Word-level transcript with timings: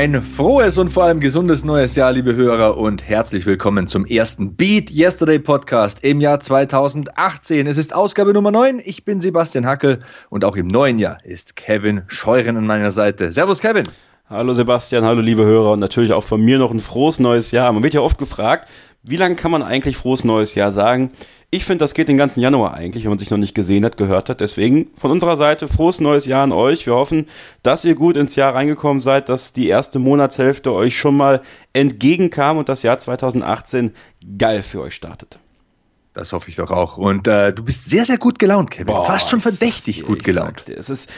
Ein 0.00 0.22
frohes 0.22 0.78
und 0.78 0.88
vor 0.88 1.04
allem 1.04 1.20
gesundes 1.20 1.62
neues 1.62 1.94
Jahr, 1.94 2.10
liebe 2.10 2.34
Hörer, 2.34 2.78
und 2.78 3.06
herzlich 3.06 3.44
willkommen 3.44 3.86
zum 3.86 4.06
ersten 4.06 4.56
Beat 4.56 4.90
Yesterday 4.90 5.38
Podcast 5.38 5.98
im 6.00 6.22
Jahr 6.22 6.40
2018. 6.40 7.66
Es 7.66 7.76
ist 7.76 7.94
Ausgabe 7.94 8.32
Nummer 8.32 8.50
9. 8.50 8.80
Ich 8.82 9.04
bin 9.04 9.20
Sebastian 9.20 9.66
Hackel 9.66 10.00
und 10.30 10.46
auch 10.46 10.56
im 10.56 10.68
neuen 10.68 10.98
Jahr 10.98 11.22
ist 11.22 11.54
Kevin 11.54 12.00
Scheuren 12.06 12.56
an 12.56 12.66
meiner 12.66 12.90
Seite. 12.90 13.30
Servus, 13.30 13.60
Kevin. 13.60 13.84
Hallo 14.30 14.54
Sebastian, 14.54 15.04
hallo 15.04 15.20
liebe 15.20 15.44
Hörer 15.44 15.72
und 15.72 15.80
natürlich 15.80 16.14
auch 16.14 16.24
von 16.24 16.40
mir 16.40 16.58
noch 16.58 16.70
ein 16.70 16.80
frohes 16.80 17.20
neues 17.20 17.50
Jahr. 17.50 17.70
Man 17.70 17.82
wird 17.82 17.92
ja 17.92 18.00
oft 18.00 18.16
gefragt, 18.16 18.70
wie 19.02 19.16
lange 19.16 19.36
kann 19.36 19.50
man 19.50 19.62
eigentlich 19.62 19.96
frohes 19.96 20.24
neues 20.24 20.54
Jahr 20.54 20.72
sagen? 20.72 21.12
Ich 21.50 21.64
finde, 21.64 21.82
das 21.82 21.94
geht 21.94 22.08
den 22.08 22.16
ganzen 22.16 22.40
Januar 22.40 22.74
eigentlich, 22.74 23.04
wenn 23.04 23.10
man 23.10 23.18
sich 23.18 23.30
noch 23.30 23.38
nicht 23.38 23.54
gesehen 23.54 23.84
hat, 23.84 23.96
gehört 23.96 24.28
hat. 24.28 24.40
Deswegen 24.40 24.88
von 24.94 25.10
unserer 25.10 25.36
Seite 25.36 25.68
frohes 25.68 26.00
neues 26.00 26.26
Jahr 26.26 26.44
an 26.44 26.52
euch. 26.52 26.86
Wir 26.86 26.94
hoffen, 26.94 27.26
dass 27.62 27.84
ihr 27.84 27.94
gut 27.94 28.16
ins 28.16 28.36
Jahr 28.36 28.54
reingekommen 28.54 29.00
seid, 29.00 29.28
dass 29.28 29.52
die 29.52 29.68
erste 29.68 29.98
Monatshälfte 29.98 30.72
euch 30.72 30.98
schon 30.98 31.16
mal 31.16 31.42
entgegenkam 31.72 32.58
und 32.58 32.68
das 32.68 32.82
Jahr 32.82 32.98
2018 32.98 33.92
geil 34.38 34.62
für 34.62 34.82
euch 34.82 34.94
startet. 34.94 35.38
Das 36.12 36.32
hoffe 36.32 36.50
ich 36.50 36.56
doch 36.56 36.70
auch. 36.70 36.96
Und 36.96 37.26
äh, 37.26 37.52
du 37.52 37.64
bist 37.64 37.88
sehr, 37.88 38.04
sehr 38.04 38.18
gut 38.18 38.38
gelaunt, 38.38 38.70
Kevin. 38.70 38.86
Boah, 38.86 39.06
Fast 39.06 39.30
schon 39.30 39.40
verdächtig 39.40 40.04
gut 40.04 40.22
gelaunt. 40.24 40.68
Es 40.68 40.90
ist, 40.90 41.10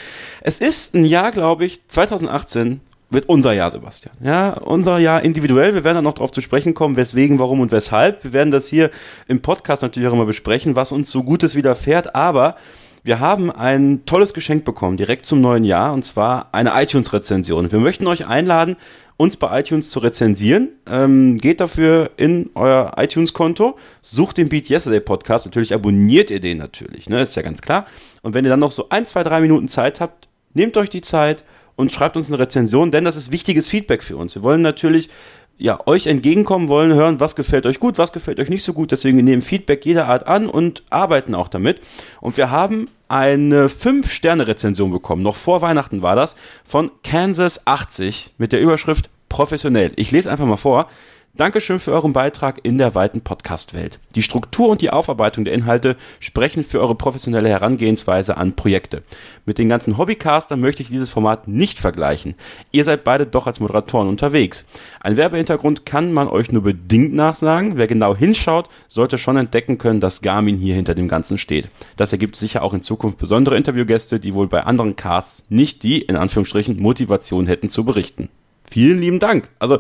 es 0.43 0.61
ist 0.61 0.95
ein 0.95 1.05
Jahr, 1.05 1.33
glaube 1.33 1.65
ich, 1.65 1.81
2018 1.89 2.81
wird 3.13 3.29
unser 3.29 3.53
Jahr, 3.53 3.71
Sebastian. 3.71 4.15
Ja, 4.23 4.55
unser 4.55 4.99
Jahr 4.99 5.23
individuell. 5.23 5.75
Wir 5.75 5.85
werden 5.85 5.97
dann 5.97 6.05
noch 6.05 6.15
darauf 6.15 6.31
zu 6.31 6.41
sprechen 6.41 6.75
kommen, 6.75 6.97
weswegen, 6.97 7.39
warum 7.39 7.61
und 7.61 7.73
weshalb. 7.73 8.25
Wir 8.25 8.33
werden 8.33 8.51
das 8.51 8.69
hier 8.69 8.91
im 9.29 9.43
Podcast 9.43 9.83
natürlich 9.83 10.09
auch 10.09 10.15
immer 10.15 10.25
besprechen, 10.25 10.77
was 10.77 10.93
uns 10.93 11.11
so 11.11 11.23
Gutes 11.23 11.55
widerfährt. 11.55 12.15
Aber 12.15 12.57
wir 13.05 13.21
haben 13.21 13.51
ein 13.51 14.03
tolles 14.07 14.33
Geschenk 14.33 14.65
bekommen, 14.65 14.97
direkt 14.97 15.27
zum 15.27 15.41
neuen 15.41 15.65
Jahr, 15.65 15.93
und 15.93 16.05
zwar 16.05 16.49
eine 16.53 16.71
iTunes-Rezension. 16.81 17.73
Wir 17.73 17.81
möchten 17.81 18.07
euch 18.07 18.27
einladen, 18.27 18.77
uns 19.17 19.37
bei 19.37 19.61
iTunes 19.61 19.91
zu 19.91 19.99
rezensieren. 19.99 20.69
Ähm, 20.87 21.37
geht 21.37 21.61
dafür 21.61 22.11
in 22.17 22.51
euer 22.55 22.93
iTunes-Konto, 22.97 23.77
sucht 24.03 24.39
den 24.39 24.49
Beat 24.49 24.71
Yesterday 24.71 25.01
Podcast. 25.01 25.47
Natürlich 25.47 25.75
abonniert 25.75 26.31
ihr 26.31 26.41
den 26.41 26.59
natürlich, 26.59 27.09
ne? 27.09 27.23
Ist 27.23 27.37
ja 27.37 27.43
ganz 27.43 27.61
klar. 27.61 27.87
Und 28.23 28.35
wenn 28.35 28.45
ihr 28.45 28.51
dann 28.51 28.61
noch 28.61 28.73
so 28.73 28.87
ein, 28.89 29.05
zwei, 29.05 29.23
drei 29.23 29.41
Minuten 29.41 29.69
Zeit 29.69 30.01
habt, 30.01 30.29
nehmt 30.55 30.77
euch 30.77 30.89
die 30.89 31.03
Zeit 31.03 31.45
und 31.83 31.93
schreibt 31.93 32.17
uns 32.17 32.29
eine 32.29 32.39
Rezension, 32.39 32.91
denn 32.91 33.05
das 33.05 33.17
ist 33.17 33.33
wichtiges 33.33 33.69
Feedback 33.69 34.03
für 34.03 34.17
uns. 34.17 34.35
Wir 34.35 34.43
wollen 34.43 34.63
natürlich 34.63 35.11
ja, 35.59 35.79
euch 35.87 36.07
entgegenkommen 36.07 36.69
wollen, 36.69 36.95
hören, 36.95 37.21
was 37.21 37.37
gefällt 37.37 37.67
euch 37.67 37.79
gut, 37.79 37.99
was 37.99 38.13
gefällt 38.13 38.41
euch 38.41 38.49
nicht 38.49 38.65
so 38.65 38.73
gut. 38.73 38.91
Deswegen 38.91 39.17
wir 39.17 39.25
nehmen 39.25 39.43
Feedback 39.43 39.85
jeder 39.85 40.09
Art 40.09 40.27
an 40.27 40.49
und 40.49 40.83
arbeiten 40.91 41.35
auch 41.35 41.49
damit. 41.49 41.81
Und 42.21 42.37
wir 42.37 42.51
haben 42.51 42.87
eine 43.09 43.67
5-Sterne-Rezension 43.67 44.91
bekommen. 44.91 45.23
Noch 45.23 45.37
vor 45.37 45.61
Weihnachten 45.61 46.03
war 46.03 46.17
das 46.17 46.37
von 46.65 46.91
Kansas 47.05 47.67
80 47.67 48.35
mit 48.39 48.53
der 48.53 48.61
Überschrift 48.61 49.11
professionell. 49.29 49.93
Ich 49.97 50.11
lese 50.11 50.31
einfach 50.31 50.47
mal 50.47 50.57
vor. 50.57 50.89
Dankeschön 51.35 51.79
für 51.79 51.93
euren 51.93 52.13
Beitrag 52.13 52.61
in 52.63 52.77
der 52.77 52.95
weiten 52.95 53.23
Podcast-Welt. 53.23 53.99
Die 54.17 54.23
Struktur 54.23 54.69
und 54.69 54.83
die 54.83 54.91
Aufarbeitung 54.91 55.47
der 55.47 55.55
Inhalte 55.55 55.97
sprechen 56.21 56.63
für 56.63 56.79
eure 56.79 56.95
professionelle 56.95 57.49
Herangehensweise 57.49 58.37
an 58.37 58.55
Projekte. 58.55 59.03
Mit 59.47 59.57
den 59.57 59.71
ganzen 59.71 59.97
Hobbycastern 59.97 60.61
möchte 60.61 60.83
ich 60.83 60.91
dieses 60.91 61.09
Format 61.09 61.49
nicht 61.49 61.79
vergleichen. 61.79 62.35
Ihr 62.71 62.85
seid 62.85 63.03
beide 63.03 63.25
doch 63.25 63.47
als 63.47 63.61
Moderatoren 63.61 64.09
unterwegs. 64.09 64.67
Ein 65.01 65.17
Werbehintergrund 65.17 65.87
kann 65.87 66.13
man 66.13 66.29
euch 66.29 66.53
nur 66.53 66.65
bedingt 66.65 67.15
nachsagen. 67.15 67.79
Wer 67.79 67.87
genau 67.87 68.15
hinschaut, 68.15 68.69
sollte 68.87 69.17
schon 69.17 69.39
entdecken 69.39 69.79
können, 69.79 70.01
dass 70.01 70.21
Garmin 70.21 70.59
hier 70.59 70.75
hinter 70.75 70.95
dem 70.95 71.09
Ganzen 71.09 71.39
steht. 71.39 71.71
Das 71.97 72.13
ergibt 72.13 72.37
sicher 72.37 72.63
auch 72.63 72.75
in 72.75 72.83
Zukunft 72.83 73.17
besondere 73.17 73.57
Interviewgäste, 73.57 74.21
die 74.21 74.35
wohl 74.35 74.49
bei 74.49 74.65
anderen 74.65 74.97
Casts 74.97 75.47
nicht 75.49 75.83
die, 75.83 76.03
in 76.03 76.17
Anführungsstrichen, 76.17 76.79
Motivation 76.79 77.47
hätten 77.47 77.71
zu 77.71 77.87
berichten. 77.87 78.29
Vielen 78.71 79.01
lieben 79.01 79.19
Dank. 79.19 79.49
Also, 79.59 79.79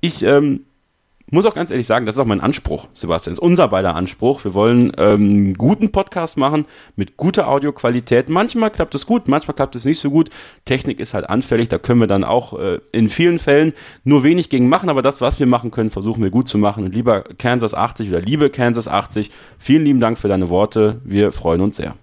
ich 0.00 0.22
ähm, 0.22 0.64
muss 1.30 1.46
auch 1.46 1.54
ganz 1.54 1.70
ehrlich 1.70 1.86
sagen, 1.86 2.06
das 2.06 2.16
ist 2.16 2.18
auch 2.20 2.26
mein 2.26 2.40
Anspruch, 2.40 2.88
Sebastian. 2.92 3.32
Das 3.32 3.38
ist 3.38 3.44
unser 3.44 3.68
beider 3.68 3.94
Anspruch. 3.94 4.44
Wir 4.44 4.54
wollen 4.54 4.92
ähm, 4.98 5.30
einen 5.30 5.54
guten 5.54 5.92
Podcast 5.92 6.36
machen 6.36 6.66
mit 6.96 7.16
guter 7.16 7.48
Audioqualität. 7.48 8.28
Manchmal 8.28 8.70
klappt 8.70 8.94
es 8.94 9.06
gut, 9.06 9.28
manchmal 9.28 9.54
klappt 9.54 9.76
es 9.76 9.84
nicht 9.84 10.00
so 10.00 10.10
gut. 10.10 10.30
Technik 10.64 10.98
ist 10.98 11.14
halt 11.14 11.28
anfällig, 11.28 11.68
da 11.68 11.78
können 11.78 12.00
wir 12.00 12.06
dann 12.06 12.24
auch 12.24 12.58
äh, 12.58 12.80
in 12.92 13.08
vielen 13.08 13.38
Fällen 13.38 13.72
nur 14.04 14.24
wenig 14.24 14.48
gegen 14.48 14.68
machen, 14.68 14.88
aber 14.88 15.02
das, 15.02 15.20
was 15.20 15.38
wir 15.38 15.46
machen 15.46 15.70
können, 15.70 15.90
versuchen 15.90 16.22
wir 16.22 16.30
gut 16.30 16.48
zu 16.48 16.58
machen. 16.58 16.84
Und 16.84 16.94
lieber 16.94 17.22
Kansas 17.38 17.74
80 17.74 18.08
oder 18.08 18.20
liebe 18.20 18.50
Kansas 18.50 18.88
80, 18.88 19.30
vielen 19.58 19.84
lieben 19.84 20.00
Dank 20.00 20.18
für 20.18 20.28
deine 20.28 20.48
Worte. 20.48 21.00
Wir 21.04 21.32
freuen 21.32 21.60
uns 21.60 21.76
sehr. 21.76 21.94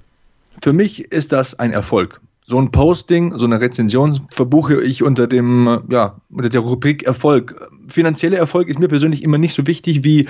Für 0.64 0.74
mich 0.74 1.12
ist 1.12 1.32
das 1.32 1.58
ein 1.60 1.72
Erfolg. 1.72 2.22
So 2.46 2.58
ein 2.58 2.72
Posting, 2.72 3.38
so 3.38 3.46
eine 3.46 3.60
Rezension 3.60 4.22
verbuche 4.30 4.82
ich 4.82 5.04
unter 5.04 5.28
dem, 5.28 5.82
ja, 5.90 6.16
unter 6.30 6.48
der 6.48 6.62
Rubrik 6.62 7.04
Erfolg 7.04 7.70
finanzieller 7.88 8.38
Erfolg 8.38 8.68
ist 8.68 8.80
mir 8.80 8.88
persönlich 8.88 9.24
immer 9.24 9.38
nicht 9.38 9.54
so 9.54 9.68
wichtig 9.68 10.04
wie 10.04 10.28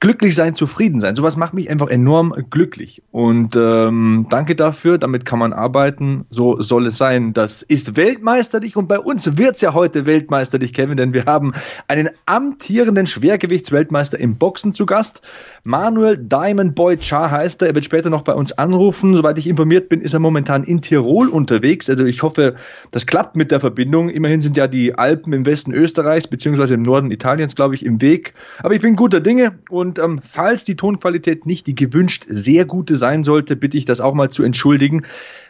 glücklich 0.00 0.34
sein, 0.34 0.54
zufrieden 0.54 1.00
sein. 1.00 1.14
Sowas 1.14 1.36
macht 1.36 1.54
mich 1.54 1.70
einfach 1.70 1.88
enorm 1.88 2.34
glücklich. 2.50 3.02
Und 3.10 3.56
ähm, 3.56 4.26
danke 4.30 4.54
dafür, 4.54 4.98
damit 4.98 5.24
kann 5.24 5.38
man 5.38 5.52
arbeiten, 5.52 6.26
so 6.30 6.60
soll 6.60 6.86
es 6.86 6.98
sein. 6.98 7.32
Das 7.32 7.62
ist 7.62 7.96
weltmeisterlich 7.96 8.76
und 8.76 8.88
bei 8.88 8.98
uns 8.98 9.36
wird 9.36 9.56
es 9.56 9.62
ja 9.62 9.74
heute 9.74 10.06
weltmeisterlich, 10.06 10.72
Kevin, 10.72 10.96
denn 10.96 11.12
wir 11.12 11.24
haben 11.24 11.52
einen 11.88 12.10
amtierenden 12.26 13.06
Schwergewichtsweltmeister 13.06 14.18
im 14.18 14.36
Boxen 14.36 14.72
zu 14.72 14.86
Gast. 14.86 15.22
Manuel 15.64 16.16
Diamond 16.16 16.74
Boy 16.74 16.98
Char 16.98 17.30
heißt 17.30 17.62
er. 17.62 17.68
Er 17.68 17.74
wird 17.74 17.84
später 17.84 18.10
noch 18.10 18.22
bei 18.22 18.34
uns 18.34 18.52
anrufen. 18.52 19.14
Soweit 19.14 19.38
ich 19.38 19.46
informiert 19.46 19.88
bin, 19.88 20.00
ist 20.00 20.14
er 20.14 20.20
momentan 20.20 20.64
in 20.64 20.80
Tirol 20.80 21.28
unterwegs. 21.28 21.88
Also 21.88 22.04
ich 22.04 22.22
hoffe, 22.22 22.56
das 22.90 23.06
klappt 23.06 23.36
mit 23.36 23.50
der 23.50 23.60
Verbindung. 23.60 24.08
Immerhin 24.08 24.40
sind 24.40 24.56
ja 24.56 24.66
die 24.66 24.94
Alpen 24.94 25.32
im 25.32 25.46
Westen 25.46 25.72
Österreichs 25.72 26.26
beziehungsweise 26.26 26.74
im 26.74 26.82
Norden 26.82 26.95
Norden 26.96 27.10
Italiens, 27.10 27.54
glaube 27.54 27.74
ich, 27.74 27.84
im 27.84 28.00
Weg. 28.00 28.32
Aber 28.62 28.74
ich 28.74 28.80
bin 28.80 28.96
guter 28.96 29.20
Dinge 29.20 29.58
und 29.68 29.98
ähm, 29.98 30.20
falls 30.22 30.64
die 30.64 30.76
Tonqualität 30.76 31.44
nicht 31.44 31.66
die 31.66 31.74
gewünscht 31.74 32.24
sehr 32.26 32.64
gute 32.64 32.96
sein 32.96 33.22
sollte, 33.22 33.54
bitte 33.56 33.76
ich 33.76 33.84
das 33.84 34.00
auch 34.00 34.14
mal 34.14 34.30
zu 34.30 34.42
entschuldigen. 34.42 35.02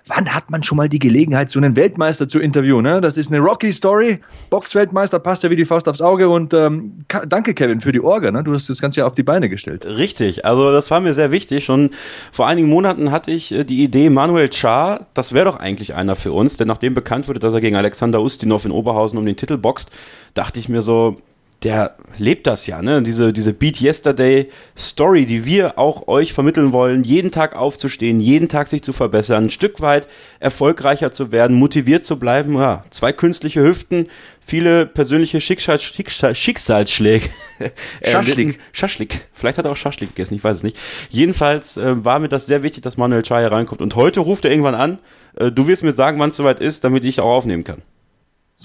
Wann 0.09 0.33
hat 0.33 0.51
man 0.51 0.62
schon 0.62 0.77
mal 0.77 0.89
die 0.89 1.01
Gelegenheit, 1.01 1.51
so 1.51 1.59
einen 1.59 1.75
Weltmeister 1.75 2.29
zu 2.29 2.39
interviewen? 2.39 2.85
Ne? 2.85 3.01
Das 3.01 3.17
ist 3.17 3.33
eine 3.33 3.41
Rocky-Story. 3.41 4.21
Box-Weltmeister 4.51 5.19
passt 5.19 5.43
ja 5.43 5.51
wie 5.51 5.56
die 5.56 5.65
Faust 5.65 5.89
aufs 5.89 6.01
Auge 6.01 6.29
und 6.29 6.55
ähm, 6.55 6.99
danke, 7.29 7.55
Kevin, 7.55 7.81
für 7.81 7.91
die 7.91 8.01
Orga. 8.01 8.31
Ne? 8.31 8.45
Du 8.45 8.55
hast 8.55 8.69
das 8.69 8.81
Ganze 8.81 9.01
ja 9.01 9.06
auf 9.06 9.15
die 9.15 9.25
Beine 9.25 9.49
gestellt. 9.49 9.85
Richtig, 9.85 10.45
also 10.45 10.71
das 10.71 10.93
war 10.93 11.01
mir 11.01 11.12
sehr 11.12 11.33
wichtig. 11.33 11.65
Schon 11.65 11.91
vor 12.31 12.47
einigen 12.47 12.69
Monaten 12.69 13.11
hatte 13.11 13.33
ich 13.33 13.51
äh, 13.51 13.65
die 13.65 13.83
Idee, 13.83 14.11
Manuel 14.11 14.53
Char, 14.53 15.06
das 15.15 15.33
wäre 15.33 15.47
doch 15.47 15.56
eigentlich 15.56 15.95
einer 15.95 16.15
für 16.15 16.33
uns, 16.33 16.56
denn 16.56 16.69
nachdem 16.69 16.95
bekannt 16.95 17.27
wurde, 17.27 17.41
dass 17.41 17.55
er 17.55 17.61
gegen 17.61 17.77
Alexander 17.77 18.21
Ustinov 18.21 18.65
in 18.65 18.71
Oberhausen 18.71 19.19
um 19.19 19.27
den 19.27 19.37
Titel 19.37 19.56
boxt, 19.56 19.91
dachte 20.35 20.61
ich 20.61 20.69
mir 20.69 20.83
so, 20.83 21.17
der 21.62 21.97
lebt 22.19 22.47
das 22.47 22.67
ja, 22.67 22.83
ne? 22.83 23.03
Diese, 23.03 23.33
diese 23.33 23.53
Beat 23.53 23.81
Yesterday 23.81 24.50
Story, 24.77 25.25
die 25.25 25.47
wir 25.47 25.78
auch 25.78 26.06
euch 26.06 26.33
vermitteln 26.33 26.72
wollen, 26.72 27.03
jeden 27.03 27.31
Tag 27.31 27.56
aufzustehen, 27.56 28.21
jeden 28.21 28.49
Tag 28.49 28.69
sich 28.69 28.83
zu 28.83 28.93
verbessern, 28.93 29.44
ein 29.44 29.50
Stück 29.50 29.81
weit 29.81 30.06
erfolgreicher 30.39 31.12
zu 31.12 31.33
werden, 31.33 31.56
motiviert 31.56 32.05
zu 32.05 32.19
bleiben. 32.19 32.56
Ja, 32.56 32.84
zwei 32.91 33.12
künstliche 33.12 33.62
Hüften, 33.62 34.09
viele 34.41 34.87
persönliche 34.87 35.41
Schicksal, 35.41 35.81
Schicksal, 35.81 36.34
Schicksalsschläge. 36.34 37.28
Schaschlik. 38.05 38.58
Schaschlik. 38.73 39.26
Vielleicht 39.32 39.56
hat 39.56 39.64
er 39.64 39.73
auch 39.73 39.76
Schaschlik 39.76 40.11
gegessen, 40.11 40.35
ich 40.35 40.44
weiß 40.44 40.58
es 40.58 40.62
nicht. 40.62 40.76
Jedenfalls 41.08 41.79
äh, 41.79 42.05
war 42.05 42.19
mir 42.19 42.29
das 42.29 42.47
sehr 42.47 42.62
wichtig, 42.62 42.82
dass 42.82 42.97
Manuel 42.99 43.23
Chai 43.23 43.47
reinkommt. 43.47 43.81
Und 43.81 43.97
heute 43.97 44.20
ruft 44.20 44.44
er 44.44 44.50
irgendwann 44.50 44.75
an. 44.75 44.99
Äh, 45.37 45.50
du 45.50 45.67
wirst 45.67 45.82
mir 45.82 45.93
sagen, 45.93 46.19
wann 46.19 46.31
es 46.31 46.37
soweit 46.37 46.61
ist, 46.61 46.85
damit 46.85 47.05
ich 47.05 47.20
auch 47.20 47.37
aufnehmen 47.37 47.64
kann. 47.64 47.82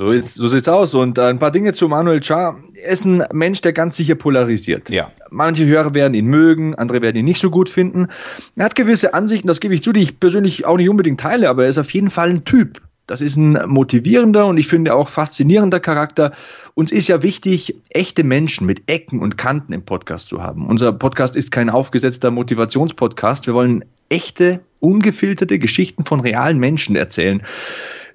So, 0.02 0.10
ist, 0.10 0.34
so 0.34 0.48
sieht's 0.48 0.68
aus. 0.68 0.96
Und 0.96 1.20
äh, 1.20 1.26
ein 1.26 1.38
paar 1.38 1.52
Dinge 1.52 1.76
zu 1.76 1.88
Manuel 1.88 2.24
Char. 2.24 2.58
Er 2.74 2.92
ist 2.92 3.06
ein 3.06 3.24
Mensch, 3.34 3.62
der 3.62 3.72
ganz 3.72 3.98
sicher 3.98 4.16
polarisiert. 4.16 4.90
Ja. 4.90 5.12
Manche 5.30 5.68
Hörer 5.68 5.94
werden 5.94 6.16
ihn 6.16 6.26
mögen, 6.26 6.74
andere 6.74 7.04
werden 7.04 7.18
ihn 7.18 7.26
nicht 7.26 7.40
so 7.40 7.52
gut 7.52 7.70
finden. 7.70 8.08
Er 8.56 8.66
hat 8.66 8.74
gewisse 8.74 9.14
Ansichten, 9.14 9.48
das 9.48 9.60
gebe 9.60 9.76
ich 9.76 9.84
zu, 9.84 9.94
die 9.94 10.02
ich 10.02 10.20
persönlich 10.20 10.66
auch 10.66 10.78
nicht 10.78 10.90
unbedingt 10.90 11.20
teile, 11.20 11.50
aber 11.50 11.66
er 11.66 11.70
ist 11.70 11.78
auf 11.78 11.94
jeden 11.94 12.10
Fall 12.10 12.32
ein 12.32 12.46
Typ. 12.46 12.82
Das 13.06 13.22
ist 13.22 13.36
ein 13.36 13.60
motivierender 13.68 14.48
und 14.48 14.58
ich 14.58 14.68
finde 14.68 14.96
auch 14.96 15.08
faszinierender 15.08 15.80
Charakter. 15.80 16.34
Uns 16.74 16.92
ist 16.92 17.08
ja 17.08 17.22
wichtig, 17.22 17.76
echte 17.92 18.24
Menschen 18.24 18.66
mit 18.66 18.90
Ecken 18.90 19.20
und 19.20 19.38
Kanten 19.38 19.72
im 19.72 19.86
Podcast 19.86 20.30
zu 20.30 20.42
haben. 20.42 20.66
Unser 20.66 20.94
Podcast 20.94 21.36
ist 21.36 21.52
kein 21.52 21.70
aufgesetzter 21.70 22.32
Motivationspodcast. 22.32 23.46
Wir 23.46 23.54
wollen 23.54 23.86
echte, 24.10 24.62
ungefilterte 24.80 25.60
Geschichten 25.60 26.06
von 26.06 26.22
realen 26.22 26.58
Menschen 26.58 26.96
erzählen. 26.96 27.44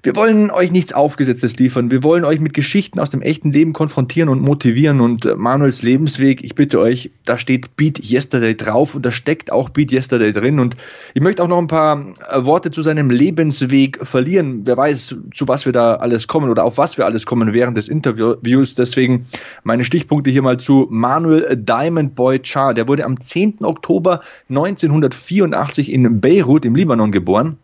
Wir 0.03 0.15
wollen 0.15 0.51
euch 0.51 0.71
nichts 0.71 0.93
Aufgesetztes 0.93 1.57
liefern. 1.57 1.89
Wir 1.89 2.03
wollen 2.03 2.23
euch 2.23 2.39
mit 2.39 2.53
Geschichten 2.53 2.99
aus 2.99 3.09
dem 3.09 3.21
echten 3.21 3.51
Leben 3.51 3.73
konfrontieren 3.73 4.29
und 4.29 4.41
motivieren. 4.41 5.01
Und 5.01 5.25
äh, 5.25 5.35
Manuels 5.35 5.81
Lebensweg, 5.81 6.43
ich 6.43 6.55
bitte 6.55 6.79
euch, 6.79 7.11
da 7.25 7.37
steht 7.37 7.75
Beat 7.75 7.99
Yesterday 7.99 8.55
drauf 8.55 8.95
und 8.95 9.05
da 9.05 9.11
steckt 9.11 9.51
auch 9.51 9.69
Beat 9.69 9.91
Yesterday 9.91 10.31
drin. 10.31 10.59
Und 10.59 10.75
ich 11.13 11.21
möchte 11.21 11.43
auch 11.43 11.47
noch 11.47 11.57
ein 11.57 11.67
paar 11.67 12.05
äh, 12.29 12.45
Worte 12.45 12.71
zu 12.71 12.81
seinem 12.81 13.09
Lebensweg 13.09 13.99
verlieren. 14.05 14.61
Wer 14.65 14.77
weiß, 14.77 15.15
zu 15.33 15.47
was 15.47 15.65
wir 15.65 15.73
da 15.73 15.95
alles 15.95 16.27
kommen 16.27 16.49
oder 16.49 16.63
auf 16.63 16.77
was 16.77 16.97
wir 16.97 17.05
alles 17.05 17.25
kommen 17.25 17.53
während 17.53 17.77
des 17.77 17.87
Interviews. 17.87 18.75
Deswegen 18.75 19.25
meine 19.63 19.83
Stichpunkte 19.83 20.29
hier 20.29 20.43
mal 20.43 20.59
zu 20.59 20.87
Manuel 20.89 21.55
Diamond 21.55 22.15
Boy 22.15 22.39
Char. 22.43 22.73
Der 22.73 22.87
wurde 22.87 23.05
am 23.05 23.19
10. 23.19 23.63
Oktober 23.63 24.21
1984 24.49 25.91
in 25.91 26.21
Beirut 26.21 26.65
im 26.65 26.75
Libanon 26.75 27.11
geboren 27.11 27.57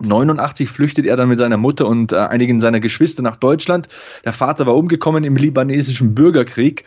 89 0.00 0.68
flüchtet 0.68 1.06
er 1.06 1.16
dann 1.16 1.28
mit 1.28 1.38
seiner 1.38 1.56
Mutter 1.56 1.86
und 1.86 2.12
äh, 2.12 2.16
einigen 2.16 2.60
seiner 2.60 2.80
Geschwister 2.80 3.22
nach 3.22 3.36
Deutschland. 3.36 3.88
Der 4.24 4.32
Vater 4.32 4.66
war 4.66 4.76
umgekommen 4.76 5.24
im 5.24 5.36
libanesischen 5.36 6.14
Bürgerkrieg. 6.14 6.84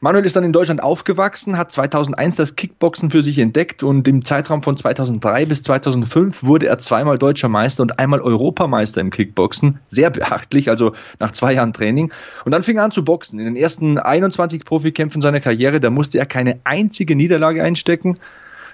Manuel 0.00 0.26
ist 0.26 0.36
dann 0.36 0.44
in 0.44 0.52
Deutschland 0.52 0.82
aufgewachsen, 0.82 1.56
hat 1.56 1.72
2001 1.72 2.36
das 2.36 2.54
Kickboxen 2.54 3.10
für 3.10 3.22
sich 3.22 3.38
entdeckt 3.38 3.82
und 3.82 4.06
im 4.06 4.22
Zeitraum 4.22 4.62
von 4.62 4.76
2003 4.76 5.46
bis 5.46 5.62
2005 5.62 6.42
wurde 6.42 6.66
er 6.66 6.78
zweimal 6.78 7.16
deutscher 7.16 7.48
Meister 7.48 7.82
und 7.82 7.98
einmal 7.98 8.20
Europameister 8.20 9.00
im 9.00 9.08
Kickboxen. 9.08 9.78
Sehr 9.86 10.10
beachtlich, 10.10 10.68
also 10.68 10.92
nach 11.18 11.30
zwei 11.30 11.54
Jahren 11.54 11.72
Training. 11.72 12.12
Und 12.44 12.52
dann 12.52 12.62
fing 12.62 12.76
er 12.76 12.84
an 12.84 12.90
zu 12.90 13.06
boxen. 13.06 13.38
In 13.38 13.46
den 13.46 13.56
ersten 13.56 13.98
21 13.98 14.66
Profikämpfen 14.66 15.22
seiner 15.22 15.40
Karriere, 15.40 15.80
da 15.80 15.88
musste 15.88 16.18
er 16.18 16.26
keine 16.26 16.60
einzige 16.64 17.16
Niederlage 17.16 17.62
einstecken. 17.62 18.18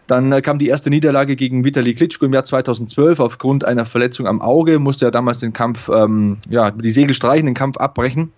Dann 0.07 0.33
äh, 0.33 0.43
kam 0.43 0.59
die 0.59 0.69
erste 0.69 0.91
Niederlage 0.91 1.37
gegen 1.37 1.65
Vitali 1.65 1.95
Klitschko 1.95 2.27
im 2.27 2.33
Jahr 2.33 2.45
2012. 2.45 3.21
Aufgrund 3.21 3.65
einer 3.65 3.85
Verletzung 3.85 4.27
am 4.27 4.41
Auge 4.41 4.79
musste 4.79 5.07
er 5.07 5.11
damals 5.11 5.39
den 5.39 5.53
Kampf, 5.53 5.89
ähm, 5.89 6.39
ja, 6.49 6.71
die 6.71 6.91
Segel 6.91 7.15
streichen, 7.15 7.47
den 7.47 7.55
Kampf 7.55 7.77
abbrechen. 7.77 8.33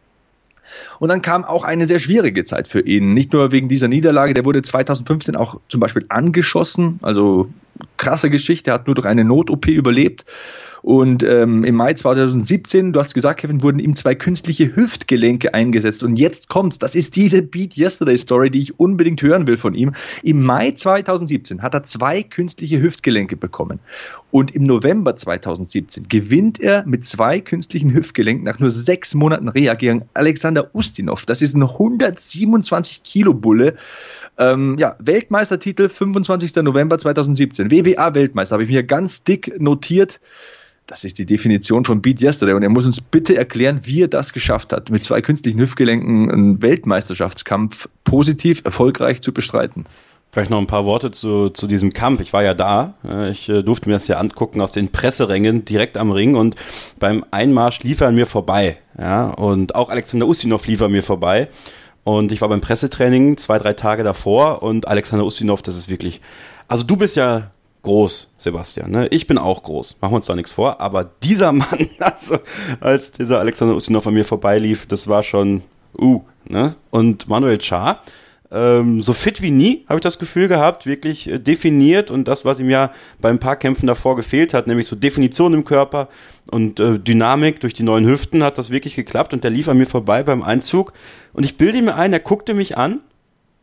Und 0.98 1.08
dann 1.08 1.22
kam 1.22 1.44
auch 1.44 1.64
eine 1.64 1.86
sehr 1.86 1.98
schwierige 1.98 2.44
Zeit 2.44 2.68
für 2.68 2.80
ihn. 2.80 3.14
Nicht 3.14 3.32
nur 3.32 3.52
wegen 3.52 3.68
dieser 3.68 3.88
Niederlage, 3.88 4.34
der 4.34 4.44
wurde 4.44 4.62
2015 4.62 5.36
auch 5.36 5.60
zum 5.68 5.80
Beispiel 5.80 6.04
angeschossen. 6.08 6.98
Also 7.02 7.48
krasse 7.96 8.30
Geschichte, 8.30 8.70
er 8.70 8.74
hat 8.74 8.86
nur 8.86 8.94
durch 8.94 9.06
eine 9.06 9.24
Not-OP 9.24 9.66
überlebt. 9.66 10.24
Und 10.84 11.22
ähm, 11.22 11.64
im 11.64 11.76
Mai 11.76 11.94
2017, 11.94 12.92
du 12.92 13.00
hast 13.00 13.14
gesagt, 13.14 13.40
Kevin, 13.40 13.62
wurden 13.62 13.78
ihm 13.78 13.96
zwei 13.96 14.14
künstliche 14.14 14.76
Hüftgelenke 14.76 15.54
eingesetzt. 15.54 16.02
Und 16.02 16.16
jetzt 16.16 16.50
kommt's. 16.50 16.78
Das 16.78 16.94
ist 16.94 17.16
diese 17.16 17.40
Beat 17.40 17.74
Yesterday 17.74 18.18
Story, 18.18 18.50
die 18.50 18.60
ich 18.60 18.78
unbedingt 18.78 19.22
hören 19.22 19.46
will 19.46 19.56
von 19.56 19.72
ihm. 19.72 19.94
Im 20.22 20.44
Mai 20.44 20.72
2017 20.72 21.62
hat 21.62 21.72
er 21.72 21.84
zwei 21.84 22.22
künstliche 22.22 22.82
Hüftgelenke 22.82 23.34
bekommen. 23.34 23.78
Und 24.30 24.54
im 24.54 24.64
November 24.64 25.16
2017 25.16 26.06
gewinnt 26.10 26.60
er 26.60 26.84
mit 26.86 27.06
zwei 27.06 27.40
künstlichen 27.40 27.94
Hüftgelenken 27.94 28.44
nach 28.44 28.58
nur 28.58 28.68
sechs 28.68 29.14
Monaten 29.14 29.48
Reha 29.48 29.76
gegen 29.76 30.04
Alexander 30.12 30.68
Ustinov. 30.74 31.24
Das 31.24 31.40
ist 31.40 31.56
ein 31.56 31.62
127 31.62 33.02
Kilo 33.02 33.32
Bulle. 33.32 33.76
Ähm, 34.36 34.76
ja, 34.78 34.96
Weltmeistertitel 34.98 35.88
25. 35.88 36.56
November 36.56 36.98
2017. 36.98 37.70
WBA 37.70 38.14
Weltmeister 38.14 38.56
habe 38.56 38.64
ich 38.64 38.70
mir 38.70 38.82
ganz 38.82 39.24
dick 39.24 39.58
notiert. 39.58 40.20
Das 40.86 41.04
ist 41.04 41.18
die 41.18 41.24
Definition 41.24 41.84
von 41.84 42.02
Beat 42.02 42.20
Yesterday. 42.20 42.54
Und 42.54 42.62
er 42.62 42.68
muss 42.68 42.84
uns 42.84 43.00
bitte 43.00 43.36
erklären, 43.36 43.80
wie 43.84 44.02
er 44.02 44.08
das 44.08 44.32
geschafft 44.32 44.72
hat, 44.72 44.90
mit 44.90 45.04
zwei 45.04 45.22
künstlichen 45.22 45.58
Hüftgelenken 45.60 46.30
einen 46.30 46.62
Weltmeisterschaftskampf 46.62 47.88
positiv, 48.04 48.62
erfolgreich 48.64 49.22
zu 49.22 49.32
bestreiten. 49.32 49.86
Vielleicht 50.30 50.50
noch 50.50 50.58
ein 50.58 50.66
paar 50.66 50.84
Worte 50.84 51.12
zu, 51.12 51.48
zu 51.48 51.68
diesem 51.68 51.92
Kampf. 51.92 52.20
Ich 52.20 52.32
war 52.32 52.42
ja 52.42 52.54
da. 52.54 52.94
Ich 53.30 53.48
äh, 53.48 53.62
durfte 53.62 53.88
mir 53.88 53.94
das 53.94 54.08
ja 54.08 54.18
angucken 54.18 54.60
aus 54.60 54.72
den 54.72 54.88
Presserängen 54.90 55.64
direkt 55.64 55.96
am 55.96 56.10
Ring 56.10 56.34
und 56.34 56.56
beim 56.98 57.24
Einmarsch 57.30 57.84
lief 57.84 58.00
er 58.00 58.08
an 58.08 58.16
mir 58.16 58.26
vorbei. 58.26 58.76
Ja, 58.98 59.30
und 59.30 59.76
auch 59.76 59.90
Alexander 59.90 60.26
Ustinov 60.26 60.66
lief 60.66 60.82
an 60.82 60.90
mir 60.90 61.04
vorbei. 61.04 61.48
Und 62.02 62.32
ich 62.32 62.40
war 62.40 62.48
beim 62.48 62.60
Pressetraining 62.60 63.36
zwei, 63.36 63.58
drei 63.58 63.72
Tage 63.72 64.02
davor 64.02 64.62
und 64.62 64.88
Alexander 64.88 65.24
Ustinov, 65.24 65.62
das 65.62 65.76
ist 65.76 65.88
wirklich, 65.88 66.20
also 66.68 66.84
du 66.84 66.96
bist 66.96 67.16
ja 67.16 67.52
groß, 67.84 68.30
Sebastian. 68.38 68.90
Ne? 68.90 69.06
Ich 69.08 69.28
bin 69.28 69.38
auch 69.38 69.62
groß, 69.62 69.98
machen 70.00 70.12
wir 70.12 70.16
uns 70.16 70.26
da 70.26 70.34
nichts 70.34 70.52
vor. 70.52 70.80
Aber 70.80 71.04
dieser 71.04 71.52
Mann, 71.52 71.88
also 72.00 72.38
als 72.80 73.12
dieser 73.12 73.38
Alexander 73.38 73.76
Ustinov 73.76 74.06
an 74.06 74.14
mir 74.14 74.24
vorbeilief, 74.24 74.86
das 74.86 75.06
war 75.06 75.22
schon, 75.22 75.62
uh, 75.96 76.22
ne? 76.48 76.74
Und 76.90 77.28
Manuel 77.28 77.60
Char, 77.60 78.00
ähm, 78.50 79.02
so 79.02 79.12
fit 79.12 79.42
wie 79.42 79.50
nie, 79.50 79.84
habe 79.88 79.98
ich 79.98 80.02
das 80.02 80.18
Gefühl 80.18 80.48
gehabt, 80.48 80.86
wirklich 80.86 81.30
äh, 81.30 81.38
definiert 81.38 82.10
und 82.10 82.28
das, 82.28 82.44
was 82.44 82.58
ihm 82.60 82.70
ja 82.70 82.92
bei 83.20 83.30
ein 83.30 83.38
paar 83.38 83.56
Kämpfen 83.56 83.86
davor 83.86 84.16
gefehlt 84.16 84.54
hat, 84.54 84.66
nämlich 84.66 84.86
so 84.86 84.96
Definition 84.96 85.54
im 85.54 85.64
Körper 85.64 86.08
und 86.50 86.80
äh, 86.80 86.98
Dynamik 86.98 87.60
durch 87.60 87.74
die 87.74 87.82
neuen 87.82 88.06
Hüften, 88.06 88.44
hat 88.44 88.58
das 88.58 88.70
wirklich 88.70 88.96
geklappt 88.96 89.32
und 89.32 89.44
der 89.44 89.50
lief 89.50 89.68
an 89.68 89.78
mir 89.78 89.86
vorbei 89.86 90.22
beim 90.22 90.42
Einzug 90.42 90.92
und 91.32 91.44
ich 91.44 91.56
bilde 91.56 91.80
mir 91.82 91.96
ein, 91.96 92.12
er 92.12 92.20
guckte 92.20 92.54
mich 92.54 92.76
an 92.76 93.00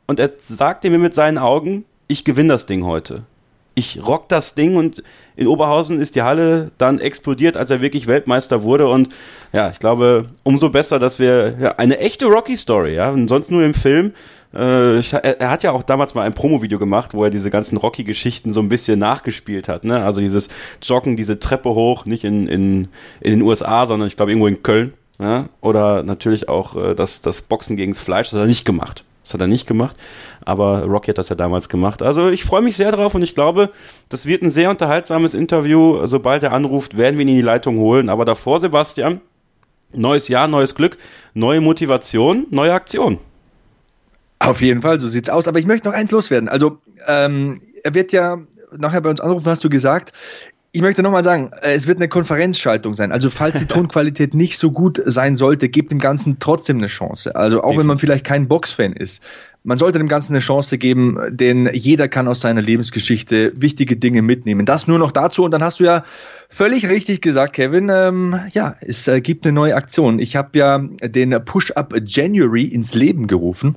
und 0.07 0.19
er 0.19 0.31
sagte 0.37 0.89
mir 0.89 0.99
mit 0.99 1.15
seinen 1.15 1.37
Augen, 1.37 1.85
ich 2.07 2.25
gewinne 2.25 2.49
das 2.49 2.65
Ding 2.65 2.83
heute 2.83 3.23
ich 3.73 4.05
rock 4.05 4.27
das 4.29 4.55
Ding 4.55 4.75
und 4.75 5.03
in 5.35 5.47
Oberhausen 5.47 6.01
ist 6.01 6.15
die 6.15 6.21
Halle 6.21 6.71
dann 6.77 6.99
explodiert, 6.99 7.55
als 7.57 7.71
er 7.71 7.81
wirklich 7.81 8.07
Weltmeister 8.07 8.63
wurde 8.63 8.87
und 8.87 9.09
ja, 9.53 9.69
ich 9.69 9.79
glaube, 9.79 10.25
umso 10.43 10.69
besser, 10.69 10.99
dass 10.99 11.19
wir 11.19 11.55
ja, 11.59 11.71
eine 11.75 11.99
echte 11.99 12.25
Rocky-Story, 12.25 12.95
ja, 12.95 13.09
und 13.09 13.27
sonst 13.27 13.51
nur 13.51 13.63
im 13.63 13.73
Film. 13.73 14.13
Äh, 14.53 14.99
ich, 14.99 15.13
er, 15.13 15.39
er, 15.39 15.49
hat 15.49 15.63
ja 15.63 15.71
auch 15.71 15.83
damals 15.83 16.13
mal 16.13 16.23
ein 16.23 16.33
Promo-Video 16.33 16.79
gemacht, 16.79 17.13
wo 17.13 17.23
er 17.23 17.29
diese 17.29 17.49
ganzen 17.49 17.77
Rocky-Geschichten 17.77 18.51
so 18.51 18.59
ein 18.59 18.69
bisschen 18.69 18.99
nachgespielt 18.99 19.69
hat, 19.69 19.85
ne, 19.85 20.03
also 20.03 20.19
dieses 20.19 20.49
Joggen, 20.81 21.15
diese 21.15 21.39
Treppe 21.39 21.69
hoch, 21.69 22.05
nicht 22.05 22.25
in, 22.25 22.47
in, 22.47 22.89
in 23.21 23.31
den 23.31 23.41
USA, 23.41 23.85
sondern 23.85 24.07
ich 24.07 24.17
glaube 24.17 24.31
irgendwo 24.31 24.47
in 24.47 24.63
Köln, 24.63 24.93
ja, 25.19 25.47
oder 25.61 26.03
natürlich 26.03 26.49
auch 26.49 26.75
äh, 26.75 26.95
das, 26.95 27.21
das 27.21 27.41
Boxen 27.41 27.77
gegen 27.77 27.93
das 27.93 28.01
Fleisch, 28.01 28.29
das 28.29 28.39
hat 28.39 28.45
er 28.45 28.47
nicht 28.47 28.65
gemacht. 28.65 29.05
Das 29.23 29.35
hat 29.35 29.41
er 29.41 29.47
nicht 29.47 29.67
gemacht, 29.67 29.95
aber 30.45 30.83
Rocky 30.85 31.11
hat 31.11 31.17
das 31.19 31.29
ja 31.29 31.35
damals 31.35 31.69
gemacht. 31.69 32.01
Also 32.01 32.29
ich 32.29 32.43
freue 32.43 32.63
mich 32.63 32.75
sehr 32.75 32.91
drauf 32.91 33.13
und 33.13 33.21
ich 33.21 33.35
glaube, 33.35 33.69
das 34.09 34.25
wird 34.25 34.41
ein 34.41 34.49
sehr 34.49 34.71
unterhaltsames 34.71 35.35
Interview. 35.35 36.07
Sobald 36.07 36.41
er 36.41 36.53
anruft, 36.53 36.97
werden 36.97 37.17
wir 37.17 37.25
ihn 37.25 37.29
in 37.29 37.35
die 37.35 37.41
Leitung 37.41 37.77
holen. 37.77 38.09
Aber 38.09 38.25
davor, 38.25 38.59
Sebastian, 38.59 39.21
neues 39.93 40.27
Jahr, 40.27 40.47
neues 40.47 40.73
Glück, 40.73 40.97
neue 41.35 41.61
Motivation, 41.61 42.47
neue 42.49 42.73
Aktion. 42.73 43.19
Auf 44.39 44.61
jeden 44.61 44.81
Fall, 44.81 44.99
so 44.99 45.07
sieht's 45.07 45.29
aus. 45.29 45.47
Aber 45.47 45.59
ich 45.59 45.67
möchte 45.67 45.87
noch 45.87 45.95
eins 45.95 46.09
loswerden. 46.09 46.49
Also 46.49 46.79
ähm, 47.07 47.59
er 47.83 47.93
wird 47.93 48.11
ja 48.11 48.39
nachher 48.75 49.01
bei 49.01 49.11
uns 49.11 49.21
anrufen, 49.21 49.45
hast 49.45 49.63
du 49.63 49.69
gesagt. 49.69 50.13
Ich 50.73 50.81
möchte 50.81 51.03
nochmal 51.03 51.23
sagen, 51.23 51.51
äh, 51.61 51.73
es 51.73 51.85
wird 51.85 51.97
eine 51.97 52.07
Konferenzschaltung 52.07 52.93
sein. 52.93 53.11
Also 53.11 53.29
falls 53.29 53.59
die 53.59 53.65
Tonqualität 53.67 54.33
nicht 54.33 54.57
so 54.57 54.71
gut 54.71 55.01
sein 55.05 55.35
sollte, 55.35 55.67
gebt 55.67 55.91
dem 55.91 55.99
Ganzen 55.99 56.37
trotzdem 56.39 56.77
eine 56.77 56.87
Chance. 56.87 57.35
Also 57.35 57.61
auch 57.61 57.77
wenn 57.77 57.85
man 57.85 57.99
vielleicht 57.99 58.25
kein 58.25 58.47
Boxfan 58.47 58.93
ist. 58.93 59.21
Man 59.63 59.77
sollte 59.77 59.97
dem 59.97 60.07
Ganzen 60.07 60.33
eine 60.33 60.39
Chance 60.39 60.77
geben, 60.77 61.19
denn 61.29 61.69
jeder 61.73 62.07
kann 62.07 62.27
aus 62.27 62.39
seiner 62.39 62.61
Lebensgeschichte 62.61 63.51
wichtige 63.55 63.97
Dinge 63.97 64.21
mitnehmen. 64.21 64.65
Das 64.65 64.87
nur 64.87 64.97
noch 64.97 65.11
dazu 65.11 65.43
und 65.43 65.51
dann 65.51 65.61
hast 65.63 65.81
du 65.81 65.83
ja 65.83 66.03
völlig 66.49 66.87
richtig 66.87 67.21
gesagt, 67.21 67.53
Kevin. 67.53 67.89
Ähm, 67.93 68.39
ja, 68.53 68.75
es 68.79 69.07
äh, 69.09 69.19
gibt 69.19 69.45
eine 69.45 69.53
neue 69.53 69.75
Aktion. 69.75 70.19
Ich 70.19 70.37
habe 70.37 70.57
ja 70.57 70.79
den 70.79 71.37
Push-Up 71.43 71.93
January 72.05 72.63
ins 72.63 72.95
Leben 72.95 73.27
gerufen 73.27 73.75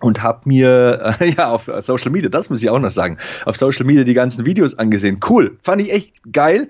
und 0.00 0.22
habe 0.22 0.40
mir 0.44 1.16
äh, 1.20 1.30
ja 1.36 1.48
auf 1.50 1.70
Social 1.80 2.10
Media, 2.10 2.28
das 2.28 2.50
muss 2.50 2.62
ich 2.62 2.70
auch 2.70 2.78
noch 2.78 2.90
sagen, 2.90 3.18
auf 3.44 3.56
Social 3.56 3.86
Media 3.86 4.04
die 4.04 4.14
ganzen 4.14 4.46
Videos 4.46 4.78
angesehen. 4.78 5.20
Cool, 5.28 5.56
fand 5.62 5.82
ich 5.82 5.92
echt 5.92 6.14
geil. 6.32 6.68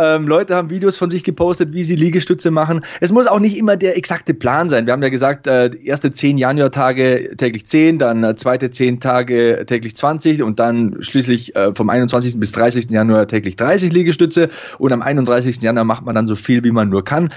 Ähm, 0.00 0.28
Leute 0.28 0.54
haben 0.54 0.70
Videos 0.70 0.96
von 0.96 1.10
sich 1.10 1.24
gepostet, 1.24 1.72
wie 1.72 1.82
sie 1.82 1.96
Liegestütze 1.96 2.52
machen. 2.52 2.84
Es 3.00 3.10
muss 3.10 3.26
auch 3.26 3.40
nicht 3.40 3.58
immer 3.58 3.76
der 3.76 3.96
exakte 3.96 4.32
Plan 4.32 4.68
sein. 4.68 4.86
Wir 4.86 4.92
haben 4.92 5.02
ja 5.02 5.08
gesagt, 5.08 5.48
äh, 5.48 5.70
erste 5.82 6.12
zehn 6.12 6.38
Januartage 6.38 7.36
täglich 7.36 7.66
zehn, 7.66 7.98
dann 7.98 8.22
äh, 8.22 8.36
zweite 8.36 8.70
zehn 8.70 9.00
Tage 9.00 9.64
täglich 9.66 9.96
20 9.96 10.42
und 10.42 10.60
dann 10.60 10.98
schließlich 11.00 11.56
äh, 11.56 11.74
vom 11.74 11.90
21. 11.90 12.38
bis 12.38 12.52
30. 12.52 12.90
Januar 12.90 13.26
täglich 13.26 13.56
30 13.56 13.92
Liegestütze 13.92 14.50
und 14.78 14.92
am 14.92 15.02
31. 15.02 15.60
Januar 15.62 15.84
macht 15.84 16.04
man 16.04 16.14
dann 16.14 16.28
so 16.28 16.36
viel, 16.36 16.62
wie 16.62 16.70
man 16.70 16.88
nur 16.88 17.02
kann. 17.02 17.32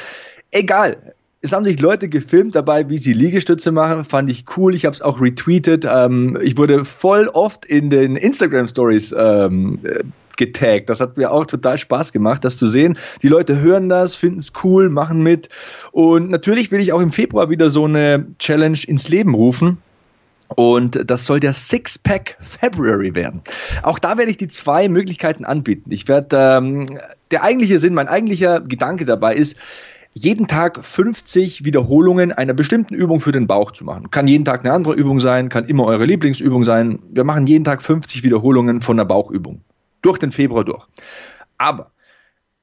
Egal, 0.52 1.16
es 1.42 1.54
haben 1.54 1.66
sich 1.66 1.80
Leute 1.80 2.08
gefilmt 2.08 2.56
dabei, 2.56 2.90
wie 2.90 3.00
sie 3.00 3.14
Liegestütze 3.14 3.72
machen. 3.72 4.04
Fand 4.06 4.30
ich 4.30 4.46
cool. 4.56 4.76
Ich 4.76 4.86
habe 4.86 4.94
es 4.94 5.02
auch 5.02 5.20
retweetet. 5.20 5.88
Ähm, 5.92 6.38
ich 6.42 6.58
wurde 6.58 6.86
voll 6.86 7.28
oft 7.34 7.66
in 7.66 7.90
den 7.90 8.16
Instagram 8.16 8.68
Stories 8.68 9.14
ähm, 9.18 9.80
äh, 9.84 10.04
getaggt. 10.38 10.90
Das 10.90 11.02
hat 11.02 11.18
mir 11.18 11.32
auch 11.32 11.48
total 11.48 11.80
Spaß 11.80 12.12
gemacht, 12.12 12.46
das 12.46 12.58
zu 12.58 12.68
sehen. 12.68 12.98
Die 13.24 13.28
Leute 13.28 13.60
hören 13.60 13.90
das, 13.90 14.16
finden 14.16 14.40
es 14.40 14.54
cool, 14.64 14.90
machen 14.90 15.24
mit. 15.24 15.50
Und 15.92 16.30
natürlich 16.30 16.72
will 16.72 16.80
ich 16.80 16.94
auch 16.94 17.02
im 17.02 17.12
Februar 17.12 17.50
wieder 17.50 17.72
so 17.72 17.86
eine 17.86 18.28
Challenge 18.38 18.80
ins 18.86 19.10
Leben 19.10 19.34
rufen. 19.34 19.80
Und 20.56 21.10
das 21.10 21.26
soll 21.26 21.40
der 21.40 21.54
Six-Pack 21.54 22.38
February 22.40 23.16
werden. 23.16 23.42
Auch 23.84 24.00
da 24.00 24.18
werde 24.18 24.32
ich 24.32 24.38
die 24.38 24.50
zwei 24.50 24.90
Möglichkeiten 24.90 25.46
anbieten. 25.46 25.92
Ich 25.92 26.08
werde, 26.08 26.36
ähm, 26.38 27.00
der 27.32 27.44
eigentliche 27.44 27.80
Sinn, 27.80 27.94
mein 27.94 28.10
eigentlicher 28.10 28.60
Gedanke 28.60 29.06
dabei 29.06 29.36
ist, 29.36 29.56
jeden 30.14 30.48
Tag 30.48 30.84
50 30.84 31.64
Wiederholungen 31.64 32.32
einer 32.32 32.54
bestimmten 32.54 32.94
Übung 32.94 33.20
für 33.20 33.32
den 33.32 33.48
Bauch 33.48 33.72
zu 33.72 33.86
machen. 33.86 34.12
Kann 34.12 34.28
jeden 34.28 34.46
Tag 34.46 34.66
eine 34.66 34.74
andere 34.74 34.94
Übung 34.94 35.20
sein, 35.20 35.50
kann 35.50 35.66
immer 35.66 35.86
eure 35.86 36.06
Lieblingsübung 36.06 36.64
sein. 36.64 37.00
Wir 37.10 37.24
machen 37.24 37.48
jeden 37.48 37.64
Tag 37.64 37.82
50 37.82 38.24
Wiederholungen 38.24 38.82
von 38.82 38.98
der 38.98 39.06
Bauchübung. 39.06 39.62
Durch 40.02 40.18
den 40.18 40.32
Februar 40.32 40.66
durch. 40.66 40.86
Aber 41.58 41.92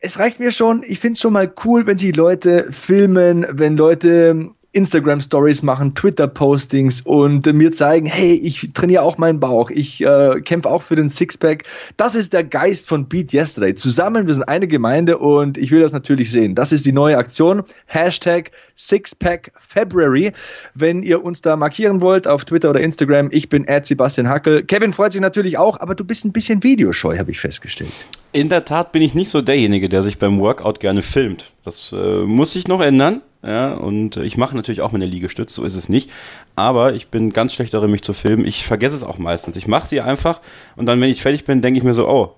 es 0.00 0.18
reicht 0.18 0.40
mir 0.40 0.52
schon, 0.52 0.82
ich 0.86 1.00
finde 1.00 1.14
es 1.14 1.20
schon 1.20 1.32
mal 1.32 1.52
cool, 1.64 1.86
wenn 1.86 1.98
sich 1.98 2.14
Leute 2.14 2.66
filmen, 2.70 3.46
wenn 3.50 3.76
Leute 3.76 4.50
Instagram 4.78 5.20
Stories 5.20 5.62
machen, 5.62 5.96
Twitter 5.96 6.28
Postings 6.28 7.00
und 7.00 7.52
mir 7.52 7.72
zeigen, 7.72 8.06
hey, 8.06 8.34
ich 8.34 8.70
trainiere 8.74 9.02
auch 9.02 9.18
meinen 9.18 9.40
Bauch, 9.40 9.70
ich 9.70 10.00
äh, 10.04 10.40
kämpfe 10.40 10.70
auch 10.70 10.82
für 10.82 10.94
den 10.94 11.08
Sixpack. 11.08 11.64
Das 11.96 12.14
ist 12.14 12.32
der 12.32 12.44
Geist 12.44 12.88
von 12.88 13.08
Beat 13.08 13.32
Yesterday. 13.32 13.74
Zusammen, 13.74 14.28
wir 14.28 14.34
sind 14.34 14.44
eine 14.44 14.68
Gemeinde 14.68 15.18
und 15.18 15.58
ich 15.58 15.72
will 15.72 15.80
das 15.80 15.92
natürlich 15.92 16.30
sehen. 16.30 16.54
Das 16.54 16.70
ist 16.70 16.86
die 16.86 16.92
neue 16.92 17.18
Aktion. 17.18 17.64
Hashtag 17.86 18.52
Sixpack 18.76 19.50
February. 19.56 20.32
Wenn 20.74 21.02
ihr 21.02 21.24
uns 21.24 21.42
da 21.42 21.56
markieren 21.56 22.00
wollt 22.00 22.28
auf 22.28 22.44
Twitter 22.44 22.70
oder 22.70 22.80
Instagram, 22.80 23.30
ich 23.32 23.48
bin 23.48 23.66
Sebastian 23.82 24.28
Hackel. 24.28 24.62
Kevin 24.62 24.92
freut 24.92 25.12
sich 25.12 25.20
natürlich 25.20 25.58
auch, 25.58 25.80
aber 25.80 25.96
du 25.96 26.04
bist 26.04 26.24
ein 26.24 26.32
bisschen 26.32 26.62
videoscheu, 26.62 27.18
habe 27.18 27.32
ich 27.32 27.40
festgestellt. 27.40 27.90
In 28.30 28.48
der 28.48 28.64
Tat 28.64 28.92
bin 28.92 29.02
ich 29.02 29.14
nicht 29.14 29.30
so 29.30 29.42
derjenige, 29.42 29.88
der 29.88 30.04
sich 30.04 30.18
beim 30.18 30.38
Workout 30.38 30.78
gerne 30.78 31.02
filmt. 31.02 31.50
Das 31.64 31.90
äh, 31.92 32.22
muss 32.22 32.52
sich 32.52 32.68
noch 32.68 32.80
ändern. 32.80 33.22
Ja, 33.42 33.74
und 33.74 34.16
ich 34.16 34.36
mache 34.36 34.56
natürlich 34.56 34.80
auch 34.80 34.90
meine 34.90 35.06
Liegestütze, 35.06 35.54
so 35.54 35.64
ist 35.64 35.76
es 35.76 35.88
nicht. 35.88 36.10
Aber 36.56 36.94
ich 36.94 37.08
bin 37.08 37.32
ganz 37.32 37.54
schlecht 37.54 37.72
darin, 37.72 37.90
mich 37.90 38.02
zu 38.02 38.12
filmen. 38.12 38.44
Ich 38.44 38.66
vergesse 38.66 38.96
es 38.96 39.04
auch 39.04 39.18
meistens. 39.18 39.56
Ich 39.56 39.68
mache 39.68 39.86
sie 39.86 40.00
einfach 40.00 40.40
und 40.76 40.86
dann, 40.86 41.00
wenn 41.00 41.10
ich 41.10 41.22
fertig 41.22 41.44
bin, 41.44 41.62
denke 41.62 41.78
ich 41.78 41.84
mir 41.84 41.94
so, 41.94 42.08
oh, 42.08 42.34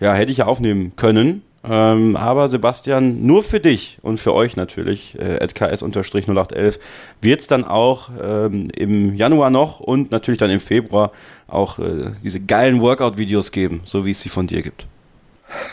ja, 0.00 0.14
hätte 0.14 0.32
ich 0.32 0.38
ja 0.38 0.46
aufnehmen 0.46 0.94
können. 0.96 1.42
Ähm, 1.62 2.16
aber 2.16 2.48
Sebastian, 2.48 3.26
nur 3.26 3.42
für 3.42 3.60
dich 3.60 3.98
und 4.00 4.18
für 4.18 4.32
euch 4.32 4.56
natürlich, 4.56 5.14
äh, 5.18 5.44
@ks-0811, 5.44 6.78
wird 7.20 7.40
es 7.40 7.46
dann 7.48 7.64
auch 7.64 8.08
ähm, 8.20 8.70
im 8.70 9.14
Januar 9.14 9.50
noch 9.50 9.78
und 9.78 10.10
natürlich 10.10 10.40
dann 10.40 10.50
im 10.50 10.60
Februar 10.60 11.12
auch 11.48 11.78
äh, 11.78 12.12
diese 12.24 12.40
geilen 12.40 12.80
Workout-Videos 12.80 13.52
geben, 13.52 13.82
so 13.84 14.06
wie 14.06 14.12
es 14.12 14.22
sie 14.22 14.30
von 14.30 14.46
dir 14.46 14.62
gibt. 14.62 14.86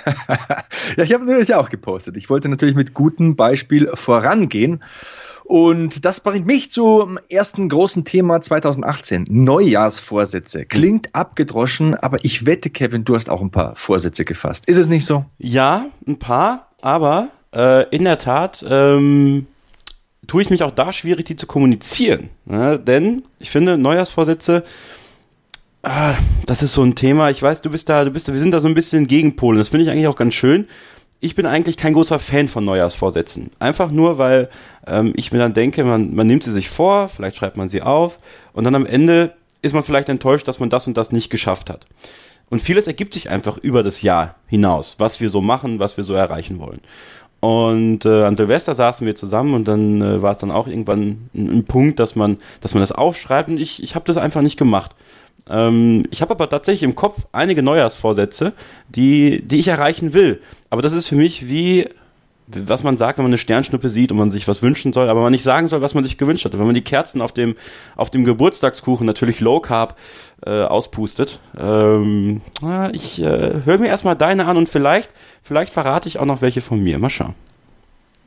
ja, 0.98 1.04
ich 1.04 1.14
habe 1.14 1.26
natürlich 1.26 1.56
auch 1.56 1.70
gepostet. 1.70 2.18
Ich 2.18 2.30
wollte 2.30 2.50
natürlich 2.50 2.76
mit 2.76 2.94
gutem 2.94 3.36
Beispiel 3.36 3.90
vorangehen. 3.94 4.84
Und 5.44 6.04
das 6.04 6.20
bringt 6.20 6.46
mich 6.46 6.74
zum 6.74 7.18
ersten 7.30 7.70
großen 7.70 8.04
Thema 8.04 8.42
2018. 8.42 9.28
Neujahrsvorsätze. 9.30 10.66
Klingt 10.66 11.16
abgedroschen, 11.16 11.96
aber 11.96 12.24
ich 12.26 12.46
wette, 12.46 12.70
Kevin, 12.70 13.06
du 13.06 13.16
hast 13.16 13.30
auch 13.30 13.42
ein 13.42 13.52
paar 13.52 13.74
Vorsätze 13.78 14.26
gefasst. 14.26 14.66
Ist 14.68 14.76
es 14.76 14.90
nicht 14.90 15.06
so? 15.06 15.24
Ja, 15.38 15.86
ein 16.06 16.20
paar, 16.20 16.68
aber 16.82 17.30
äh, 17.54 17.88
in 17.96 18.04
der 18.04 18.18
Tat 18.18 18.66
ähm, 18.68 19.48
tue 20.28 20.42
ich 20.42 20.50
mich 20.50 20.64
auch 20.64 20.72
da 20.72 20.92
schwierig, 20.92 21.26
die 21.26 21.38
zu 21.38 21.48
kommunizieren. 21.48 22.30
Ne? 22.44 22.78
Denn 22.78 23.24
ich 23.40 23.50
finde, 23.50 23.78
Neujahrsvorsätze 23.78 24.64
Ah, 25.84 26.16
das 26.46 26.64
ist 26.64 26.74
so 26.74 26.84
ein 26.84 26.96
Thema. 26.96 27.30
Ich 27.30 27.42
weiß, 27.42 27.62
du 27.62 27.70
bist 27.70 27.90
da, 27.90 28.04
du 28.04 28.12
bist 28.12 28.32
wir 28.32 28.40
sind 28.40 28.52
da 28.52 28.60
so 28.60 28.68
ein 28.68 28.74
bisschen 28.74 29.08
Gegenpolen. 29.08 29.60
Das 29.60 29.70
finde 29.70 29.86
ich 29.86 29.92
eigentlich 29.92 30.08
auch 30.08 30.16
ganz 30.16 30.34
schön. 30.34 30.68
Ich 31.20 31.36
bin 31.36 31.46
eigentlich 31.46 31.78
kein 31.78 31.94
großer 31.94 32.20
Fan 32.20 32.48
von 32.48 32.66
Neujahrsvorsätzen. 32.66 33.52
Einfach 33.60 33.90
nur, 33.90 34.18
weil 34.18 34.50
ähm, 34.86 35.14
ich 35.16 35.32
mir 35.32 35.40
dann 35.40 35.54
denke, 35.54 35.84
man, 35.84 36.14
man 36.14 36.28
nimmt 36.28 36.44
sie 36.44 36.52
sich 36.52 36.70
vor, 36.70 37.10
vielleicht 37.10 37.38
schreibt 37.38 37.58
man 37.58 37.68
sie 37.68 37.82
auf 37.82 38.20
und 38.54 38.64
dann 38.66 38.76
am 38.76 38.86
Ende 38.86 39.34
ist 39.62 39.74
man 39.74 39.84
vielleicht 39.84 40.10
enttäuscht, 40.10 40.48
dass 40.48 40.60
man 40.60 40.70
das 40.70 40.86
und 40.86 40.96
das 40.96 41.12
nicht 41.12 41.30
geschafft 41.30 41.70
hat. 41.70 41.88
Und 42.50 42.62
vieles 42.62 42.88
ergibt 42.88 43.14
sich 43.14 43.30
einfach 43.30 43.58
über 43.58 43.84
das 43.84 44.02
Jahr 44.02 44.36
hinaus, 44.48 44.96
was 45.00 45.20
wir 45.20 45.30
so 45.30 45.42
machen, 45.42 45.80
was 45.80 45.98
wir 45.98 46.04
so 46.04 46.14
erreichen 46.14 46.60
wollen. 46.60 46.82
Und 47.40 48.06
äh, 48.06 48.24
an 48.24 48.36
Silvester 48.36 48.74
saßen 48.74 49.06
wir 49.06 49.16
zusammen 49.16 49.54
und 49.54 49.68
dann 49.68 50.02
äh, 50.02 50.22
war 50.22 50.32
es 50.32 50.40
dann 50.40 50.52
auch 50.52 50.68
irgendwann 50.68 51.30
ein, 51.34 51.50
ein, 51.50 51.66
Punkt, 51.66 52.00
dass 52.00 52.16
man, 52.16 52.38
dass 52.62 52.74
man 52.74 52.82
das 52.82 52.92
aufschreibt 52.92 53.50
und 53.50 53.60
ich, 53.60 53.84
ich 53.84 53.96
habe 53.96 54.06
das 54.06 54.18
einfach 54.18 54.42
nicht 54.42 54.58
gemacht. 54.58 54.96
Ähm, 55.50 56.06
ich 56.12 56.22
habe 56.22 56.32
aber 56.32 56.50
tatsächlich 56.50 56.84
im 56.84 56.96
Kopf 56.96 57.26
einige 57.32 57.64
Neujahrsvorsätze, 57.64 58.54
die, 58.90 59.42
die 59.42 59.60
ich 59.60 59.68
erreichen 59.68 60.14
will. 60.14 60.42
Aber 60.70 60.82
das 60.82 60.94
ist 60.94 61.08
für 61.08 61.16
mich 61.16 61.48
wie, 61.48 61.90
was 62.48 62.84
man 62.84 62.98
sagt, 62.98 63.18
wenn 63.18 63.24
man 63.24 63.32
eine 63.32 63.38
Sternschnuppe 63.38 63.90
sieht 63.90 64.12
und 64.12 64.18
man 64.18 64.32
sich 64.32 64.48
was 64.48 64.62
wünschen 64.62 64.94
soll, 64.94 65.10
aber 65.10 65.22
man 65.22 65.32
nicht 65.32 65.44
sagen 65.44 65.68
soll, 65.68 65.82
was 65.82 65.94
man 65.94 66.04
sich 66.04 66.18
gewünscht 66.18 66.46
hat. 66.46 66.54
Und 66.54 66.60
wenn 66.60 66.68
man 66.68 66.76
die 66.76 66.82
Kerzen 66.82 67.22
auf 67.22 67.32
dem, 67.32 67.56
auf 67.96 68.10
dem 68.10 68.24
Geburtstagskuchen 68.24 69.06
natürlich 69.06 69.40
Low 69.40 69.60
Carb 69.60 69.98
äh, 70.46 70.64
auspustet. 70.64 71.40
Ähm, 71.58 72.42
ich 72.94 73.22
äh, 73.22 73.62
höre 73.66 73.80
mir 73.80 73.88
erstmal 73.88 74.16
deine 74.16 74.46
an 74.46 74.58
und 74.58 74.70
vielleicht, 74.70 75.10
vielleicht 75.42 75.74
verrate 75.74 76.10
ich 76.10 76.20
auch 76.20 76.26
noch 76.26 76.42
welche 76.42 76.62
von 76.62 76.82
mir. 76.82 77.00
Mal 77.00 77.10
schauen 77.10 77.36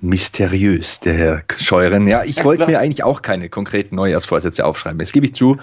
mysteriös, 0.00 1.00
der 1.00 1.14
Herr 1.14 1.42
Scheuren. 1.58 2.06
Ja, 2.06 2.24
ich 2.24 2.42
wollte 2.44 2.66
mir 2.66 2.80
eigentlich 2.80 3.04
auch 3.04 3.22
keine 3.22 3.48
konkreten 3.48 3.96
Neujahrsvorsätze 3.96 4.64
aufschreiben, 4.64 4.98
das 4.98 5.12
gebe 5.12 5.26
ich 5.26 5.34
zu. 5.34 5.58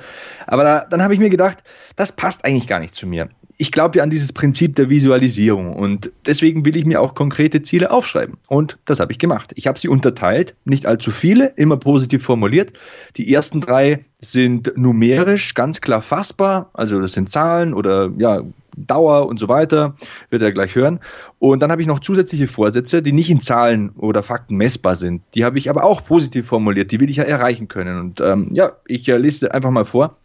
Aber 0.45 0.63
da, 0.63 0.85
dann 0.89 1.01
habe 1.01 1.13
ich 1.13 1.19
mir 1.19 1.29
gedacht, 1.29 1.63
das 1.95 2.11
passt 2.11 2.45
eigentlich 2.45 2.67
gar 2.67 2.79
nicht 2.79 2.95
zu 2.95 3.07
mir. 3.07 3.29
Ich 3.57 3.71
glaube 3.71 3.97
ja 3.97 4.03
an 4.03 4.09
dieses 4.09 4.33
Prinzip 4.33 4.75
der 4.75 4.89
Visualisierung 4.89 5.73
und 5.73 6.11
deswegen 6.25 6.63
will 6.65 6.75
ich 6.75 6.85
mir 6.85 7.01
auch 7.01 7.15
konkrete 7.15 7.63
Ziele 7.63 7.89
aufschreiben. 7.89 8.37
Und 8.47 8.77
das 8.85 8.99
habe 8.99 9.11
ich 9.11 9.17
gemacht. 9.17 9.51
Ich 9.55 9.65
habe 9.65 9.79
sie 9.79 9.87
unterteilt, 9.87 10.55
nicht 10.63 10.85
allzu 10.85 11.09
viele, 11.09 11.53
immer 11.55 11.77
positiv 11.77 12.23
formuliert. 12.23 12.73
Die 13.17 13.33
ersten 13.33 13.59
drei 13.61 14.05
sind 14.19 14.73
numerisch 14.75 15.55
ganz 15.55 15.81
klar 15.81 16.01
fassbar, 16.01 16.69
also 16.73 16.99
das 16.99 17.13
sind 17.13 17.29
Zahlen 17.29 17.73
oder 17.73 18.11
ja, 18.17 18.43
Dauer 18.77 19.27
und 19.27 19.39
so 19.39 19.47
weiter, 19.47 19.95
wird 20.29 20.43
er 20.43 20.51
gleich 20.51 20.75
hören. 20.75 20.99
Und 21.39 21.61
dann 21.61 21.71
habe 21.71 21.81
ich 21.81 21.87
noch 21.87 21.99
zusätzliche 21.99 22.47
Vorsätze, 22.47 23.01
die 23.01 23.11
nicht 23.11 23.29
in 23.29 23.41
Zahlen 23.41 23.89
oder 23.97 24.21
Fakten 24.23 24.55
messbar 24.55 24.95
sind. 24.95 25.23
Die 25.33 25.43
habe 25.43 25.57
ich 25.57 25.69
aber 25.69 25.83
auch 25.83 26.05
positiv 26.05 26.45
formuliert, 26.47 26.91
die 26.91 26.99
will 26.99 27.09
ich 27.09 27.17
ja 27.17 27.23
erreichen 27.23 27.67
können. 27.67 27.99
Und 27.99 28.21
ähm, 28.21 28.51
ja, 28.53 28.73
ich 28.85 29.07
äh, 29.09 29.17
lese 29.17 29.53
einfach 29.53 29.71
mal 29.71 29.85
vor. 29.85 30.17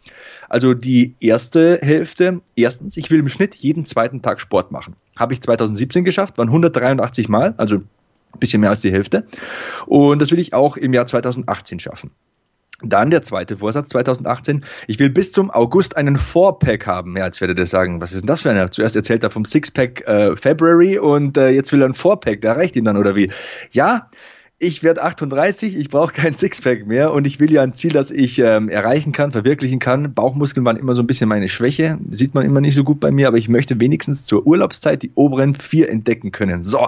Also 0.53 0.75
die 0.75 1.15
erste 1.19 1.79
Hälfte, 1.81 2.41
erstens, 2.55 2.95
ich 2.95 3.09
will 3.09 3.17
im 3.17 3.27
Schnitt 3.27 3.55
jeden 3.55 3.87
zweiten 3.87 4.21
Tag 4.21 4.39
Sport 4.39 4.71
machen. 4.71 4.95
Habe 5.17 5.33
ich 5.33 5.41
2017 5.41 6.03
geschafft, 6.03 6.37
waren 6.37 6.49
183 6.49 7.27
Mal, 7.27 7.55
also 7.57 7.77
ein 7.77 8.39
bisschen 8.39 8.61
mehr 8.61 8.69
als 8.69 8.81
die 8.81 8.91
Hälfte. 8.91 9.25
Und 9.87 10.21
das 10.21 10.29
will 10.29 10.37
ich 10.37 10.53
auch 10.53 10.77
im 10.77 10.93
Jahr 10.93 11.07
2018 11.07 11.79
schaffen. 11.79 12.11
Dann 12.83 13.09
der 13.09 13.23
zweite 13.23 13.57
Vorsatz 13.57 13.89
2018. 13.89 14.63
Ich 14.85 14.99
will 14.99 15.09
bis 15.09 15.31
zum 15.31 15.49
August 15.49 15.97
einen 15.97 16.17
Four-Pack 16.17 16.85
haben. 16.85 17.17
Ja, 17.17 17.25
jetzt 17.25 17.41
werdet 17.41 17.57
ihr 17.57 17.65
sagen, 17.65 17.99
was 17.99 18.11
ist 18.11 18.21
denn 18.21 18.27
das 18.27 18.43
für 18.43 18.51
einer? 18.51 18.69
Zuerst 18.69 18.95
erzählt 18.95 19.23
er 19.23 19.31
vom 19.31 19.45
Six-Pack 19.45 20.07
äh, 20.07 20.35
February 20.35 20.99
und 20.99 21.35
äh, 21.35 21.49
jetzt 21.49 21.71
will 21.71 21.81
er 21.81 21.89
ein 21.89 21.95
Four-Pack. 21.95 22.41
Der 22.41 22.57
reicht 22.57 22.75
ihm 22.75 22.85
dann 22.85 22.97
oder 22.97 23.15
wie? 23.15 23.31
Ja, 23.71 24.11
ich 24.59 24.81
werde 24.81 25.03
38, 25.03 25.77
ich 25.77 25.89
brauche 25.89 26.13
kein 26.13 26.35
Sixpack 26.35 26.87
mehr 26.87 27.11
und 27.11 27.27
ich 27.27 27.39
will 27.39 27.51
ja 27.51 27.63
ein 27.63 27.73
Ziel, 27.73 27.91
das 27.91 28.11
ich 28.11 28.39
ähm, 28.39 28.69
erreichen 28.69 29.11
kann, 29.11 29.31
verwirklichen 29.31 29.79
kann. 29.79 30.13
Bauchmuskeln 30.13 30.65
waren 30.65 30.77
immer 30.77 30.95
so 30.95 31.03
ein 31.03 31.07
bisschen 31.07 31.27
meine 31.27 31.49
Schwäche, 31.49 31.97
sieht 32.09 32.33
man 32.33 32.45
immer 32.45 32.61
nicht 32.61 32.75
so 32.75 32.83
gut 32.83 32.99
bei 32.99 33.11
mir, 33.11 33.27
aber 33.27 33.37
ich 33.37 33.49
möchte 33.49 33.79
wenigstens 33.81 34.23
zur 34.23 34.47
Urlaubszeit 34.47 35.03
die 35.03 35.11
oberen 35.15 35.53
vier 35.55 35.89
entdecken 35.89 36.31
können. 36.31 36.63
So, 36.63 36.87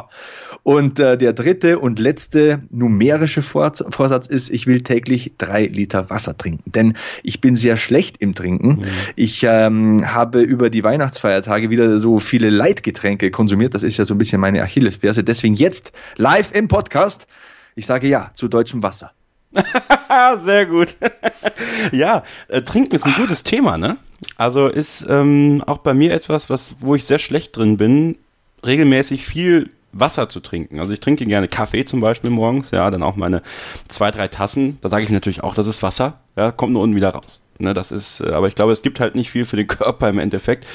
und 0.64 1.00
äh, 1.00 1.18
der 1.18 1.34
dritte 1.34 1.80
und 1.80 2.00
letzte 2.00 2.62
numerische 2.70 3.42
Vorsatz 3.42 4.28
ist, 4.28 4.52
ich 4.52 4.68
will 4.68 4.82
täglich 4.82 5.34
drei 5.38 5.66
Liter 5.66 6.10
Wasser 6.10 6.38
trinken, 6.38 6.72
denn 6.72 6.96
ich 7.24 7.42
bin 7.42 7.56
sehr 7.56 7.78
schlecht 7.78 8.18
im 8.20 8.36
Trinken. 8.36 8.68
Mhm. 8.68 8.82
Ich 9.16 9.44
ähm, 9.44 10.14
habe 10.14 10.42
über 10.42 10.70
die 10.70 10.84
Weihnachtsfeiertage 10.84 11.70
wieder 11.70 12.00
so 12.00 12.20
viele 12.20 12.50
Leitgetränke 12.50 13.32
konsumiert, 13.32 13.74
das 13.74 13.84
ist 13.84 13.98
ja 13.98 14.06
so 14.06 14.14
ein 14.14 14.18
bisschen 14.18 14.40
meine 14.40 14.62
Achillesferse. 14.62 15.24
Deswegen 15.24 15.56
jetzt 15.56 15.92
live 16.16 16.54
im 16.54 16.70
Podcast 16.70 17.28
ich 17.76 17.86
sage 17.86 18.08
ja 18.08 18.32
zu 18.34 18.48
deutschem 18.48 18.82
Wasser. 18.84 19.12
Sehr 20.44 20.66
gut. 20.66 20.96
ja, 21.92 22.24
äh, 22.48 22.62
Trinken 22.62 22.96
ist 22.96 23.06
ein 23.06 23.16
gutes 23.16 23.44
Thema, 23.44 23.78
ne? 23.78 23.98
Also 24.38 24.68
ist 24.68 25.06
ähm, 25.08 25.64
auch 25.66 25.80
bei 25.80 25.94
mir 25.94 26.14
etwas, 26.14 26.50
was, 26.50 26.76
wo 26.80 26.96
ich 26.96 27.06
sehr 27.06 27.20
schlecht 27.20 27.56
drin 27.56 27.78
bin, 27.78 28.18
regelmäßig 28.66 29.26
viel 29.26 29.70
Wasser 29.92 30.28
zu 30.28 30.42
trinken. 30.42 30.80
Also 30.80 30.94
ich 30.94 31.00
trinke 31.00 31.26
gerne 31.26 31.48
Kaffee 31.48 31.86
zum 31.86 32.02
Beispiel 32.02 32.30
morgens, 32.30 32.72
ja, 32.72 32.90
dann 32.92 33.04
auch 33.04 33.16
meine 33.16 33.42
zwei, 33.88 34.12
drei 34.12 34.28
Tassen. 34.28 34.78
Da 34.82 34.90
sage 34.90 35.04
ich 35.04 35.10
natürlich 35.10 35.44
auch, 35.44 35.56
das 35.56 35.68
ist 35.68 35.84
Wasser, 35.84 36.20
ja, 36.36 36.52
kommt 36.52 36.74
nur 36.74 36.82
unten 36.82 36.96
wieder 36.96 37.10
raus. 37.10 37.42
Ne, 37.58 37.74
das 37.74 37.92
ist, 37.92 38.20
äh, 38.20 38.32
aber 38.32 38.48
ich 38.48 38.56
glaube, 38.56 38.74
es 38.74 38.82
gibt 38.82 39.00
halt 39.00 39.16
nicht 39.16 39.32
viel 39.32 39.46
für 39.46 39.56
den 39.56 39.68
Körper 39.68 40.10
im 40.10 40.20
Endeffekt. 40.20 40.68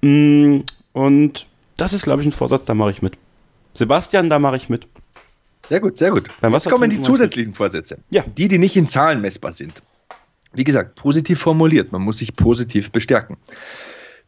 Mm, 0.00 0.60
und 0.92 1.46
das 1.76 1.92
ist, 1.92 2.04
glaube 2.04 2.22
ich, 2.22 2.28
ein 2.28 2.32
Vorsatz, 2.32 2.64
da 2.64 2.74
mache 2.74 2.90
ich 2.90 3.02
mit. 3.02 3.16
Sebastian, 3.74 4.30
da 4.30 4.38
mache 4.38 4.56
ich 4.56 4.68
mit. 4.68 4.88
Sehr 5.68 5.80
gut, 5.80 5.96
sehr 5.96 6.10
gut. 6.10 6.28
Jetzt 6.42 6.68
kommen 6.68 6.90
die 6.90 7.00
zusätzlichen 7.00 7.52
Vorsätze. 7.52 7.98
Ja. 8.10 8.22
Die, 8.36 8.48
die 8.48 8.58
nicht 8.58 8.76
in 8.76 8.88
Zahlen 8.88 9.20
messbar 9.20 9.52
sind. 9.52 9.82
Wie 10.52 10.64
gesagt, 10.64 10.94
positiv 10.94 11.40
formuliert. 11.40 11.92
Man 11.92 12.02
muss 12.02 12.18
sich 12.18 12.34
positiv 12.34 12.92
bestärken. 12.92 13.36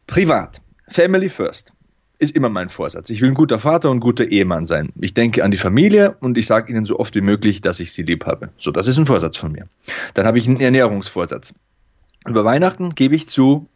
Privat. 0.07 0.61
Family 0.88 1.28
first 1.28 1.73
ist 2.19 2.35
immer 2.35 2.49
mein 2.49 2.69
Vorsatz. 2.69 3.11
Ich 3.11 3.21
will 3.21 3.31
ein 3.31 3.35
guter 3.35 3.59
Vater 3.59 3.90
und 3.90 3.99
ein 3.99 4.00
guter 4.00 4.26
Ehemann 4.26 4.66
sein. 4.66 4.90
Ich 5.00 5.14
denke 5.14 5.45
an 5.45 5.50
die 5.50 5.57
Familie 5.57 6.16
und 6.21 6.38
ich 6.38 6.47
sage 6.47 6.73
ihnen 6.73 6.85
so 6.85 6.99
oft 6.99 7.14
wie 7.14 7.21
möglich, 7.21 7.61
dass 7.61 7.81
ich 7.81 7.93
sie 7.93 8.02
lieb 8.02 8.25
habe. 8.25 8.50
So, 8.57 8.71
das 8.71 8.87
ist 8.87 8.97
ein 8.97 9.07
Vorsatz 9.07 9.37
von 9.37 9.52
mir. 9.52 9.69
Dann 10.14 10.26
habe 10.26 10.38
ich 10.38 10.49
einen 10.49 10.61
Ernährungsvorsatz. 10.61 11.52
Über 12.26 12.45
Weihnachten 12.45 12.95
gebe 12.95 13.14
ich 13.14 13.28
zu, 13.28 13.69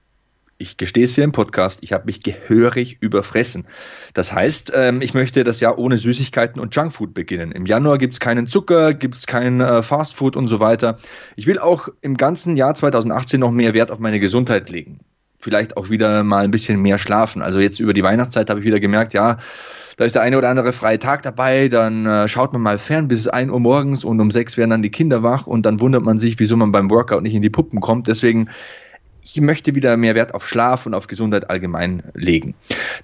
ich 0.61 0.77
gestehe 0.77 1.05
es 1.05 1.15
hier 1.15 1.25
im 1.25 1.33
Podcast, 1.33 1.79
ich 1.83 1.93
habe 1.93 2.05
mich 2.05 2.23
gehörig 2.23 2.99
überfressen. 3.01 3.67
Das 4.13 4.33
heißt, 4.33 4.73
ähm, 4.75 5.01
ich 5.01 5.15
möchte 5.15 5.43
das 5.43 5.61
Jahr 5.61 5.79
ohne 5.79 5.97
Süßigkeiten 5.97 6.61
und 6.61 6.77
Junkfood 6.77 7.15
beginnen. 7.15 7.51
Im 7.53 7.65
Januar 7.65 7.97
gibt 7.97 8.13
es 8.15 8.21
keinen 8.21 8.47
Zucker, 8.47 8.93
gibt 8.93 9.15
es 9.15 9.27
kein 9.27 9.63
äh, 9.63 9.83
Fastfood 9.83 10.37
und 10.37 10.49
so 10.49 10.61
weiter. 10.61 10.99
Ich 11.35 11.47
will 11.47 11.59
auch 11.59 11.89
im 12.03 12.17
ganzen 12.17 12.57
Jahr 12.57 12.75
2018 12.75 13.41
noch 13.41 13.51
mehr 13.51 13.73
Wert 13.73 13.91
auf 13.91 13.99
meine 13.99 14.21
Gesundheit 14.21 14.69
legen. 14.69 15.01
vielleicht 15.39 15.79
auch 15.79 15.89
wieder 15.89 16.23
mal 16.23 16.45
ein 16.45 16.51
bisschen 16.51 16.83
mehr 16.83 16.99
schlafen. 16.99 17.41
Also 17.41 17.61
jetzt 17.61 17.81
über 17.81 17.95
die 17.95 18.03
Weihnachtszeit 18.03 18.51
habe 18.51 18.61
ich 18.61 18.67
wieder 18.67 18.81
gemerkt, 18.81 19.15
ja, 19.15 19.39
da 19.97 20.05
ist 20.05 20.15
der 20.15 20.23
eine 20.23 20.37
oder 20.37 20.51
andere 20.51 20.73
freie 20.73 20.99
Tag 20.99 21.23
dabei, 21.23 21.69
dann 21.69 22.05
äh, 22.05 22.29
schaut 22.29 22.53
man 22.53 22.61
mal 22.61 22.77
fern 22.77 23.09
bis 23.09 23.27
1 23.27 23.51
Uhr 23.51 23.61
morgens 23.61 24.05
und 24.05 24.21
um 24.21 24.31
6 24.31 24.59
werden 24.59 24.71
dann 24.71 24.83
die 24.83 24.91
Kinder 24.91 25.23
wach 25.23 25.47
und 25.47 25.65
dann 25.65 25.81
wundert 25.81 26.03
man 26.03 26.19
sich, 26.19 26.39
wieso 26.39 26.57
man 26.57 26.73
beim 26.73 26.91
Workout 26.91 27.23
nicht 27.23 27.35
in 27.35 27.43
die 27.43 27.51
Puppen 27.51 27.81
kommt. 27.81 28.07
Deswegen 28.07 28.51
ich 29.23 29.41
möchte 29.41 29.75
wieder 29.75 29.97
mehr 29.97 30.15
Wert 30.15 30.35
auf 30.35 30.47
Schlaf 30.47 30.87
und 30.87 30.95
auf 30.95 31.07
Gesundheit 31.07 31.51
allgemein 31.51 32.03
legen. 32.15 32.55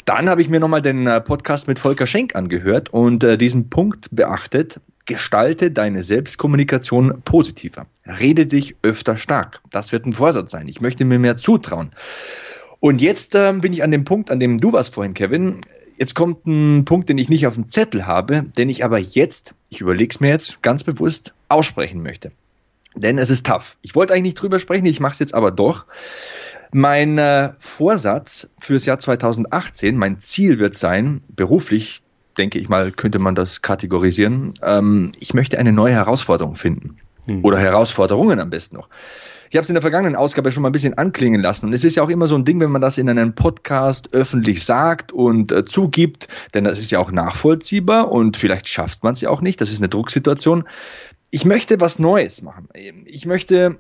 Dann 0.04 0.28
habe 0.28 0.42
ich 0.42 0.48
mir 0.48 0.60
nochmal 0.60 0.82
den 0.82 1.06
äh, 1.06 1.20
Podcast 1.20 1.68
mit 1.68 1.78
Volker 1.78 2.06
Schenk 2.06 2.34
angehört 2.34 2.92
und 2.92 3.24
äh, 3.24 3.38
diesen 3.38 3.70
Punkt 3.70 4.08
beachtet. 4.10 4.80
Gestalte 5.04 5.70
deine 5.70 6.02
Selbstkommunikation 6.02 7.22
positiver. 7.24 7.86
Rede 8.06 8.46
dich 8.46 8.74
öfter 8.82 9.16
stark. 9.16 9.60
Das 9.70 9.92
wird 9.92 10.04
ein 10.04 10.12
Vorsatz 10.12 10.50
sein. 10.50 10.66
Ich 10.66 10.80
möchte 10.80 11.04
mir 11.04 11.20
mehr 11.20 11.36
zutrauen. 11.36 11.92
Und 12.80 13.00
jetzt 13.00 13.34
äh, 13.34 13.52
bin 13.52 13.72
ich 13.72 13.84
an 13.84 13.90
dem 13.90 14.04
Punkt, 14.04 14.30
an 14.30 14.40
dem 14.40 14.58
du 14.58 14.72
warst 14.72 14.94
vorhin, 14.94 15.14
Kevin. 15.14 15.60
Jetzt 15.98 16.14
kommt 16.14 16.46
ein 16.46 16.84
Punkt, 16.84 17.08
den 17.08 17.18
ich 17.18 17.28
nicht 17.28 17.46
auf 17.46 17.54
dem 17.54 17.70
Zettel 17.70 18.06
habe, 18.06 18.42
den 18.42 18.68
ich 18.68 18.84
aber 18.84 18.98
jetzt, 18.98 19.54
ich 19.70 19.80
überlege 19.80 20.12
es 20.12 20.20
mir 20.20 20.28
jetzt 20.28 20.60
ganz 20.62 20.84
bewusst, 20.84 21.32
aussprechen 21.48 22.02
möchte. 22.02 22.32
Denn 22.96 23.18
es 23.18 23.30
ist 23.30 23.46
tough. 23.46 23.76
Ich 23.82 23.94
wollte 23.94 24.12
eigentlich 24.12 24.22
nicht 24.22 24.42
drüber 24.42 24.58
sprechen, 24.58 24.86
ich 24.86 25.00
mache 25.00 25.12
es 25.12 25.18
jetzt 25.18 25.34
aber 25.34 25.50
doch. 25.50 25.86
Mein 26.72 27.18
äh, 27.18 27.52
Vorsatz 27.58 28.48
fürs 28.58 28.86
Jahr 28.86 28.98
2018, 28.98 29.96
mein 29.96 30.20
Ziel 30.20 30.58
wird 30.58 30.76
sein, 30.76 31.22
beruflich, 31.28 32.02
denke 32.38 32.58
ich 32.58 32.68
mal, 32.68 32.90
könnte 32.90 33.18
man 33.18 33.34
das 33.34 33.62
kategorisieren. 33.62 34.52
Ähm, 34.62 35.12
ich 35.18 35.34
möchte 35.34 35.58
eine 35.58 35.72
neue 35.72 35.92
Herausforderung 35.92 36.54
finden. 36.54 36.98
Hm. 37.26 37.44
Oder 37.44 37.58
Herausforderungen 37.58 38.40
am 38.40 38.50
besten 38.50 38.76
noch. 38.76 38.88
Ich 39.48 39.56
habe 39.56 39.62
es 39.62 39.70
in 39.70 39.74
der 39.74 39.82
vergangenen 39.82 40.16
Ausgabe 40.16 40.50
schon 40.50 40.62
mal 40.62 40.70
ein 40.70 40.72
bisschen 40.72 40.98
anklingen 40.98 41.40
lassen. 41.40 41.66
Und 41.66 41.72
es 41.72 41.84
ist 41.84 41.94
ja 41.94 42.02
auch 42.02 42.08
immer 42.08 42.26
so 42.26 42.34
ein 42.34 42.44
Ding, 42.44 42.60
wenn 42.60 42.70
man 42.70 42.80
das 42.80 42.98
in 42.98 43.08
einem 43.08 43.34
Podcast 43.34 44.12
öffentlich 44.12 44.64
sagt 44.64 45.12
und 45.12 45.52
äh, 45.52 45.64
zugibt, 45.64 46.26
denn 46.52 46.64
das 46.64 46.78
ist 46.78 46.90
ja 46.90 46.98
auch 46.98 47.12
nachvollziehbar 47.12 48.10
und 48.10 48.36
vielleicht 48.36 48.68
schafft 48.68 49.04
man 49.04 49.14
es 49.14 49.20
ja 49.20 49.30
auch 49.30 49.40
nicht. 49.40 49.60
Das 49.60 49.70
ist 49.70 49.78
eine 49.78 49.88
Drucksituation 49.88 50.64
ich 51.30 51.44
möchte 51.44 51.80
was 51.80 51.98
Neues 51.98 52.42
machen. 52.42 52.68
Ich 53.04 53.26
möchte 53.26 53.78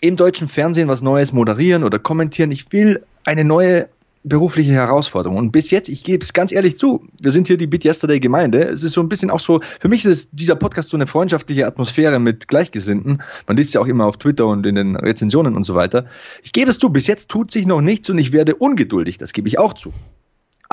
im 0.00 0.16
deutschen 0.16 0.48
Fernsehen 0.48 0.88
was 0.88 1.02
Neues 1.02 1.32
moderieren 1.32 1.84
oder 1.84 1.98
kommentieren. 1.98 2.50
Ich 2.50 2.72
will 2.72 3.04
eine 3.24 3.44
neue 3.44 3.88
berufliche 4.24 4.72
Herausforderung. 4.72 5.36
Und 5.36 5.52
bis 5.52 5.70
jetzt, 5.70 5.88
ich 5.88 6.04
gebe 6.04 6.22
es 6.22 6.32
ganz 6.32 6.52
ehrlich 6.52 6.76
zu, 6.76 7.06
wir 7.20 7.30
sind 7.32 7.48
hier 7.48 7.56
die 7.56 7.66
Beat 7.66 7.84
Yesterday 7.84 8.20
Gemeinde. 8.20 8.62
Es 8.64 8.82
ist 8.82 8.92
so 8.92 9.00
ein 9.00 9.08
bisschen 9.08 9.30
auch 9.30 9.40
so, 9.40 9.60
für 9.80 9.88
mich 9.88 10.04
ist 10.04 10.30
dieser 10.32 10.54
Podcast 10.54 10.90
so 10.90 10.96
eine 10.96 11.06
freundschaftliche 11.06 11.66
Atmosphäre 11.66 12.18
mit 12.18 12.46
Gleichgesinnten. 12.48 13.22
Man 13.46 13.56
liest 13.56 13.74
ja 13.74 13.80
auch 13.80 13.86
immer 13.86 14.06
auf 14.06 14.18
Twitter 14.18 14.46
und 14.46 14.64
in 14.64 14.76
den 14.76 14.96
Rezensionen 14.96 15.56
und 15.56 15.64
so 15.64 15.74
weiter. 15.74 16.06
Ich 16.42 16.52
gebe 16.52 16.70
es 16.70 16.78
zu, 16.78 16.90
bis 16.90 17.06
jetzt 17.06 17.30
tut 17.30 17.50
sich 17.50 17.66
noch 17.66 17.80
nichts 17.80 18.10
und 18.10 18.18
ich 18.18 18.32
werde 18.32 18.54
ungeduldig, 18.54 19.18
das 19.18 19.32
gebe 19.32 19.48
ich 19.48 19.58
auch 19.58 19.72
zu. 19.72 19.92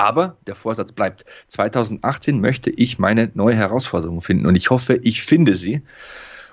Aber 0.00 0.38
der 0.46 0.54
Vorsatz 0.54 0.92
bleibt. 0.92 1.26
2018 1.48 2.40
möchte 2.40 2.70
ich 2.70 2.98
meine 2.98 3.30
neue 3.34 3.54
Herausforderung 3.54 4.22
finden 4.22 4.46
und 4.46 4.54
ich 4.54 4.70
hoffe, 4.70 4.98
ich 5.02 5.22
finde 5.22 5.52
sie. 5.52 5.82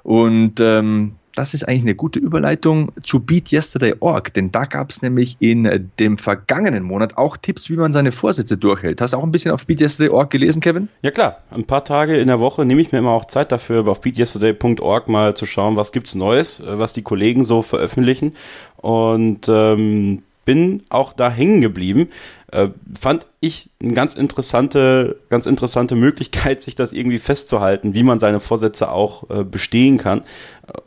Und 0.03 0.59
ähm, 0.59 1.15
das 1.33 1.53
ist 1.53 1.65
eigentlich 1.65 1.83
eine 1.83 1.95
gute 1.95 2.19
Überleitung 2.19 2.91
zu 3.03 3.21
BeatYesterday.org, 3.21 4.33
denn 4.33 4.51
da 4.51 4.65
gab 4.65 4.89
es 4.89 5.01
nämlich 5.01 5.37
in 5.39 5.89
dem 5.97 6.17
vergangenen 6.17 6.83
Monat 6.83 7.17
auch 7.17 7.37
Tipps, 7.37 7.69
wie 7.69 7.77
man 7.77 7.93
seine 7.93 8.11
Vorsätze 8.11 8.57
durchhält. 8.57 8.99
Hast 8.99 9.13
du 9.13 9.17
auch 9.17 9.23
ein 9.23 9.31
bisschen 9.31 9.51
auf 9.51 9.65
BeatYesterday.org 9.65 10.29
gelesen, 10.29 10.59
Kevin? 10.59 10.89
Ja 11.01 11.11
klar, 11.11 11.37
ein 11.49 11.63
paar 11.63 11.85
Tage 11.85 12.17
in 12.17 12.27
der 12.27 12.41
Woche 12.41 12.65
nehme 12.65 12.81
ich 12.81 12.91
mir 12.91 12.97
immer 12.97 13.11
auch 13.11 13.25
Zeit 13.25 13.53
dafür, 13.53 13.87
auf 13.87 14.01
BeatYesterday.org 14.01 15.07
mal 15.07 15.35
zu 15.37 15.45
schauen, 15.45 15.77
was 15.77 15.93
gibt's 15.93 16.15
Neues, 16.15 16.59
äh, 16.59 16.79
was 16.79 16.91
die 16.91 17.03
Kollegen 17.03 17.45
so 17.45 17.61
veröffentlichen. 17.61 18.35
Und 18.75 19.47
ähm, 19.47 20.23
bin 20.47 20.83
auch 20.87 21.11
da 21.11 21.29
hängen 21.29 21.59
geblieben. 21.59 22.07
Äh, 22.53 22.69
fand 22.97 23.27
ich 23.41 23.69
eine 23.83 23.91
ganz 23.91 24.15
interessante, 24.15 25.19
ganz 25.29 25.45
interessante 25.45 25.95
Möglichkeit, 25.95 26.61
sich 26.61 26.73
das 26.73 26.93
irgendwie 26.93 27.17
festzuhalten, 27.17 27.93
wie 27.93 28.01
man 28.01 28.21
seine 28.21 28.39
Vorsätze 28.39 28.89
auch 28.89 29.29
äh, 29.29 29.43
bestehen 29.43 29.97
kann. 29.97 30.21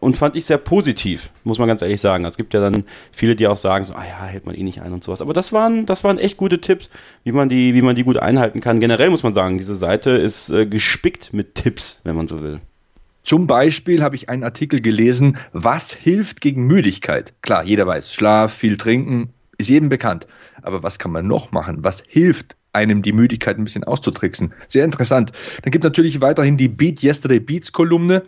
Und 0.01 0.17
fand 0.17 0.35
ich 0.35 0.47
sehr 0.47 0.57
positiv, 0.57 1.31
muss 1.45 1.59
man 1.59 1.69
ganz 1.69 1.83
ehrlich 1.83 2.01
sagen. 2.01 2.25
Es 2.25 2.39
gibt 2.39 2.55
ja 2.55 2.61
dann 2.61 2.85
viele, 3.13 3.37
die 3.37 3.47
auch 3.49 3.59
sagen, 3.59 3.85
so, 3.85 3.93
ah 3.93 4.03
ja, 4.03 4.25
hält 4.25 4.47
man 4.47 4.55
eh 4.55 4.63
nicht 4.63 4.81
ein 4.81 4.95
und 4.95 5.05
sowas. 5.05 5.21
Aber 5.21 5.35
das 5.35 5.53
waren, 5.53 5.85
das 5.85 6.05
waren 6.05 6.17
echt 6.17 6.39
gute 6.39 6.63
Tipps, 6.63 6.89
wie 7.25 7.33
man 7.33 7.51
die, 7.51 7.75
wie 7.75 7.83
man 7.83 7.95
die 7.95 8.05
gut 8.05 8.17
einhalten 8.17 8.63
kann. 8.63 8.81
Generell 8.81 9.11
muss 9.11 9.23
man 9.23 9.35
sagen, 9.35 9.59
diese 9.59 9.75
Seite 9.75 10.13
ist 10.13 10.49
äh, 10.49 10.65
gespickt 10.65 11.35
mit 11.35 11.55
Tipps, 11.55 12.01
wenn 12.05 12.17
man 12.17 12.29
so 12.29 12.41
will. 12.41 12.61
Zum 13.25 13.47
Beispiel 13.47 14.03
habe 14.03 14.17
ich 14.17 14.31
einen 14.31 14.45
Artikel 14.45 14.81
gelesen, 14.81 15.37
was 15.53 15.93
hilft 15.93 16.41
gegen 16.41 16.67
Müdigkeit? 16.67 17.35
Klar, 17.43 17.65
jeder 17.65 17.87
weiß, 17.87 18.15
Schlaf, 18.15 18.55
viel 18.55 18.79
trinken, 18.79 19.35
ist 19.61 19.69
jedem 19.69 19.89
bekannt. 19.89 20.27
Aber 20.63 20.83
was 20.83 20.99
kann 20.99 21.13
man 21.13 21.27
noch 21.27 21.53
machen? 21.53 21.85
Was 21.85 22.03
hilft 22.07 22.57
einem 22.73 23.03
die 23.03 23.13
Müdigkeit 23.13 23.59
ein 23.59 23.65
bisschen 23.65 23.85
auszutricksen? 23.85 24.53
Sehr 24.69 24.85
interessant. 24.85 25.33
Dann 25.63 25.71
gibt 25.71 25.85
es 25.85 25.89
natürlich 25.89 26.21
weiterhin 26.21 26.57
die 26.57 26.69
Beat 26.69 27.03
Yesterday 27.03 27.41
Beats 27.41 27.73
Kolumne. 27.73 28.23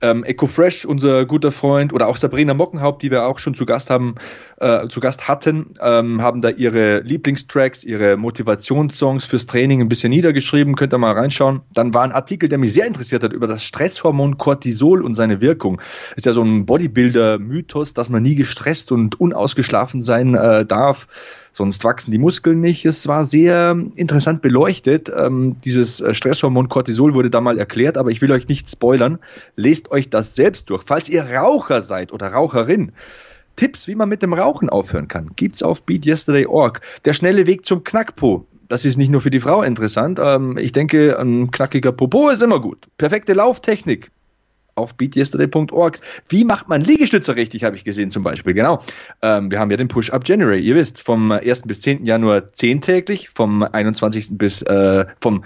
Ähm, 0.00 0.24
Echo 0.24 0.46
Fresh, 0.46 0.84
unser 0.84 1.24
guter 1.24 1.52
Freund, 1.52 1.92
oder 1.92 2.08
auch 2.08 2.16
Sabrina 2.16 2.54
Mockenhaupt, 2.54 3.02
die 3.02 3.10
wir 3.10 3.26
auch 3.26 3.38
schon 3.38 3.54
zu 3.54 3.64
Gast 3.64 3.90
haben, 3.90 4.16
äh, 4.58 4.88
zu 4.88 5.00
Gast 5.00 5.28
hatten, 5.28 5.74
ähm, 5.80 6.20
haben 6.20 6.40
da 6.40 6.50
ihre 6.50 7.00
Lieblingstracks, 7.00 7.84
ihre 7.84 8.16
Motivationssongs 8.16 9.24
fürs 9.24 9.46
Training 9.46 9.80
ein 9.80 9.88
bisschen 9.88 10.10
niedergeschrieben. 10.10 10.74
Könnt 10.76 10.92
ihr 10.92 10.98
mal 10.98 11.12
reinschauen. 11.12 11.62
Dann 11.72 11.94
war 11.94 12.02
ein 12.02 12.12
Artikel, 12.12 12.48
der 12.48 12.58
mich 12.58 12.72
sehr 12.72 12.86
interessiert 12.86 13.22
hat, 13.22 13.32
über 13.32 13.46
das 13.46 13.64
Stresshormon 13.64 14.38
Cortisol 14.38 15.02
und 15.02 15.14
seine 15.14 15.40
Wirkung. 15.40 15.80
Ist 16.16 16.26
ja 16.26 16.32
so 16.32 16.42
ein 16.42 16.66
Bodybuilder-Mythos, 16.66 17.94
dass 17.94 18.08
man 18.08 18.22
nie 18.22 18.34
gestresst 18.34 18.92
und 18.92 19.20
unausgeschlafen 19.20 20.02
sein 20.02 20.34
äh, 20.34 20.64
darf 20.64 21.06
sonst 21.54 21.84
wachsen 21.84 22.10
die 22.10 22.18
Muskeln 22.18 22.60
nicht. 22.60 22.84
Es 22.84 23.06
war 23.06 23.24
sehr 23.24 23.78
interessant 23.94 24.42
beleuchtet. 24.42 25.10
Ähm, 25.16 25.56
dieses 25.64 26.00
äh, 26.00 26.12
Stresshormon 26.12 26.68
Cortisol 26.68 27.14
wurde 27.14 27.30
da 27.30 27.40
mal 27.40 27.58
erklärt, 27.58 27.96
aber 27.96 28.10
ich 28.10 28.20
will 28.20 28.32
euch 28.32 28.48
nicht 28.48 28.68
spoilern. 28.68 29.18
Lest 29.56 29.90
euch 29.90 30.10
das 30.10 30.34
selbst 30.34 30.68
durch. 30.68 30.82
Falls 30.82 31.08
ihr 31.08 31.24
Raucher 31.24 31.80
seid 31.80 32.12
oder 32.12 32.28
Raucherin, 32.28 32.92
Tipps, 33.56 33.86
wie 33.86 33.94
man 33.94 34.08
mit 34.08 34.22
dem 34.22 34.32
Rauchen 34.32 34.68
aufhören 34.68 35.06
kann, 35.06 35.30
gibt's 35.36 35.62
auf 35.62 35.84
BeatYesterday.org. 35.84 36.80
Der 37.04 37.14
schnelle 37.14 37.46
Weg 37.46 37.64
zum 37.64 37.84
Knackpo. 37.84 38.46
Das 38.68 38.84
ist 38.84 38.96
nicht 38.96 39.10
nur 39.10 39.20
für 39.20 39.30
die 39.30 39.40
Frau 39.40 39.62
interessant. 39.62 40.18
Ähm, 40.20 40.58
ich 40.58 40.72
denke, 40.72 41.18
ein 41.18 41.52
knackiger 41.52 41.92
Popo 41.92 42.30
ist 42.30 42.42
immer 42.42 42.60
gut. 42.60 42.88
Perfekte 42.98 43.32
Lauftechnik 43.32 44.10
auf 44.74 44.96
beatyesterday.org. 44.96 46.00
Wie 46.28 46.44
macht 46.44 46.68
man 46.68 46.82
Liegestütze 46.82 47.36
richtig, 47.36 47.64
habe 47.64 47.76
ich 47.76 47.84
gesehen 47.84 48.10
zum 48.10 48.22
Beispiel. 48.22 48.54
Genau. 48.54 48.80
Ähm, 49.22 49.50
wir 49.50 49.58
haben 49.58 49.70
ja 49.70 49.76
den 49.76 49.88
Push-Up 49.88 50.26
January. 50.26 50.60
Ihr 50.60 50.74
wisst, 50.74 51.00
vom 51.00 51.32
1. 51.32 51.62
bis 51.62 51.80
10. 51.80 52.04
Januar 52.04 52.52
10 52.52 52.80
täglich, 52.80 53.28
vom 53.30 53.62
21. 53.62 54.38
bis, 54.38 54.62
äh, 54.62 55.06
vom 55.20 55.44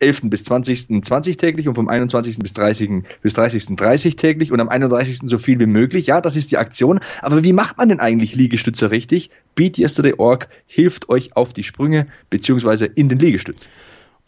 11. 0.00 0.30
bis 0.30 0.44
20. 0.44 1.04
20 1.04 1.36
täglich 1.36 1.68
und 1.68 1.74
vom 1.74 1.88
21. 1.88 2.38
bis 2.38 2.54
30. 2.54 3.02
bis 3.22 3.32
30. 3.34 3.76
30 3.76 4.16
täglich 4.16 4.52
und 4.52 4.60
am 4.60 4.68
31. 4.68 5.20
so 5.24 5.38
viel 5.38 5.58
wie 5.58 5.66
möglich. 5.66 6.06
Ja, 6.06 6.20
das 6.20 6.36
ist 6.36 6.50
die 6.50 6.58
Aktion. 6.58 7.00
Aber 7.22 7.42
wie 7.42 7.52
macht 7.52 7.78
man 7.78 7.88
denn 7.88 8.00
eigentlich 8.00 8.34
Liegestütze 8.34 8.90
richtig? 8.90 9.30
BeatYesterday.org 9.56 10.48
hilft 10.66 11.08
euch 11.08 11.36
auf 11.36 11.52
die 11.52 11.64
Sprünge 11.64 12.06
beziehungsweise 12.30 12.86
in 12.86 13.08
den 13.08 13.18
Liegestütz. 13.18 13.68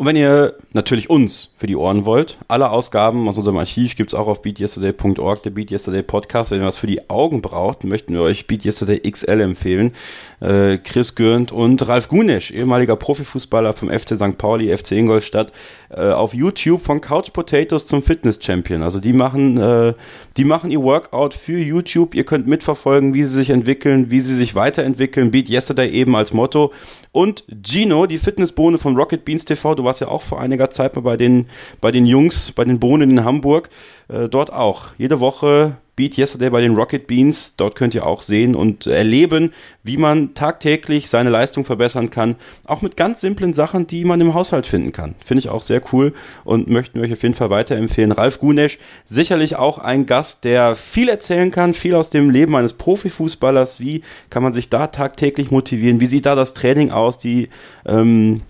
Und 0.00 0.06
wenn 0.06 0.16
ihr 0.16 0.54
natürlich 0.72 1.10
uns 1.10 1.52
für 1.56 1.66
die 1.66 1.76
Ohren 1.76 2.06
wollt, 2.06 2.38
alle 2.48 2.70
Ausgaben 2.70 3.28
aus 3.28 3.36
unserem 3.36 3.58
Archiv 3.58 3.96
gibt's 3.96 4.14
auch 4.14 4.28
auf 4.28 4.40
beatyesterday.org, 4.40 5.42
der 5.42 5.50
Beat 5.50 5.70
Yesterday 5.70 6.02
Podcast. 6.02 6.50
Wenn 6.50 6.62
ihr 6.62 6.66
was 6.66 6.78
für 6.78 6.86
die 6.86 7.10
Augen 7.10 7.42
braucht, 7.42 7.84
möchten 7.84 8.14
wir 8.14 8.22
euch 8.22 8.46
Beat 8.46 8.64
Yesterday 8.64 8.98
XL 8.98 9.42
empfehlen. 9.42 9.92
Äh, 10.40 10.78
Chris 10.78 11.16
Gürnt 11.16 11.52
und 11.52 11.86
Ralf 11.86 12.08
Gunesch, 12.08 12.50
ehemaliger 12.50 12.96
Profifußballer 12.96 13.74
vom 13.74 13.90
FC 13.90 14.16
St. 14.16 14.38
Pauli, 14.38 14.74
FC 14.74 14.92
Ingolstadt, 14.92 15.52
äh, 15.90 16.00
auf 16.00 16.32
YouTube 16.32 16.80
von 16.80 17.02
Couch 17.02 17.34
Potatoes 17.34 17.84
zum 17.84 18.02
Fitness 18.02 18.38
Champion. 18.42 18.82
Also 18.82 19.00
die 19.00 19.12
machen, 19.12 19.58
äh, 19.58 19.92
die 20.38 20.44
machen 20.44 20.70
ihr 20.70 20.82
Workout 20.82 21.34
für 21.34 21.58
YouTube. 21.58 22.14
Ihr 22.14 22.24
könnt 22.24 22.46
mitverfolgen, 22.46 23.12
wie 23.12 23.24
sie 23.24 23.34
sich 23.34 23.50
entwickeln, 23.50 24.10
wie 24.10 24.20
sie 24.20 24.34
sich 24.34 24.54
weiterentwickeln. 24.54 25.30
Beat 25.30 25.50
Yesterday 25.50 25.90
eben 25.90 26.16
als 26.16 26.32
Motto. 26.32 26.72
Und 27.12 27.44
Gino, 27.62 28.06
die 28.06 28.18
Fitnessbohne 28.18 28.78
von 28.78 28.96
Rocket 28.96 29.24
Beans 29.24 29.44
TV, 29.44 29.74
du 29.74 29.89
warst 29.90 30.00
ja 30.00 30.06
auch 30.06 30.22
vor 30.22 30.40
einiger 30.40 30.70
Zeit 30.70 30.94
mal 30.94 31.02
bei 31.02 31.16
den, 31.16 31.46
bei 31.80 31.90
den 31.90 32.06
Jungs, 32.06 32.52
bei 32.52 32.64
den 32.64 32.78
Bohnen 32.78 33.10
in 33.10 33.24
Hamburg. 33.24 33.70
Äh, 34.06 34.28
dort 34.28 34.52
auch. 34.52 34.90
Jede 34.98 35.18
Woche 35.18 35.78
Beat 35.96 36.16
Yesterday 36.16 36.48
bei 36.48 36.60
den 36.60 36.76
Rocket 36.76 37.08
Beans. 37.08 37.56
Dort 37.56 37.74
könnt 37.74 37.96
ihr 37.96 38.06
auch 38.06 38.22
sehen 38.22 38.54
und 38.54 38.86
erleben, 38.86 39.52
wie 39.82 39.96
man 39.96 40.32
tagtäglich 40.34 41.10
seine 41.10 41.28
Leistung 41.28 41.64
verbessern 41.64 42.08
kann. 42.08 42.36
Auch 42.66 42.82
mit 42.82 42.96
ganz 42.96 43.20
simplen 43.20 43.52
Sachen, 43.52 43.88
die 43.88 44.04
man 44.04 44.20
im 44.20 44.32
Haushalt 44.32 44.68
finden 44.68 44.92
kann. 44.92 45.16
Finde 45.24 45.40
ich 45.40 45.48
auch 45.48 45.60
sehr 45.60 45.82
cool 45.92 46.14
und 46.44 46.70
möchten 46.70 47.00
euch 47.00 47.12
auf 47.12 47.24
jeden 47.24 47.34
Fall 47.34 47.50
weiterempfehlen. 47.50 48.12
Ralf 48.12 48.38
Gunesch, 48.38 48.78
sicherlich 49.04 49.56
auch 49.56 49.78
ein 49.78 50.06
Gast, 50.06 50.44
der 50.44 50.76
viel 50.76 51.08
erzählen 51.08 51.50
kann, 51.50 51.74
viel 51.74 51.96
aus 51.96 52.10
dem 52.10 52.30
Leben 52.30 52.54
eines 52.54 52.74
Profifußballers. 52.74 53.80
Wie 53.80 54.02
kann 54.30 54.44
man 54.44 54.52
sich 54.52 54.70
da 54.70 54.86
tagtäglich 54.86 55.50
motivieren? 55.50 55.98
Wie 55.98 56.06
sieht 56.06 56.26
da 56.26 56.36
das 56.36 56.54
Training 56.54 56.92
aus? 56.92 57.18
Die, 57.18 57.48
ähm, 57.84 58.42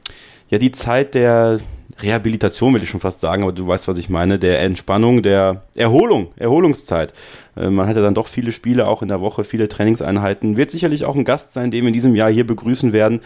ja, 0.50 0.58
die 0.58 0.70
Zeit 0.70 1.14
der 1.14 1.60
Rehabilitation, 2.02 2.74
will 2.74 2.82
ich 2.82 2.90
schon 2.90 3.00
fast 3.00 3.20
sagen, 3.20 3.42
aber 3.42 3.52
du 3.52 3.66
weißt, 3.66 3.88
was 3.88 3.98
ich 3.98 4.08
meine, 4.08 4.38
der 4.38 4.60
Entspannung, 4.60 5.22
der 5.22 5.62
Erholung, 5.74 6.32
Erholungszeit. 6.36 7.12
Äh, 7.56 7.70
man 7.70 7.86
hatte 7.86 8.02
dann 8.02 8.14
doch 8.14 8.26
viele 8.26 8.52
Spiele 8.52 8.86
auch 8.88 9.02
in 9.02 9.08
der 9.08 9.20
Woche, 9.20 9.44
viele 9.44 9.68
Trainingseinheiten. 9.68 10.56
Wird 10.56 10.70
sicherlich 10.70 11.04
auch 11.04 11.14
ein 11.14 11.24
Gast 11.24 11.52
sein, 11.52 11.70
den 11.70 11.82
wir 11.82 11.88
in 11.88 11.94
diesem 11.94 12.14
Jahr 12.14 12.30
hier 12.30 12.46
begrüßen 12.46 12.92
werden. 12.92 13.20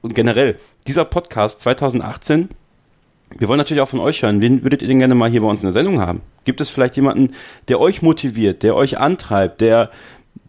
Und 0.00 0.14
generell, 0.14 0.58
dieser 0.86 1.04
Podcast 1.04 1.60
2018 1.60 2.48
wir 3.38 3.48
wollen 3.48 3.58
natürlich 3.58 3.80
auch 3.80 3.88
von 3.88 4.00
euch 4.00 4.22
hören. 4.22 4.40
Wen 4.40 4.62
würdet 4.62 4.82
ihr 4.82 4.88
denn 4.88 4.98
gerne 4.98 5.14
mal 5.14 5.30
hier 5.30 5.40
bei 5.40 5.46
uns 5.46 5.62
in 5.62 5.66
der 5.66 5.72
Sendung 5.72 6.00
haben? 6.00 6.20
Gibt 6.44 6.60
es 6.60 6.68
vielleicht 6.68 6.96
jemanden, 6.96 7.32
der 7.68 7.80
euch 7.80 8.02
motiviert, 8.02 8.62
der 8.62 8.76
euch 8.76 8.98
antreibt, 8.98 9.60
der, 9.60 9.90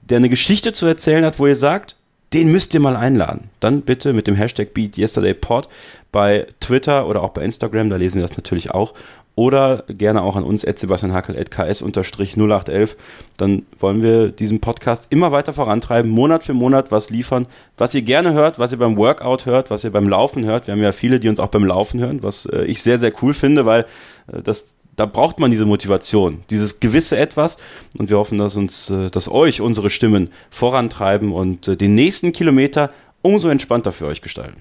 der 0.02 0.18
eine 0.18 0.30
Geschichte 0.30 0.74
zu 0.74 0.86
erzählen 0.86 1.26
hat, 1.26 1.40
wo 1.40 1.48
ihr 1.48 1.56
sagt, 1.56 1.96
den 2.34 2.52
müsst 2.52 2.74
ihr 2.74 2.80
mal 2.80 2.96
einladen. 2.96 3.50
Dann 3.60 3.82
bitte 3.82 4.14
mit 4.14 4.26
dem 4.28 4.36
Hashtag 4.36 4.74
BeatYesterdayPod 4.74 5.68
bei 6.12 6.48
Twitter 6.60 7.08
oder 7.08 7.22
auch 7.24 7.30
bei 7.30 7.44
Instagram, 7.44 7.90
da 7.90 7.98
lesen 7.98 8.16
wir 8.16 8.24
das 8.24 8.38
natürlich 8.38 8.72
auch. 8.72 8.94
Oder 9.36 9.86
gerne 9.88 10.22
auch 10.22 10.36
an 10.36 10.44
uns, 10.44 10.62
sebastianhackel.ks-0811. 10.62 12.96
Dann 13.38 13.66
wollen 13.80 14.04
wir 14.04 14.30
diesen 14.30 14.60
Podcast 14.60 15.08
immer 15.10 15.32
weiter 15.32 15.54
vorantreiben, 15.54 16.12
Monat 16.12 16.44
für 16.44 16.54
Monat 16.54 16.92
was 16.92 17.10
liefern, 17.10 17.48
was 17.76 17.96
ihr 17.96 18.04
gerne 18.04 18.34
hört, 18.34 18.60
was 18.60 18.72
ihr 18.72 18.78
beim 18.78 18.96
Workout 18.96 19.48
hört, 19.48 19.72
was 19.72 19.84
ihr 19.84 19.92
beim 19.92 20.08
Laufen 20.08 20.46
hört. 20.46 20.68
Wir 20.68 20.74
haben 20.74 20.84
ja 20.84 20.92
viele, 20.92 21.20
die 21.20 21.30
uns 21.30 21.40
auch 21.40 21.48
beim 21.48 21.66
Laufen 21.66 22.00
hören, 22.00 22.22
was 22.22 22.46
äh, 22.46 22.66
ich 22.66 22.84
sehr, 22.84 23.00
sehr 23.00 23.12
cool 23.24 23.34
finde, 23.34 23.66
weil 23.66 23.88
äh, 24.32 24.44
das 24.44 24.76
da 24.96 25.06
braucht 25.06 25.40
man 25.40 25.52
diese 25.52 25.66
Motivation, 25.66 26.44
dieses 26.50 26.80
gewisse 26.80 27.18
Etwas. 27.18 27.58
Und 27.98 28.10
wir 28.10 28.18
hoffen, 28.18 28.38
dass 28.38 28.56
uns, 28.56 28.90
äh, 28.90 29.10
dass 29.10 29.30
euch 29.30 29.62
unsere 29.62 29.90
Stimmen 29.90 30.30
vorantreiben 30.50 31.32
und 31.32 31.68
äh, 31.68 31.78
den 31.78 31.96
nächsten 31.96 32.32
Kilometer 32.32 32.92
umso 33.22 33.50
entspannter 33.50 33.92
für 33.92 34.06
euch 34.06 34.22
gestalten. 34.22 34.58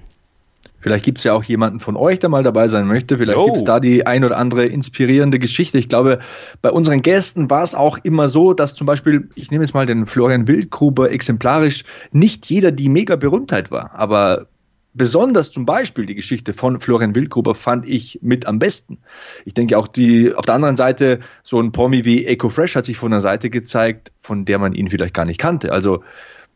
Vielleicht 0.82 1.04
gibt 1.04 1.18
es 1.18 1.24
ja 1.24 1.32
auch 1.32 1.44
jemanden 1.44 1.78
von 1.78 1.96
euch, 1.96 2.18
der 2.18 2.28
mal 2.28 2.42
dabei 2.42 2.66
sein 2.66 2.88
möchte. 2.88 3.16
Vielleicht 3.16 3.38
gibt 3.38 3.56
es 3.56 3.62
da 3.62 3.78
die 3.78 4.04
ein 4.04 4.24
oder 4.24 4.36
andere 4.36 4.66
inspirierende 4.66 5.38
Geschichte. 5.38 5.78
Ich 5.78 5.88
glaube, 5.88 6.18
bei 6.60 6.72
unseren 6.72 7.02
Gästen 7.02 7.50
war 7.50 7.62
es 7.62 7.76
auch 7.76 7.98
immer 8.02 8.28
so, 8.28 8.52
dass 8.52 8.74
zum 8.74 8.88
Beispiel, 8.88 9.28
ich 9.36 9.52
nehme 9.52 9.62
jetzt 9.62 9.74
mal 9.74 9.86
den 9.86 10.06
Florian 10.06 10.48
Wildgruber 10.48 11.12
exemplarisch, 11.12 11.84
nicht 12.10 12.46
jeder 12.46 12.72
die 12.72 12.88
mega 12.88 13.14
Berühmtheit 13.14 13.70
war. 13.70 13.92
Aber 13.94 14.48
besonders 14.94 15.50
zum 15.50 15.64
Beispiel 15.64 16.06
die 16.06 16.14
Geschichte 16.14 16.52
von 16.52 16.80
Florian 16.80 17.14
Wildgruber 17.14 17.54
fand 17.54 17.88
ich 17.88 18.18
mit 18.22 18.46
am 18.46 18.58
besten. 18.58 18.98
Ich 19.44 19.54
denke 19.54 19.78
auch 19.78 19.88
die, 19.88 20.34
auf 20.34 20.44
der 20.44 20.54
anderen 20.54 20.76
Seite, 20.76 21.20
so 21.42 21.60
ein 21.60 21.72
Promi 21.72 22.04
wie 22.04 22.26
Eco 22.26 22.48
Fresh 22.48 22.76
hat 22.76 22.84
sich 22.84 22.96
von 22.96 23.12
einer 23.12 23.20
Seite 23.20 23.50
gezeigt, 23.50 24.12
von 24.20 24.44
der 24.44 24.58
man 24.58 24.74
ihn 24.74 24.88
vielleicht 24.88 25.14
gar 25.14 25.24
nicht 25.24 25.38
kannte. 25.38 25.72
Also, 25.72 26.02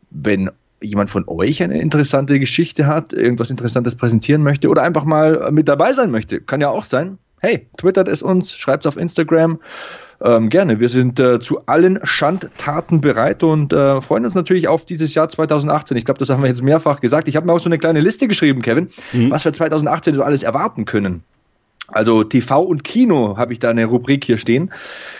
wenn 0.09 0.51
jemand 0.81 1.09
von 1.09 1.27
euch 1.27 1.63
eine 1.63 1.81
interessante 1.81 2.39
Geschichte 2.39 2.85
hat, 2.85 3.11
irgendwas 3.11 3.49
Interessantes 3.49 3.95
präsentieren 3.95 4.43
möchte 4.43 4.69
oder 4.69 4.83
einfach 4.83 5.05
mal 5.05 5.51
mit 5.51 5.67
dabei 5.67 5.93
sein 5.93 6.11
möchte, 6.11 6.39
kann 6.39 6.61
ja 6.61 6.69
auch 6.69 6.85
sein. 6.85 7.17
Hey, 7.39 7.67
twittert 7.77 8.07
es 8.07 8.21
uns, 8.21 8.55
schreibt 8.55 8.85
es 8.85 8.87
auf 8.87 8.97
Instagram 8.97 9.59
ähm, 10.21 10.49
gerne. 10.49 10.79
Wir 10.79 10.89
sind 10.89 11.19
äh, 11.19 11.39
zu 11.39 11.65
allen 11.65 11.99
Schandtaten 12.03 13.01
bereit 13.01 13.43
und 13.43 13.73
äh, 13.73 14.01
freuen 14.01 14.25
uns 14.25 14.35
natürlich 14.35 14.67
auf 14.67 14.85
dieses 14.85 15.13
Jahr 15.13 15.29
2018. 15.29 15.97
Ich 15.97 16.05
glaube, 16.05 16.19
das 16.19 16.29
haben 16.29 16.41
wir 16.41 16.49
jetzt 16.49 16.63
mehrfach 16.63 16.99
gesagt. 16.99 17.27
Ich 17.27 17.35
habe 17.35 17.45
mir 17.45 17.53
auch 17.53 17.59
so 17.59 17.69
eine 17.69 17.77
kleine 17.77 17.99
Liste 17.99 18.27
geschrieben, 18.27 18.61
Kevin, 18.61 18.89
mhm. 19.13 19.31
was 19.31 19.45
wir 19.45 19.53
2018 19.53 20.13
so 20.15 20.23
alles 20.23 20.43
erwarten 20.43 20.85
können. 20.85 21.23
Also 21.87 22.23
TV 22.23 22.61
und 22.61 22.83
Kino 22.83 23.37
habe 23.37 23.53
ich 23.53 23.59
da 23.59 23.69
eine 23.69 23.85
Rubrik 23.85 24.25
hier 24.25 24.37
stehen. 24.37 24.71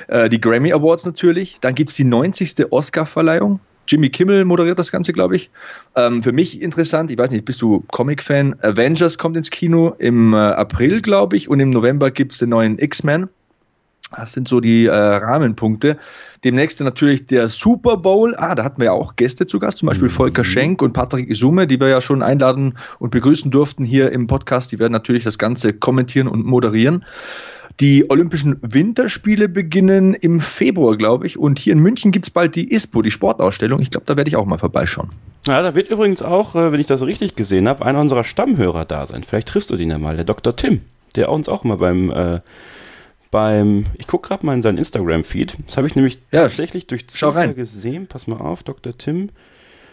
Äh, 0.08 0.30
die 0.30 0.42
Grammy 0.42 0.74
Awards 0.74 1.06
natürlich. 1.06 1.58
Dann 1.62 1.76
gibt 1.76 1.92
es 1.92 1.96
die 1.96 2.04
90. 2.04 2.72
Oscar-Verleihung. 2.72 3.60
Jimmy 3.88 4.10
Kimmel 4.10 4.44
moderiert 4.44 4.78
das 4.78 4.92
Ganze, 4.92 5.14
glaube 5.14 5.38
ich. 5.38 5.50
Ähm, 5.96 6.22
für 6.22 6.34
mich 6.34 6.62
interessant, 6.62 7.10
ich 7.10 7.18
weiß 7.18 7.32
nicht, 7.32 7.46
bist 7.46 7.62
du 7.62 7.86
Comic-Fan? 7.92 8.58
Avengers 8.62 9.18
kommt 9.18 9.38
ins 9.38 9.50
Kino 9.50 9.96
im 9.98 10.34
äh, 10.34 10.38
April, 10.38 11.02
glaube 11.02 11.38
ich, 11.38 11.48
und 11.48 11.62
im 11.62 11.70
November 11.70 12.12
gibt 12.12 12.34
es 12.34 12.40
den 12.40 12.50
neuen 12.50 12.78
X-Men. 12.80 13.30
Das 14.16 14.32
sind 14.32 14.48
so 14.48 14.62
die 14.62 14.86
äh, 14.86 14.92
Rahmenpunkte. 14.92 15.98
Demnächst 16.44 16.80
natürlich 16.80 17.26
der 17.26 17.48
Super 17.50 17.98
Bowl. 17.98 18.36
Ah, 18.38 18.56
da 18.56 18.64
hatten 18.64 18.80
wir 18.80 18.86
ja 18.86 18.92
auch 18.94 19.16
Gäste 19.18 19.48
zu 19.48 19.60
Gast, 19.60 19.80
zum 19.80 19.88
Beispiel 19.88 20.08
mhm. 20.08 20.14
Volker 20.14 20.44
Schenk 20.46 20.82
und 20.82 20.94
Patrick 20.94 21.30
Isume, 21.30 21.68
die 21.68 21.80
wir 21.80 21.90
ja 21.90 22.00
schon 22.00 22.24
einladen 22.24 22.78
und 23.00 23.12
begrüßen 23.12 23.52
durften 23.52 23.84
hier 23.84 24.12
im 24.12 24.28
Podcast. 24.28 24.72
Die 24.72 24.80
werden 24.80 24.94
natürlich 24.94 25.26
das 25.26 25.38
Ganze 25.38 25.74
kommentieren 25.74 26.28
und 26.28 26.46
moderieren. 26.46 27.04
Die 27.80 28.10
Olympischen 28.10 28.58
Winterspiele 28.62 29.50
beginnen 29.50 30.16
im 30.16 30.40
Februar, 30.40 30.98
glaube 30.98 31.28
ich. 31.28 31.38
Und 31.38 31.60
hier 31.60 31.74
in 31.74 31.80
München 31.80 32.12
gibt 32.12 32.26
es 32.26 32.32
bald 32.32 32.56
die 32.56 32.74
ISPO, 32.74 33.02
die 33.02 33.12
Sportausstellung. 33.12 33.82
Ich 33.82 33.92
glaube, 33.92 34.06
da 34.06 34.18
werde 34.18 34.30
ich 34.30 34.36
auch 34.36 34.46
mal 34.46 34.58
vorbeischauen. 34.58 35.10
Ja, 35.46 35.62
da 35.62 35.76
wird 35.76 35.90
übrigens 35.90 36.24
auch, 36.24 36.56
äh, 36.56 36.72
wenn 36.72 36.80
ich 36.80 36.88
das 36.88 37.04
richtig 37.04 37.36
gesehen 37.36 37.68
habe, 37.68 37.86
einer 37.86 38.00
unserer 38.00 38.24
Stammhörer 38.24 38.86
da 38.86 39.06
sein. 39.06 39.24
Vielleicht 39.24 39.50
triffst 39.50 39.70
du 39.70 39.76
den 39.76 39.92
ja 39.92 40.00
mal, 40.00 40.16
der 40.16 40.26
Dr. 40.26 40.56
Tim, 40.56 40.82
der 41.16 41.30
uns 41.30 41.50
auch 41.50 41.64
mal 41.64 41.78
beim 41.78 42.10
äh, 42.10 42.40
beim, 43.32 43.86
ich 43.98 44.08
gucke 44.08 44.28
gerade 44.28 44.46
mal 44.46 44.54
in 44.54 44.62
seinen 44.62 44.78
Instagram-Feed. 44.78 45.58
Das 45.66 45.78
habe 45.78 45.88
ich 45.88 45.96
nämlich 45.96 46.20
ja, 46.32 46.44
tatsächlich 46.44 46.88
durch 46.88 47.08
Zufall 47.08 47.54
gesehen. 47.54 48.08
Pass 48.08 48.28
mal 48.28 48.40
auf, 48.40 48.64
Dr. 48.64 48.98
Tim. 48.98 49.30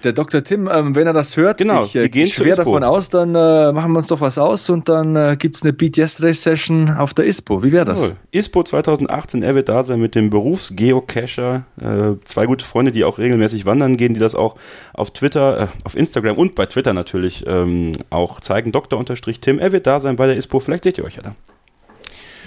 Der 0.04 0.12
Dr. 0.12 0.44
Tim, 0.44 0.68
ähm, 0.70 0.94
wenn 0.94 1.06
er 1.06 1.14
das 1.14 1.38
hört, 1.38 1.56
genau, 1.56 1.86
ich 1.86 1.96
äh, 1.96 2.10
gehe 2.10 2.26
schwer 2.26 2.56
davon 2.56 2.84
aus, 2.84 3.08
dann 3.08 3.34
äh, 3.34 3.72
machen 3.72 3.92
wir 3.92 3.98
uns 3.98 4.06
doch 4.08 4.20
was 4.20 4.36
aus 4.36 4.68
und 4.68 4.90
dann 4.90 5.16
äh, 5.16 5.36
gibt 5.38 5.56
es 5.56 5.62
eine 5.62 5.72
Beat 5.72 5.96
Yesterday 5.96 6.34
Session 6.34 6.90
auf 6.90 7.14
der 7.14 7.24
ISPO. 7.24 7.62
Wie 7.62 7.72
wäre 7.72 7.86
das? 7.86 8.02
Cool. 8.02 8.16
ISPO 8.30 8.64
2018, 8.64 9.42
er 9.42 9.54
wird 9.54 9.70
da 9.70 9.82
sein 9.82 10.00
mit 10.00 10.14
dem 10.14 10.28
Berufsgeocacher. 10.28 11.64
Äh, 11.80 12.22
zwei 12.24 12.44
gute 12.44 12.66
Freunde, 12.66 12.92
die 12.92 13.02
auch 13.04 13.18
regelmäßig 13.18 13.64
wandern 13.64 13.96
gehen, 13.96 14.12
die 14.12 14.20
das 14.20 14.34
auch 14.34 14.56
auf 14.92 15.10
Twitter, 15.10 15.58
äh, 15.58 15.66
auf 15.84 15.96
Instagram 15.96 16.36
und 16.36 16.54
bei 16.54 16.66
Twitter 16.66 16.92
natürlich 16.92 17.44
ähm, 17.46 17.96
auch 18.10 18.40
zeigen. 18.40 18.72
Dr. 18.72 19.02
Tim, 19.40 19.58
er 19.58 19.72
wird 19.72 19.86
da 19.86 20.00
sein 20.00 20.16
bei 20.16 20.26
der 20.26 20.36
ISPO. 20.36 20.60
Vielleicht 20.60 20.84
seht 20.84 20.98
ihr 20.98 21.04
euch 21.04 21.16
ja 21.16 21.22
da. 21.22 21.34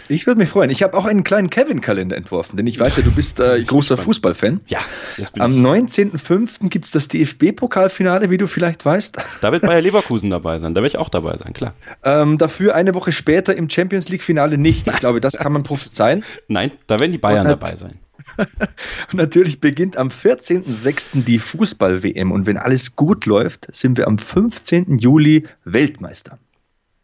Ich 0.10 0.26
würde 0.26 0.39
mich 0.39 0.50
freuen. 0.50 0.70
Ich 0.70 0.84
habe 0.84 0.98
auch 0.98 1.06
einen 1.06 1.24
kleinen 1.24 1.50
Kevin-Kalender 1.50 2.15
entworfen, 2.15 2.56
denn 2.56 2.65
ich 2.65 2.80
weiß 2.80 2.98
ja, 2.98 3.04
du 3.04 3.12
bist 3.12 3.39
äh, 3.39 3.62
großer 3.62 3.98
Fußballfan. 3.98 4.62
Ja, 4.67 4.80
das 5.17 5.32
bin 5.32 5.41
Am 5.41 5.54
19.05. 5.54 6.70
gibt 6.70 6.86
es 6.86 6.91
das 6.91 7.08
DFB-Pokalfinale, 7.10 8.30
wie 8.30 8.38
du 8.38 8.48
vielleicht 8.48 8.86
weißt. 8.86 9.17
Da 9.41 9.52
wird 9.52 9.63
Bayer 9.63 9.82
Leverkusen 9.82 10.30
dabei 10.30 10.60
sein. 10.60 10.74
Da 10.74 10.82
werde 10.82 10.89
ich 10.89 10.98
auch 10.98 11.10
dabei 11.10 11.38
sein, 11.38 11.54
klar. 11.54 11.74
Ähm, 12.04 12.38
dafür 12.38 12.76
eine 12.76 12.93
Woche 12.93 13.12
später 13.12 13.56
im 13.56 13.70
Champions 13.70 14.08
League-Finale 14.08 14.58
nicht. 14.58 14.88
Ich 14.88 14.96
glaube, 14.98 15.20
das 15.20 15.34
kann 15.34 15.52
man 15.52 15.63
prophezeien. 15.63 16.24
Nein, 16.48 16.72
da 16.88 17.00
werden 17.00 17.12
die 17.12 17.17
Bayern 17.17 17.48
dabei 17.48 17.76
sein. 17.76 18.00
und 18.38 19.13
natürlich 19.13 19.60
beginnt 19.60 19.98
am 19.98 20.08
14.06. 20.08 21.24
die 21.24 21.39
Fußball-WM. 21.39 22.32
Und 22.32 22.46
wenn 22.46 22.58
alles 22.58 22.96
gut 22.96 23.26
läuft, 23.26 23.67
sind 23.74 23.98
wir 23.98 24.08
am 24.08 24.17
15. 24.17 25.00
Juli 25.00 25.43
Weltmeister 25.65 26.39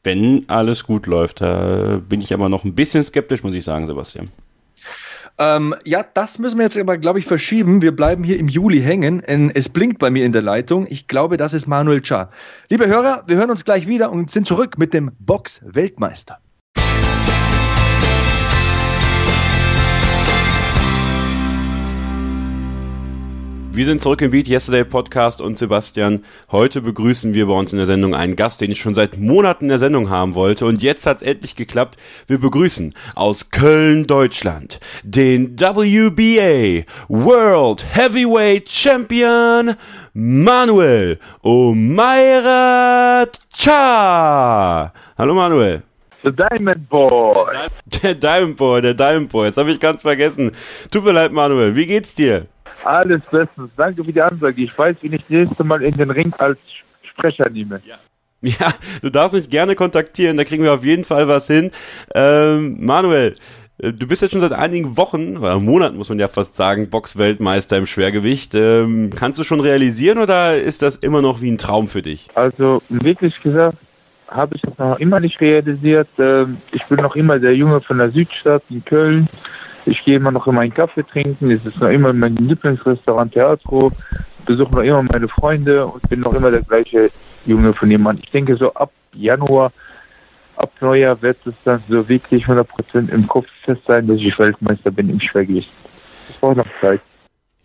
wenn 0.03 0.47
alles 0.49 0.83
gut 0.83 1.07
läuft. 1.07 1.41
Da 1.41 2.01
bin 2.07 2.21
ich 2.21 2.33
aber 2.33 2.49
noch 2.49 2.63
ein 2.63 2.75
bisschen 2.75 3.03
skeptisch, 3.03 3.43
muss 3.43 3.55
ich 3.55 3.63
sagen, 3.63 3.87
Sebastian. 3.87 4.29
Ähm, 5.39 5.73
ja, 5.83 6.03
das 6.13 6.37
müssen 6.37 6.57
wir 6.57 6.63
jetzt 6.63 6.77
aber, 6.77 6.97
glaube 6.97 7.19
ich, 7.19 7.25
verschieben. 7.25 7.81
Wir 7.81 7.95
bleiben 7.95 8.23
hier 8.23 8.37
im 8.37 8.47
Juli 8.47 8.81
hängen. 8.81 9.23
Es 9.55 9.67
blinkt 9.67 9.97
bei 9.97 10.11
mir 10.11 10.25
in 10.25 10.31
der 10.31 10.43
Leitung. 10.43 10.85
Ich 10.89 11.07
glaube, 11.07 11.37
das 11.37 11.53
ist 11.53 11.65
Manuel 11.65 12.01
Cha. 12.01 12.29
Liebe 12.69 12.87
Hörer, 12.87 13.23
wir 13.25 13.37
hören 13.37 13.49
uns 13.49 13.65
gleich 13.65 13.87
wieder 13.87 14.11
und 14.11 14.29
sind 14.29 14.45
zurück 14.45 14.77
mit 14.77 14.93
dem 14.93 15.11
Box-Weltmeister. 15.19 16.37
Wir 23.75 23.87
sind 23.87 24.03
zurück 24.03 24.21
im 24.21 24.29
Beat 24.29 24.47
Yesterday 24.47 24.83
Podcast 24.85 25.41
und 25.41 25.57
Sebastian, 25.57 26.23
heute 26.51 26.79
begrüßen 26.79 27.33
wir 27.33 27.47
bei 27.47 27.55
uns 27.55 27.73
in 27.73 27.79
der 27.79 27.87
Sendung 27.87 28.13
einen 28.13 28.35
Gast, 28.35 28.61
den 28.61 28.69
ich 28.69 28.79
schon 28.79 28.93
seit 28.93 29.17
Monaten 29.17 29.65
in 29.65 29.69
der 29.69 29.79
Sendung 29.79 30.11
haben 30.11 30.35
wollte 30.35 30.67
und 30.67 30.83
jetzt 30.83 31.07
hat 31.07 31.17
es 31.17 31.23
endlich 31.23 31.55
geklappt. 31.55 31.97
Wir 32.27 32.37
begrüßen 32.37 32.93
aus 33.15 33.49
Köln, 33.49 34.05
Deutschland, 34.05 34.79
den 35.01 35.59
WBA 35.59 36.83
World 37.07 37.83
Heavyweight 37.95 38.69
Champion 38.69 39.73
Manuel 40.13 41.17
Omeira 41.41 43.25
Cha. 43.57 44.93
Hallo 45.17 45.33
Manuel. 45.33 45.81
The 46.21 46.31
Diamond 46.31 46.87
Boy. 46.89 47.55
Der 48.03 48.13
Diamond 48.13 48.55
Boy, 48.55 48.81
der 48.83 48.93
Diamond 48.93 49.29
Boy. 49.29 49.47
Das 49.47 49.57
habe 49.57 49.71
ich 49.71 49.79
ganz 49.79 50.03
vergessen. 50.03 50.51
Tut 50.91 51.03
mir 51.03 51.11
leid, 51.11 51.31
Manuel. 51.31 51.75
Wie 51.75 51.87
geht's 51.87 52.13
dir? 52.13 52.45
Alles 52.83 53.21
bestens. 53.31 53.71
Danke 53.75 54.03
für 54.03 54.11
die 54.11 54.21
Ansage. 54.21 54.61
Ich 54.61 54.77
weiß, 54.77 54.97
wie 55.01 55.07
ich 55.07 55.21
das 55.21 55.29
nächste 55.29 55.63
Mal 55.63 55.81
in 55.83 55.95
den 55.95 56.11
Ring 56.11 56.33
als 56.37 56.57
Sprecher 57.03 57.49
nehme. 57.49 57.81
Ja. 57.85 57.95
Ja, 58.43 58.73
du 59.01 59.09
darfst 59.09 59.33
mich 59.33 59.49
gerne 59.49 59.73
kontaktieren, 59.73 60.35
da 60.35 60.43
kriegen 60.43 60.63
wir 60.63 60.73
auf 60.73 60.83
jeden 60.83 61.05
Fall 61.05 61.29
was 61.29 61.47
hin. 61.47 61.71
Ähm, 62.13 62.75
Manuel, 62.85 63.37
äh, 63.77 63.93
du 63.93 64.05
bist 64.05 64.21
jetzt 64.21 64.31
schon 64.31 64.41
seit 64.41 64.51
einigen 64.51 64.97
Wochen, 64.97 65.37
oder 65.37 65.57
Monaten 65.59 65.95
muss 65.95 66.09
man 66.09 66.19
ja 66.19 66.27
fast 66.27 66.57
sagen, 66.57 66.89
Boxweltmeister 66.89 67.77
im 67.77 67.85
Schwergewicht. 67.85 68.53
Ähm, 68.53 69.11
kannst 69.15 69.39
du 69.39 69.45
schon 69.45 69.61
realisieren 69.61 70.17
oder 70.17 70.59
ist 70.59 70.81
das 70.81 70.97
immer 70.97 71.21
noch 71.21 71.39
wie 71.39 71.51
ein 71.51 71.57
Traum 71.57 71.87
für 71.87 72.01
dich? 72.01 72.27
Also 72.35 72.81
wirklich 72.89 73.41
gesagt, 73.41 73.77
habe 74.27 74.55
ich 74.55 74.61
das 74.61 74.77
noch 74.77 74.99
immer 74.99 75.21
nicht 75.21 75.39
realisiert. 75.39 76.09
Ähm, 76.17 76.57
ich 76.71 76.83
bin 76.85 76.97
noch 77.01 77.15
immer 77.15 77.39
der 77.39 77.55
Junge 77.55 77.79
von 77.81 77.97
der 77.97 78.09
Südstadt 78.09 78.63
in 78.69 78.83
Köln. 78.83 79.27
Ich 79.85 80.03
gehe 80.03 80.17
immer 80.17 80.31
noch 80.31 80.47
immer 80.47 80.61
einen 80.61 80.73
Kaffee 80.73 81.03
trinken. 81.03 81.51
Es 81.51 81.65
ist 81.65 81.79
noch 81.79 81.89
immer 81.89 82.13
mein 82.13 82.35
Lieblingsrestaurant 82.35 83.33
Teatro. 83.33 83.91
Besuche 84.45 84.75
noch 84.75 84.83
immer 84.83 85.03
meine 85.03 85.27
Freunde 85.27 85.85
und 85.85 86.07
bin 86.09 86.21
noch 86.21 86.33
immer 86.33 86.51
der 86.51 86.61
gleiche 86.61 87.09
Junge 87.45 87.73
von 87.73 87.89
jemand. 87.89 88.23
Ich 88.23 88.31
denke 88.31 88.55
so 88.55 88.73
ab 88.73 88.91
Januar 89.13 89.71
ab 90.55 90.71
Neujahr 90.81 91.21
wird 91.21 91.37
es 91.45 91.53
dann 91.63 91.83
so 91.87 92.07
wirklich 92.07 92.45
100% 92.45 93.09
im 93.09 93.27
Kopf 93.27 93.47
fest 93.63 93.81
sein, 93.87 94.07
dass 94.07 94.17
ich 94.17 94.37
Weltmeister 94.37 94.91
bin 94.91 95.09
im 95.09 95.19
Schwergewicht. 95.19 95.71
Das 96.27 96.37
braucht 96.37 96.57
noch 96.57 96.67
Zeit. 96.79 97.01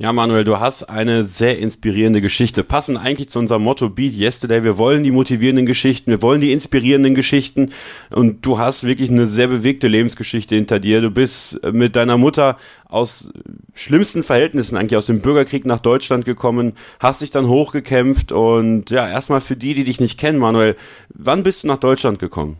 Ja, 0.00 0.12
Manuel, 0.12 0.44
du 0.44 0.61
hast 0.61 0.84
eine 0.84 1.24
sehr 1.24 1.58
inspirierende 1.58 2.20
Geschichte. 2.20 2.62
Passen 2.62 2.96
eigentlich 2.96 3.30
zu 3.30 3.40
unserem 3.40 3.62
Motto 3.62 3.88
Beat 3.88 4.14
Yesterday. 4.14 4.62
Wir 4.62 4.78
wollen 4.78 5.02
die 5.02 5.11
motivierenden 5.11 5.66
Geschichten, 5.66 6.12
wir 6.12 6.22
wollen 6.22 6.40
die 6.40 6.52
inspirierenden 6.52 7.16
Geschichten. 7.16 7.72
Und 8.11 8.46
du 8.46 8.61
hast 8.61 8.84
wirklich 8.84 9.11
eine 9.11 9.26
sehr 9.26 9.48
bewegte 9.48 9.88
Lebensgeschichte 9.88 10.54
hinter 10.54 10.78
dir. 10.78 11.00
Du 11.00 11.11
bist 11.11 11.61
mit 11.72 11.96
deiner 11.96 12.16
Mutter 12.16 12.58
aus 12.84 13.32
schlimmsten 13.74 14.22
Verhältnissen 14.22 14.76
eigentlich 14.76 14.96
aus 14.96 15.06
dem 15.06 15.20
Bürgerkrieg 15.20 15.66
nach 15.66 15.80
Deutschland 15.80 16.24
gekommen, 16.24 16.74
hast 17.00 17.20
dich 17.20 17.32
dann 17.32 17.48
hochgekämpft 17.48 18.30
und 18.30 18.90
ja, 18.90 19.08
erstmal 19.08 19.40
für 19.40 19.56
die, 19.56 19.74
die 19.74 19.82
dich 19.82 19.98
nicht 19.98 20.16
kennen, 20.16 20.38
Manuel, 20.38 20.76
wann 21.08 21.42
bist 21.42 21.64
du 21.64 21.66
nach 21.66 21.78
Deutschland 21.78 22.20
gekommen? 22.20 22.56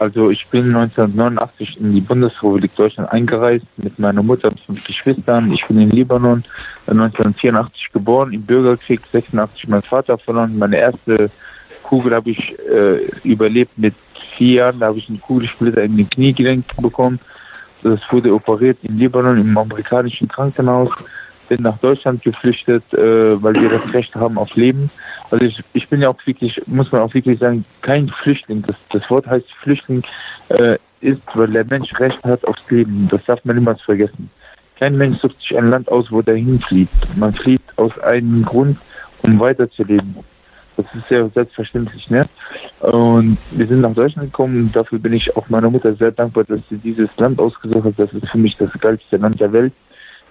Also 0.00 0.30
ich 0.30 0.46
bin 0.46 0.66
1989 0.74 1.80
in 1.80 1.94
die 1.94 2.00
Bundesrepublik 2.00 2.74
Deutschland 2.76 3.10
eingereist 3.10 3.66
mit 3.76 3.98
meiner 3.98 4.22
Mutter 4.22 4.48
und 4.48 4.60
fünf 4.60 4.84
Geschwistern. 4.84 5.52
Ich 5.52 5.66
bin 5.66 5.80
in 5.80 5.90
Libanon 5.90 6.44
1984 6.86 7.92
geboren, 7.92 8.32
im 8.32 8.42
Bürgerkrieg 8.42 9.00
86 9.10 9.68
mein 9.68 9.82
Vater 9.82 10.16
verloren. 10.18 10.58
Meine 10.58 10.78
erste 10.78 11.30
Kugel 11.82 12.14
habe 12.14 12.30
ich 12.30 12.56
äh, 12.70 12.98
überlebt 13.24 13.76
mit 13.76 13.94
vier 14.36 14.54
Jahren. 14.54 14.80
Da 14.80 14.86
habe 14.86 14.98
ich 14.98 15.08
einen 15.08 15.20
Kugelsplitter 15.20 15.82
in 15.82 15.96
den 15.96 16.08
Kniegelenk 16.08 16.64
bekommen. 16.80 17.18
Das 17.82 18.00
wurde 18.10 18.34
operiert 18.34 18.78
in 18.82 18.98
Libanon 18.98 19.40
im 19.40 19.56
amerikanischen 19.56 20.28
Krankenhaus. 20.28 20.90
Bin 21.48 21.62
nach 21.62 21.78
Deutschland 21.78 22.22
geflüchtet, 22.22 22.82
äh, 22.92 23.42
weil 23.42 23.54
wir 23.54 23.70
das 23.70 23.92
Recht 23.92 24.14
haben 24.14 24.38
auf 24.38 24.54
Leben. 24.54 24.90
Also 25.30 25.44
ich, 25.44 25.62
ich 25.72 25.88
bin 25.88 26.00
ja 26.02 26.08
auch 26.08 26.26
wirklich, 26.26 26.60
muss 26.66 26.92
man 26.92 27.02
auch 27.02 27.14
wirklich 27.14 27.38
sagen, 27.38 27.64
kein 27.80 28.08
Flüchtling. 28.08 28.62
Das, 28.66 28.76
das 28.90 29.08
Wort 29.10 29.26
heißt 29.26 29.50
Flüchtling 29.62 30.02
äh, 30.48 30.76
ist, 31.00 31.22
weil 31.34 31.48
der 31.48 31.64
Mensch 31.64 31.98
Recht 31.98 32.22
hat 32.24 32.44
aufs 32.44 32.70
Leben. 32.70 33.08
Das 33.10 33.24
darf 33.24 33.44
man 33.44 33.56
niemals 33.56 33.80
vergessen. 33.82 34.30
Kein 34.78 34.96
Mensch 34.96 35.18
sucht 35.18 35.40
sich 35.40 35.56
ein 35.58 35.70
Land 35.70 35.88
aus, 35.88 36.10
wo 36.10 36.22
der 36.22 36.36
hinflieht. 36.36 36.88
Man 37.16 37.34
flieht 37.34 37.62
aus 37.76 37.98
einem 38.00 38.44
Grund, 38.44 38.78
um 39.22 39.40
weiterzuleben. 39.40 40.16
Das 40.76 40.86
ist 40.94 41.10
ja 41.10 41.28
selbstverständlich, 41.30 42.08
ne? 42.08 42.26
Und 42.78 43.36
wir 43.50 43.66
sind 43.66 43.80
nach 43.80 43.94
Deutschland 43.94 44.28
gekommen 44.28 44.70
dafür 44.72 45.00
bin 45.00 45.12
ich 45.12 45.36
auch 45.36 45.48
meiner 45.48 45.68
Mutter 45.68 45.92
sehr 45.94 46.12
dankbar, 46.12 46.44
dass 46.44 46.60
sie 46.70 46.78
dieses 46.78 47.08
Land 47.16 47.40
ausgesucht 47.40 47.84
hat. 47.84 47.94
Das 47.96 48.12
ist 48.12 48.28
für 48.28 48.38
mich 48.38 48.56
das 48.56 48.70
geilste 48.78 49.16
Land 49.16 49.40
der 49.40 49.52
Welt. 49.52 49.72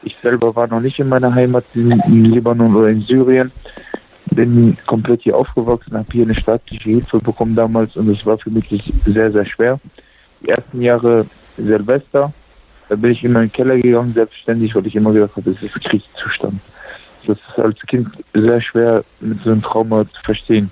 Ich 0.08 0.16
selber 0.22 0.56
war 0.56 0.68
noch 0.68 0.80
nicht 0.80 1.00
in 1.00 1.10
meiner 1.10 1.36
Heimat 1.36 1.66
in, 1.74 2.02
Libanon 2.32 2.74
oder 2.74 2.88
in 2.88 3.02
Syrien 3.02 3.52
bin 4.32 4.78
komplett 4.86 5.24
hier 5.24 5.36
aufgewachsen, 5.36 5.98
habe 5.98 6.08
hier 6.14 6.24
eine 6.24 6.36
staatliche 6.36 6.90
Hilfe 6.90 7.20
bekommen 7.20 7.56
damals 7.56 7.98
und 7.98 8.08
es 8.08 8.26
war 8.26 8.38
für 8.38 8.50
mich 8.50 8.94
sehr, 9.06 9.32
sehr 9.32 9.46
schwer. 9.46 9.80
Die 10.42 10.50
ersten 10.50 10.82
Jahre 10.82 11.26
Silvester, 11.58 12.32
da 12.88 12.96
bin 12.96 13.12
ich 13.12 13.24
immer 13.24 13.42
in 13.42 13.48
den 13.48 13.52
Keller 13.52 13.76
gegangen, 13.76 14.14
selbstständig, 14.14 14.74
weil 14.76 14.88
ich 14.88 14.96
immer 14.96 15.12
gedacht 15.12 15.36
habe, 15.36 15.52
das 15.52 15.62
ist 15.62 15.74
Kriegszustand. 15.84 16.62
Das 17.26 17.38
ist 17.38 17.60
als 17.60 17.80
Kind 17.82 18.08
sehr 18.34 18.62
schwer 18.62 19.04
mit 19.20 19.42
so 19.42 19.52
einem 19.52 19.62
Trauma 19.62 20.06
zu 20.06 20.22
verstehen. 20.24 20.72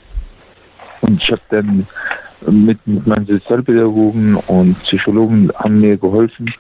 Und 1.01 1.21
ich 1.21 1.29
habe 1.29 1.41
dann 1.49 1.85
mit, 2.47 2.87
mit 2.87 3.05
meinen 3.05 3.25
Sozialpädagogen 3.25 4.35
und 4.47 4.79
Psychologen 4.83 5.51
haben 5.55 5.81
mir 5.81 5.97
geholfen, 5.97 6.53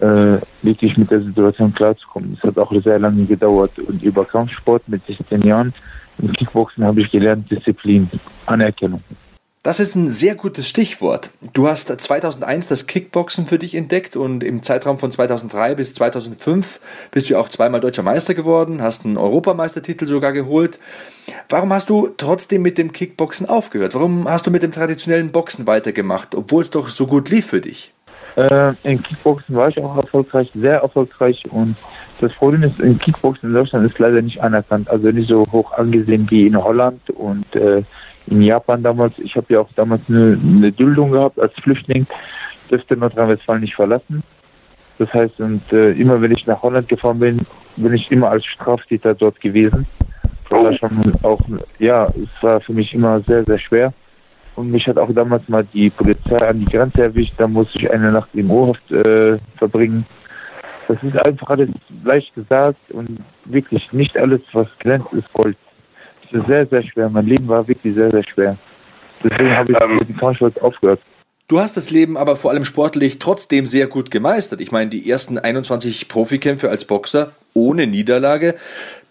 äh, 0.00 0.38
wirklich 0.62 0.96
mit 0.96 1.10
der 1.10 1.22
Situation 1.22 1.74
klarzukommen. 1.74 2.36
Es 2.38 2.42
hat 2.42 2.58
auch 2.58 2.72
sehr 2.82 2.98
lange 2.98 3.24
gedauert 3.24 3.78
und 3.78 4.02
über 4.02 4.24
Kampfsport 4.24 4.88
mit 4.88 5.04
16 5.06 5.42
Jahren 5.42 5.74
im 6.18 6.32
Kickboxen 6.32 6.84
habe 6.84 7.00
ich 7.00 7.10
gelernt 7.10 7.50
Disziplin, 7.50 8.08
Anerkennung. 8.46 9.02
Das 9.62 9.78
ist 9.78 9.94
ein 9.94 10.08
sehr 10.08 10.36
gutes 10.36 10.70
Stichwort. 10.70 11.28
Du 11.52 11.68
hast 11.68 11.88
2001 11.88 12.66
das 12.66 12.86
Kickboxen 12.86 13.46
für 13.46 13.58
dich 13.58 13.74
entdeckt 13.74 14.16
und 14.16 14.42
im 14.42 14.62
Zeitraum 14.62 14.98
von 14.98 15.12
2003 15.12 15.74
bis 15.74 15.92
2005 15.92 16.80
bist 17.10 17.28
du 17.28 17.36
auch 17.36 17.50
zweimal 17.50 17.82
deutscher 17.82 18.02
Meister 18.02 18.32
geworden, 18.32 18.80
hast 18.80 19.04
einen 19.04 19.18
Europameistertitel 19.18 20.06
sogar 20.06 20.32
geholt. 20.32 20.78
Warum 21.50 21.74
hast 21.74 21.90
du 21.90 22.08
trotzdem 22.16 22.62
mit 22.62 22.78
dem 22.78 22.92
Kickboxen 22.92 23.46
aufgehört? 23.50 23.94
Warum 23.94 24.26
hast 24.26 24.46
du 24.46 24.50
mit 24.50 24.62
dem 24.62 24.72
traditionellen 24.72 25.30
Boxen 25.30 25.66
weitergemacht, 25.66 26.34
obwohl 26.34 26.62
es 26.62 26.70
doch 26.70 26.88
so 26.88 27.06
gut 27.06 27.28
lief 27.28 27.44
für 27.44 27.60
dich? 27.60 27.92
Äh, 28.36 28.72
Im 28.84 29.02
Kickboxen 29.02 29.56
war 29.56 29.68
ich 29.68 29.78
auch 29.78 29.96
erfolgreich, 29.96 30.50
sehr 30.54 30.80
erfolgreich 30.80 31.44
und 31.50 31.76
das 32.20 32.32
Problem 32.34 32.62
ist, 32.62 32.78
im 32.80 32.98
Kickboxen 32.98 33.48
in 33.48 33.54
Deutschland 33.54 33.90
ist 33.90 33.98
leider 33.98 34.20
nicht 34.20 34.42
anerkannt, 34.42 34.90
also 34.90 35.10
nicht 35.10 35.28
so 35.28 35.46
hoch 35.50 35.72
angesehen 35.72 36.30
wie 36.30 36.46
in 36.46 36.62
Holland 36.62 37.08
und 37.10 37.56
äh, 37.56 37.82
in 38.26 38.42
Japan 38.42 38.82
damals. 38.82 39.18
Ich 39.18 39.36
habe 39.36 39.46
ja 39.54 39.60
auch 39.60 39.68
damals 39.74 40.02
eine, 40.08 40.38
eine 40.42 40.70
Duldung 40.70 41.12
gehabt 41.12 41.40
als 41.40 41.54
Flüchtling, 41.54 42.06
dürfte 42.70 42.96
Nordrhein-Westfalen 42.96 43.62
nicht 43.62 43.74
verlassen. 43.74 44.22
Das 44.98 45.12
heißt, 45.14 45.40
und 45.40 45.72
äh, 45.72 45.92
immer 45.92 46.20
wenn 46.20 46.32
ich 46.32 46.46
nach 46.46 46.62
Holland 46.62 46.88
gefahren 46.88 47.18
bin, 47.18 47.40
bin 47.76 47.94
ich 47.94 48.12
immer 48.12 48.30
als 48.30 48.44
Straftäter 48.44 49.14
dort 49.14 49.40
gewesen. 49.40 49.86
Das 50.50 50.62
war 50.62 50.72
schon 50.74 51.14
auch, 51.22 51.40
ja, 51.78 52.06
es 52.06 52.42
war 52.42 52.60
für 52.60 52.74
mich 52.74 52.92
immer 52.92 53.20
sehr, 53.20 53.44
sehr 53.44 53.58
schwer. 53.58 53.92
Und 54.56 54.70
mich 54.70 54.86
hat 54.86 54.98
auch 54.98 55.12
damals 55.12 55.48
mal 55.48 55.64
die 55.72 55.90
Polizei 55.90 56.38
an 56.38 56.60
die 56.60 56.66
Grenze 56.66 57.02
erwischt. 57.02 57.34
Da 57.38 57.46
musste 57.46 57.78
ich 57.78 57.90
eine 57.90 58.12
Nacht 58.12 58.30
im 58.34 58.50
Urhaft 58.50 58.90
äh, 58.90 59.38
verbringen. 59.56 60.04
Das 60.88 61.02
ist 61.02 61.16
einfach 61.18 61.50
alles 61.50 61.68
leicht 62.04 62.34
gesagt 62.34 62.90
und 62.90 63.20
wirklich 63.44 63.92
nicht 63.92 64.18
alles, 64.18 64.40
was 64.52 64.66
glänzt, 64.80 65.12
ist 65.12 65.32
Gold. 65.32 65.56
Es 66.24 66.40
ist 66.40 66.46
sehr, 66.46 66.66
sehr 66.66 66.82
schwer. 66.82 67.08
Mein 67.08 67.26
Leben 67.26 67.46
war 67.46 67.66
wirklich 67.66 67.94
sehr, 67.94 68.10
sehr 68.10 68.24
schwer. 68.24 68.56
Deswegen 69.22 69.56
habe 69.56 69.72
ich 69.72 69.80
ähm, 69.80 69.96
mit 69.96 70.08
dem 70.08 70.16
Kampfsport 70.16 70.60
aufgehört. 70.60 71.00
Du 71.46 71.60
hast 71.60 71.76
das 71.76 71.90
Leben 71.90 72.16
aber 72.16 72.36
vor 72.36 72.52
allem 72.52 72.64
sportlich 72.64 73.18
trotzdem 73.18 73.66
sehr 73.66 73.88
gut 73.88 74.10
gemeistert. 74.10 74.60
Ich 74.60 74.70
meine, 74.70 74.90
die 74.90 75.10
ersten 75.10 75.38
21 75.38 76.08
Profikämpfe 76.08 76.70
als 76.70 76.84
Boxer 76.84 77.32
ohne 77.54 77.86
Niederlage 77.86 78.54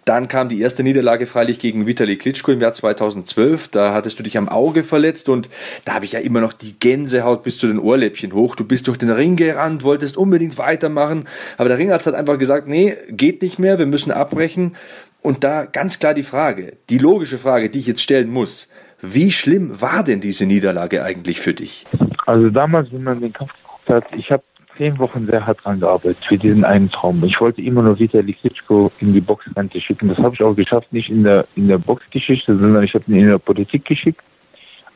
dann 0.09 0.27
kam 0.27 0.49
die 0.49 0.59
erste 0.59 0.81
Niederlage 0.81 1.27
freilich 1.27 1.59
gegen 1.59 1.85
Vitali 1.85 2.17
Klitschko 2.17 2.51
im 2.51 2.61
Jahr 2.61 2.73
2012. 2.73 3.67
Da 3.67 3.93
hattest 3.93 4.17
du 4.17 4.23
dich 4.23 4.39
am 4.39 4.49
Auge 4.49 4.81
verletzt 4.81 5.29
und 5.29 5.51
da 5.85 5.93
habe 5.93 6.05
ich 6.05 6.13
ja 6.13 6.19
immer 6.19 6.41
noch 6.41 6.51
die 6.51 6.73
Gänsehaut 6.79 7.43
bis 7.43 7.59
zu 7.59 7.67
den 7.67 7.77
Ohrläppchen 7.77 8.33
hoch. 8.33 8.55
Du 8.55 8.65
bist 8.65 8.87
durch 8.87 8.97
den 8.97 9.11
Ring 9.11 9.35
gerannt, 9.35 9.83
wolltest 9.83 10.17
unbedingt 10.17 10.57
weitermachen, 10.57 11.27
aber 11.59 11.69
der 11.69 11.77
Ringarzt 11.77 12.07
hat 12.07 12.15
einfach 12.15 12.39
gesagt, 12.39 12.67
nee, 12.67 12.97
geht 13.09 13.43
nicht 13.43 13.59
mehr, 13.59 13.77
wir 13.77 13.85
müssen 13.85 14.11
abbrechen. 14.11 14.75
Und 15.21 15.43
da 15.43 15.65
ganz 15.65 15.99
klar 15.99 16.15
die 16.15 16.23
Frage, 16.23 16.77
die 16.89 16.97
logische 16.97 17.37
Frage, 17.37 17.69
die 17.69 17.77
ich 17.77 17.85
jetzt 17.85 18.01
stellen 18.01 18.31
muss. 18.31 18.67
Wie 19.01 19.31
schlimm 19.31 19.79
war 19.79 20.03
denn 20.03 20.21
diese 20.21 20.47
Niederlage 20.47 21.03
eigentlich 21.03 21.39
für 21.39 21.53
dich? 21.53 21.85
Also 22.25 22.49
damals, 22.49 22.91
wenn 22.91 23.03
man 23.03 23.21
den 23.21 23.31
Kampf 23.31 23.53
geguckt 23.53 23.89
hat, 23.91 24.05
ich 24.17 24.31
habe 24.31 24.41
zehn 24.79 24.97
Wochen 24.97 25.27
sehr 25.27 25.45
hart 25.45 25.63
dran 25.63 25.81
gearbeitet 25.81 26.23
für 26.23 26.37
diesen 26.37 26.63
einen 26.63 26.89
Traum. 26.89 27.21
Ich 27.25 27.39
wollte 27.41 27.61
immer 27.61 27.81
nur 27.83 27.99
Vitali 27.99 28.31
Klitschko 28.31 28.91
in 28.99 29.13
die 29.13 29.19
Boxrente 29.19 29.79
schicken. 29.81 30.07
Das 30.07 30.17
habe 30.19 30.33
ich 30.33 30.41
auch 30.41 30.55
geschafft, 30.55 30.91
nicht 30.93 31.09
in 31.09 31.23
der, 31.23 31.45
in 31.57 31.67
der 31.67 31.77
Boxgeschichte, 31.77 32.57
sondern 32.57 32.83
ich 32.83 32.93
habe 32.93 33.03
ihn 33.07 33.19
in 33.19 33.27
der 33.27 33.39
Politik 33.39 33.83
geschickt. 33.83 34.21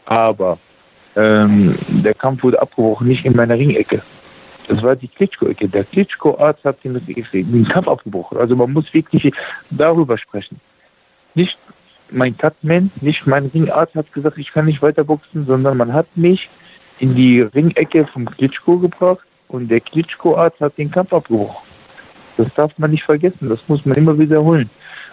Aber 0.06 0.58
ähm, 1.17 1.76
der 1.88 2.13
Kampf 2.13 2.43
wurde 2.43 2.62
abgebrochen, 2.62 3.10
nicht 3.10 3.26
in 3.26 3.36
meiner 3.36 3.56
Ringecke. 3.56 4.02
Das 4.69 4.82
war 4.82 4.96
die 4.96 5.10
Klitschko-Ecke. 5.10 5.67
Der 5.67 5.84
Klitschko-Arzt 5.84 6.63
hat 6.63 6.82
den, 6.86 7.02
den 7.06 7.67
Kampf 7.67 7.89
abgebrochen. 7.89 8.38
Also 8.38 8.56
man 8.56 8.72
muss 8.72 8.93
wirklich 8.93 9.34
darüber 9.69 10.17
sprechen. 10.17 10.62
Nicht 11.36 11.58
mein 12.10 12.38
Cutman, 12.38 12.89
nicht 13.02 13.28
mein 13.28 13.48
Ringarzt 13.48 13.96
hat 13.96 14.13
gesagt, 14.13 14.38
ich 14.38 14.54
kann 14.54 14.65
nicht 14.65 14.82
weiter 14.82 15.04
boxen, 15.04 15.46
sondern 15.46 15.76
man 15.76 15.91
hat 15.91 16.08
mich 16.15 16.48
in 17.00 17.15
die 17.15 17.41
Ringecke 17.41 18.08
vom 18.08 18.30
Klitschko 18.30 18.78
gebracht 18.78 19.26
und 19.53 19.67
der 19.69 19.81
Klitschko-Arzt 19.81 20.59
hat 20.59 20.77
den 20.79 20.89
Kampf 20.89 21.13
abgebrochen. 21.13 21.63
Das 22.37 22.51
darf 22.55 22.71
man 22.79 22.89
nicht 22.89 23.03
vergessen, 23.03 23.49
das 23.49 23.59
muss 23.67 23.85
man 23.85 23.95
immer 23.95 24.17
wiederholen. 24.17 24.67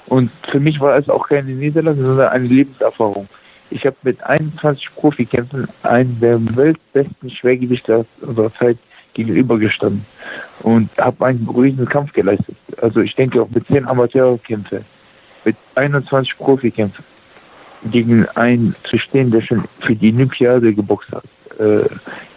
Und 0.07 0.31
für 0.51 0.59
mich 0.59 0.81
war 0.81 0.97
es 0.97 1.11
auch 1.11 1.29
keine 1.29 1.51
Niederlage, 1.51 2.03
sondern 2.03 2.31
eine 2.31 2.47
Lebenserfahrung. 2.47 3.29
Ich 3.69 3.85
habe 3.85 3.97
mit 4.03 4.23
21 4.23 4.95
Profikämpfen 4.97 5.69
einen 5.83 6.19
der 6.21 6.41
weltbesten 6.57 7.31
Schwergewichter 7.31 8.07
unserer 8.23 8.53
Zeit 8.55 8.79
gegenübergestanden 9.13 10.07
und 10.61 10.89
habe 10.97 11.27
einen 11.27 11.47
riesen 11.47 11.87
Kampf 11.87 12.15
geleistet. 12.15 12.57
Also 12.81 13.01
ich 13.01 13.15
denke 13.15 13.43
auch 13.43 13.51
mit 13.51 13.67
10 13.67 13.87
Amateurkämpfen, 13.87 14.87
mit 15.45 15.57
21 15.75 16.39
Profikämpfen 16.39 17.05
gegen 17.91 18.27
einen 18.31 18.75
zu 18.85 18.97
stehen, 18.97 19.31
der 19.31 19.43
schon 19.43 19.65
für 19.81 19.95
die 19.95 20.15
Olympiade 20.15 20.73
geboxt 20.73 21.13
hat 21.13 21.25
äh, 21.61 21.85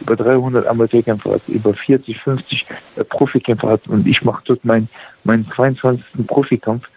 über 0.01 0.15
300 0.15 0.67
Amateurkämpfer 0.67 1.33
hat, 1.33 1.41
über 1.47 1.73
40, 1.73 2.19
50 2.19 2.65
äh, 2.97 3.03
Profikämpfer 3.03 3.69
hat 3.69 3.87
und 3.87 4.05
ich 4.05 4.23
mache 4.23 4.43
dort 4.45 4.65
meinen 4.65 4.89
mein 5.23 5.47
22. 5.47 6.27
Profikampf 6.27 6.87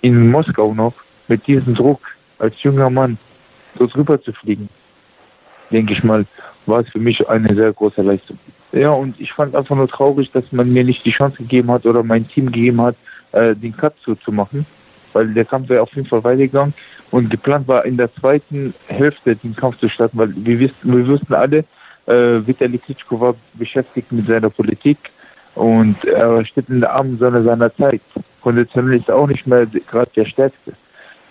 in 0.00 0.30
Moskau 0.30 0.74
noch 0.74 0.94
mit 1.28 1.46
diesem 1.46 1.74
Druck 1.74 2.00
als 2.38 2.62
junger 2.62 2.90
Mann 2.90 3.18
dort 3.78 3.96
rüber 3.96 4.20
zu 4.20 4.32
fliegen, 4.32 4.68
denke 5.70 5.92
ich 5.92 6.02
mal, 6.04 6.26
war 6.66 6.80
es 6.80 6.88
für 6.88 6.98
mich 6.98 7.28
eine 7.28 7.54
sehr 7.54 7.72
große 7.72 8.02
Leistung. 8.02 8.38
Ja, 8.72 8.90
und 8.90 9.20
ich 9.20 9.32
fand 9.32 9.54
einfach 9.54 9.76
nur 9.76 9.88
traurig, 9.88 10.30
dass 10.32 10.52
man 10.52 10.72
mir 10.72 10.84
nicht 10.84 11.04
die 11.04 11.12
Chance 11.12 11.38
gegeben 11.38 11.70
hat 11.70 11.86
oder 11.86 12.02
mein 12.02 12.28
Team 12.28 12.46
gegeben 12.46 12.82
hat, 12.82 12.96
äh, 13.32 13.54
den 13.54 13.76
Cut 13.76 13.94
zu, 14.04 14.16
zu 14.16 14.32
machen, 14.32 14.66
weil 15.12 15.32
der 15.32 15.44
Kampf 15.44 15.68
wäre 15.68 15.82
auf 15.82 15.94
jeden 15.94 16.08
Fall 16.08 16.24
weitergegangen. 16.24 16.74
Und 17.10 17.30
geplant 17.30 17.68
war 17.68 17.84
in 17.84 17.96
der 17.96 18.12
zweiten 18.12 18.74
Hälfte 18.88 19.36
den 19.36 19.54
Kampf 19.54 19.78
zu 19.78 19.88
starten, 19.88 20.18
weil 20.18 20.32
wir, 20.34 20.58
wissen, 20.58 20.74
wir 20.82 21.06
wussten 21.06 21.34
alle, 21.34 21.64
Äh, 22.06 22.46
Vitali 22.46 22.78
Klitschko 22.78 23.20
war 23.20 23.34
beschäftigt 23.54 24.12
mit 24.12 24.26
seiner 24.26 24.50
Politik 24.50 24.98
und 25.54 26.04
er 26.04 26.44
steht 26.44 26.68
in 26.68 26.80
der 26.80 26.92
Armensonne 26.92 27.42
seiner 27.42 27.74
Zeit. 27.74 28.02
Konditionell 28.40 28.98
ist 28.98 29.10
auch 29.10 29.26
nicht 29.26 29.46
mehr 29.46 29.66
gerade 29.66 30.10
der 30.14 30.24
Stärkste. 30.24 30.72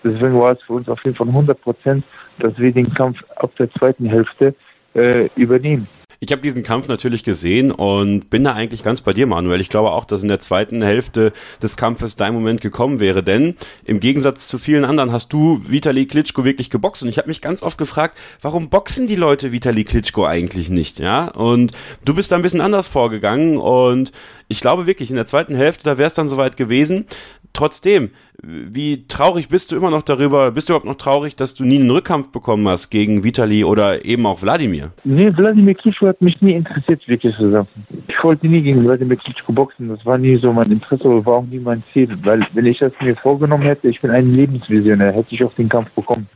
Deswegen 0.03 0.39
war 0.39 0.51
es 0.51 0.61
für 0.61 0.73
uns 0.73 0.89
auf 0.89 1.03
jeden 1.03 1.15
Fall 1.15 1.27
100 1.27 1.59
Prozent, 1.59 2.03
dass 2.39 2.57
wir 2.59 2.71
den 2.71 2.93
Kampf 2.93 3.23
ab 3.37 3.51
der 3.57 3.71
zweiten 3.71 4.05
Hälfte 4.05 4.53
äh, 4.93 5.29
übernehmen. 5.35 5.87
Ich 6.25 6.31
habe 6.31 6.41
diesen 6.41 6.63
Kampf 6.63 6.87
natürlich 6.87 7.23
gesehen 7.23 7.71
und 7.71 8.31
bin 8.31 8.43
da 8.43 8.53
eigentlich 8.53 8.81
ganz 8.81 9.01
bei 9.01 9.13
dir, 9.13 9.27
Manuel. 9.27 9.61
Ich 9.61 9.69
glaube 9.69 9.91
auch, 9.91 10.05
dass 10.05 10.23
in 10.23 10.27
der 10.27 10.39
zweiten 10.39 10.81
Hälfte 10.81 11.33
des 11.61 11.77
Kampfes 11.77 12.15
dein 12.15 12.33
Moment 12.33 12.61
gekommen 12.61 12.99
wäre, 12.99 13.21
denn 13.21 13.53
im 13.83 13.99
Gegensatz 13.99 14.47
zu 14.47 14.57
vielen 14.57 14.85
anderen 14.85 15.11
hast 15.11 15.31
du 15.33 15.61
Vitali 15.67 16.07
Klitschko 16.07 16.43
wirklich 16.43 16.71
geboxt 16.71 17.03
und 17.03 17.09
ich 17.09 17.19
habe 17.19 17.27
mich 17.27 17.41
ganz 17.41 17.61
oft 17.61 17.77
gefragt, 17.77 18.17
warum 18.41 18.69
boxen 18.69 19.05
die 19.05 19.15
Leute 19.15 19.51
Vitali 19.51 19.83
Klitschko 19.83 20.25
eigentlich 20.25 20.67
nicht, 20.69 20.97
ja? 20.97 21.27
Und 21.27 21.73
du 22.05 22.15
bist 22.15 22.31
da 22.31 22.37
ein 22.37 22.41
bisschen 22.41 22.61
anders 22.61 22.87
vorgegangen 22.87 23.57
und 23.57 24.11
ich 24.47 24.61
glaube 24.61 24.87
wirklich, 24.87 25.11
in 25.11 25.15
der 25.17 25.27
zweiten 25.27 25.53
Hälfte, 25.53 25.83
da 25.83 25.99
wäre 25.99 26.07
es 26.07 26.15
dann 26.15 26.27
soweit 26.27 26.57
gewesen. 26.57 27.05
Trotzdem, 27.53 28.09
wie 28.43 29.07
traurig 29.07 29.47
bist 29.47 29.71
du 29.71 29.77
immer 29.77 29.89
noch 29.89 30.01
darüber, 30.01 30.51
bist 30.51 30.67
du 30.67 30.73
überhaupt 30.73 30.85
noch 30.85 30.97
traurig, 30.97 31.37
dass 31.37 31.53
du 31.53 31.63
nie 31.63 31.79
einen 31.79 31.89
Rückkampf 31.89 32.29
bekommen 32.29 32.67
hast 32.67 32.89
gegen 32.89 33.23
Vitali 33.23 33.63
oder 33.63 34.03
eben 34.03 34.25
auch 34.25 34.41
Wladimir? 34.41 34.91
Nee, 35.05 35.31
Wladimir 35.37 35.73
Klitschko 35.73 36.07
hat 36.15 36.21
mich 36.21 36.41
nie 36.41 36.53
interessiert, 36.53 37.05
wirklich 37.07 37.35
zu 37.35 37.49
sagen. 37.49 37.67
Ich 38.07 38.23
wollte 38.23 38.47
nie 38.47 38.61
gegen 38.61 38.85
Wladimir 38.85 39.17
Klitschko 39.17 39.51
boxen, 39.51 39.89
das 39.89 40.05
war 40.05 40.17
nie 40.17 40.37
so 40.37 40.53
mein 40.53 40.71
Interesse 40.71 41.03
oder 41.03 41.25
war 41.25 41.33
auch 41.35 41.45
nie 41.45 41.59
mein 41.59 41.83
Ziel, 41.91 42.09
weil 42.23 42.45
wenn 42.53 42.65
ich 42.65 42.79
das 42.79 42.93
mir 43.01 43.15
vorgenommen 43.17 43.63
hätte, 43.63 43.89
ich 43.89 43.99
bin 43.99 44.11
ein 44.11 44.33
Lebensvisionär, 44.33 45.11
hätte 45.11 45.35
ich 45.35 45.43
auch 45.43 45.53
den 45.53 45.67
Kampf 45.67 45.91
bekommen. 45.91 46.27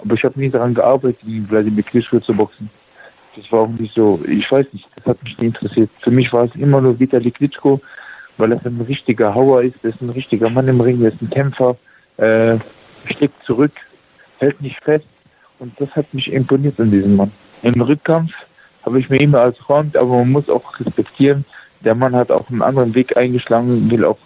Aber 0.00 0.14
ich 0.14 0.24
habe 0.24 0.40
nie 0.40 0.50
daran 0.50 0.74
gearbeitet, 0.74 1.20
gegen 1.24 1.48
Wladimir 1.48 1.84
Klitschko 1.84 2.18
zu 2.18 2.34
boxen. 2.34 2.70
Das 3.36 3.52
war 3.52 3.60
auch 3.60 3.68
nicht 3.68 3.94
so, 3.94 4.20
ich 4.26 4.50
weiß 4.50 4.66
nicht, 4.72 4.88
das 4.96 5.04
hat 5.06 5.22
mich 5.22 5.38
nie 5.38 5.46
interessiert. 5.46 5.90
Für 6.00 6.10
mich 6.10 6.32
war 6.32 6.46
es 6.46 6.54
immer 6.56 6.80
nur 6.80 6.98
Vitali 6.98 7.30
Klitschko, 7.30 7.80
weil 8.36 8.52
er 8.52 8.66
ein 8.66 8.80
richtiger 8.80 9.32
Hauer 9.32 9.62
ist, 9.62 9.76
er 9.84 9.90
ist 9.90 10.02
ein 10.02 10.10
richtiger 10.10 10.50
Mann 10.50 10.66
im 10.66 10.80
Ring, 10.80 11.00
er 11.02 11.12
ist 11.12 11.22
ein 11.22 11.30
Kämpfer, 11.30 11.76
äh, 12.16 12.56
schlägt 13.04 13.44
zurück, 13.44 13.72
hält 14.38 14.60
nicht 14.60 14.82
fest 14.82 15.06
und 15.60 15.72
das 15.80 15.90
hat 15.94 16.12
mich 16.12 16.32
imponiert 16.32 16.80
an 16.80 16.90
diesem 16.90 17.14
Mann. 17.14 17.30
Im 17.62 17.80
Rückkampf 17.80 18.32
habe 18.84 18.98
ich 18.98 19.10
mir 19.10 19.20
immer 19.20 19.40
als 19.40 19.58
Freund, 19.58 19.96
aber 19.96 20.18
man 20.18 20.32
muss 20.32 20.48
auch 20.48 20.78
respektieren, 20.80 21.44
der 21.84 21.94
Mann 21.94 22.14
hat 22.14 22.30
auch 22.30 22.50
einen 22.50 22.62
anderen 22.62 22.94
Weg 22.94 23.16
eingeschlagen, 23.16 23.90
will 23.90 24.04
auch, 24.04 24.18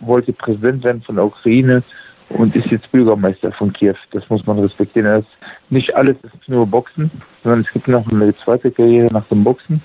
wollte 0.00 0.32
Präsident 0.32 0.84
werden 0.84 1.02
von 1.02 1.16
der 1.16 1.24
Ukraine 1.24 1.82
und 2.28 2.54
ist 2.54 2.66
jetzt 2.66 2.90
Bürgermeister 2.92 3.52
von 3.52 3.72
Kiew. 3.72 3.94
Das 4.12 4.28
muss 4.28 4.46
man 4.46 4.58
respektieren. 4.58 5.06
Das 5.06 5.24
nicht 5.70 5.96
alles 5.96 6.16
ist 6.22 6.48
nur 6.48 6.66
Boxen, 6.66 7.10
sondern 7.42 7.60
es 7.60 7.72
gibt 7.72 7.88
noch 7.88 8.10
eine 8.10 8.34
zweite 8.36 8.70
Karriere 8.70 9.12
nach 9.12 9.26
dem 9.26 9.44
Boxen. 9.44 9.82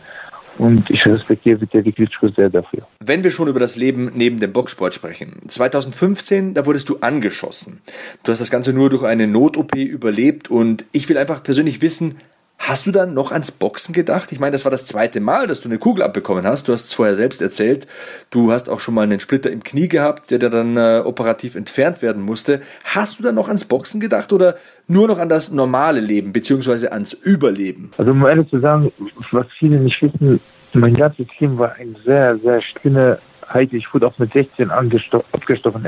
Und 0.57 0.89
ich 0.89 1.05
respektiere 1.05 1.59
Vitali 1.59 1.91
Klitschko 1.91 2.29
sehr 2.29 2.49
dafür. 2.49 2.87
Wenn 3.01 3.25
wir 3.25 3.31
schon 3.31 3.49
über 3.49 3.59
das 3.59 3.75
Leben 3.75 4.11
neben 4.15 4.39
dem 4.39 4.53
Boxsport 4.53 4.93
sprechen. 4.93 5.41
2015, 5.49 6.53
da 6.53 6.65
wurdest 6.65 6.87
du 6.87 6.99
angeschossen. 7.01 7.81
Du 8.23 8.31
hast 8.31 8.39
das 8.39 8.51
Ganze 8.51 8.71
nur 8.71 8.89
durch 8.89 9.03
eine 9.03 9.27
Not-OP 9.27 9.75
überlebt 9.75 10.49
und 10.49 10.85
ich 10.93 11.09
will 11.09 11.17
einfach 11.17 11.43
persönlich 11.43 11.81
wissen, 11.81 12.19
Hast 12.57 12.87
du 12.87 12.91
dann 12.91 13.13
noch 13.13 13.31
ans 13.31 13.51
Boxen 13.51 13.93
gedacht? 13.93 14.31
Ich 14.31 14.39
meine, 14.39 14.51
das 14.53 14.65
war 14.65 14.71
das 14.71 14.85
zweite 14.85 15.19
Mal, 15.19 15.45
dass 15.45 15.61
du 15.61 15.69
eine 15.69 15.77
Kugel 15.77 16.03
abbekommen 16.03 16.47
hast. 16.47 16.67
Du 16.67 16.73
hast 16.73 16.85
es 16.85 16.93
vorher 16.93 17.15
selbst 17.15 17.41
erzählt. 17.41 17.85
Du 18.31 18.51
hast 18.51 18.69
auch 18.69 18.79
schon 18.79 18.93
mal 18.93 19.03
einen 19.03 19.19
Splitter 19.19 19.51
im 19.51 19.63
Knie 19.63 19.87
gehabt, 19.87 20.31
der 20.31 20.39
dann 20.39 20.77
äh, 20.77 21.01
operativ 21.05 21.55
entfernt 21.55 22.01
werden 22.01 22.23
musste. 22.23 22.61
Hast 22.83 23.19
du 23.19 23.23
dann 23.23 23.35
noch 23.35 23.49
ans 23.49 23.65
Boxen 23.65 23.99
gedacht 23.99 24.33
oder 24.33 24.55
nur 24.87 25.07
noch 25.07 25.19
an 25.19 25.29
das 25.29 25.51
normale 25.51 25.99
Leben 25.99 26.33
beziehungsweise 26.33 26.91
ans 26.91 27.13
Überleben? 27.13 27.91
Also 27.97 28.11
um 28.11 28.25
ehrlich 28.25 28.49
zu 28.49 28.59
sagen, 28.59 28.91
was 29.31 29.47
viele 29.59 29.77
nicht 29.77 30.01
wissen, 30.01 30.39
mein 30.73 30.95
ganzes 30.95 31.27
Leben 31.39 31.57
war 31.57 31.75
ein 31.75 31.95
sehr, 32.03 32.37
sehr 32.37 32.61
schlimme 32.61 33.19
Heit. 33.47 33.73
Ich 33.73 33.93
wurde 33.93 34.07
auch 34.07 34.17
mit 34.17 34.33
16 34.33 34.71
abgestochen. 34.71 35.85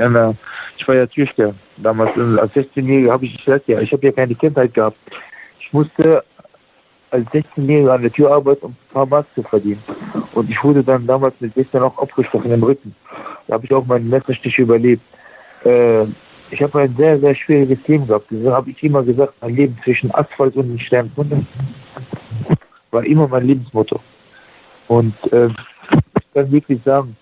Ich 0.76 0.88
war 0.88 0.94
ja 0.94 1.06
Türsteher 1.06 1.54
damals. 1.76 2.10
Als 2.16 2.52
16-Jähriger 2.52 3.10
habe 3.10 3.26
ich 3.26 3.44
gesagt, 3.44 3.68
ja, 3.68 3.80
ich 3.80 3.92
habe 3.92 4.06
ja 4.06 4.12
keine 4.12 4.34
Kindheit 4.34 4.72
gehabt. 4.74 4.96
Ich 5.60 5.72
musste 5.72 6.22
als 7.10 7.26
16-Jähriger 7.28 7.94
an 7.94 8.02
der 8.02 8.12
Tür 8.12 8.32
arbeiten, 8.32 8.66
um 8.66 8.72
ein 8.72 8.92
paar 8.92 9.06
Mark 9.06 9.26
zu 9.34 9.42
verdienen. 9.42 9.82
Und 10.32 10.50
ich 10.50 10.62
wurde 10.62 10.82
dann 10.82 11.06
damals 11.06 11.34
mit 11.40 11.54
16 11.54 11.80
auch 11.80 11.98
abgestochen 11.98 12.52
im 12.52 12.62
Rücken. 12.62 12.94
Da 13.46 13.54
habe 13.54 13.64
ich 13.64 13.72
auch 13.72 13.86
meinen 13.86 14.08
Messerstich 14.08 14.58
überlebt. 14.58 15.02
Äh, 15.64 16.04
ich 16.50 16.62
habe 16.62 16.80
ein 16.80 16.94
sehr, 16.96 17.18
sehr 17.18 17.34
schwieriges 17.34 17.86
Leben 17.86 18.06
gehabt. 18.06 18.26
Deswegen 18.30 18.52
habe 18.52 18.70
ich 18.70 18.82
immer 18.82 19.02
gesagt, 19.02 19.34
mein 19.40 19.54
Leben 19.54 19.78
zwischen 19.84 20.14
Asphalt 20.14 20.56
und 20.56 20.68
den 20.68 20.80
Sternkunden 20.80 21.46
war 22.90 23.04
immer 23.04 23.28
mein 23.28 23.46
Lebensmotto. 23.46 24.00
Und 24.86 25.14
äh, 25.32 25.48
ich 25.48 26.32
kann 26.32 26.50
wirklich 26.50 26.82
sagen, 26.82 27.16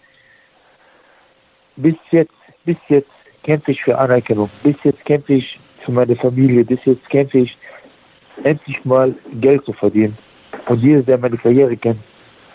bis 1.77 1.96
jetzt, 2.11 2.33
bis 2.64 2.77
jetzt 2.88 3.11
kämpfe 3.42 3.72
ich 3.72 3.83
für 3.83 3.99
Anerkennung. 3.99 4.49
Bis 4.62 4.77
jetzt 4.85 5.05
kämpfe 5.05 5.35
ich 5.35 5.59
für 5.81 5.92
meine 5.92 6.16
Familie. 6.16 6.64
Bis 6.64 6.85
jetzt 6.85 7.09
kämpfe 7.09 7.38
ich 7.38 7.57
endlich 8.42 8.85
mal 8.85 9.14
Geld 9.40 9.64
zu 9.64 9.72
verdienen. 9.72 10.16
Und 10.66 10.83
jeder, 10.83 11.03
der 11.03 11.18
meine 11.18 11.37
Karriere 11.37 11.77
kennt, 11.77 12.01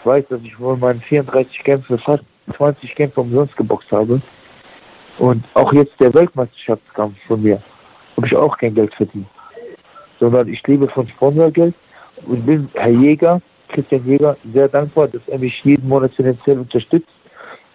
weiß, 0.04 0.26
dass 0.30 0.42
ich 0.44 0.60
wohl 0.60 0.78
meinen 0.78 1.02
34 1.02 1.64
Kämpfe, 1.64 1.98
fast 1.98 2.24
20 2.56 2.96
Kämpfe 2.96 3.22
umsonst 3.22 3.56
geboxt 3.56 3.92
habe. 3.92 4.22
Und 5.18 5.46
auch 5.54 5.72
jetzt 5.74 6.00
der 6.00 6.14
Weltmeisterschaftskampf 6.14 7.16
von 7.28 7.42
mir 7.42 7.62
habe 8.18 8.28
ich 8.28 8.36
auch 8.36 8.58
kein 8.58 8.74
Geld 8.74 8.94
verdient. 8.94 9.28
Sondern 10.20 10.48
ich 10.48 10.66
lebe 10.68 10.88
von 10.88 11.08
Sponsorgeld 11.08 11.76
und 12.26 12.46
bin 12.46 12.70
Herr 12.74 12.90
Jäger, 12.90 13.42
Christian 13.70 14.06
Jäger, 14.06 14.38
sehr 14.54 14.68
dankbar, 14.68 15.08
dass 15.08 15.22
er 15.28 15.40
mich 15.40 15.64
jeden 15.64 15.88
Monat 15.88 16.14
finanziell 16.14 16.60
unterstützt. 16.60 17.08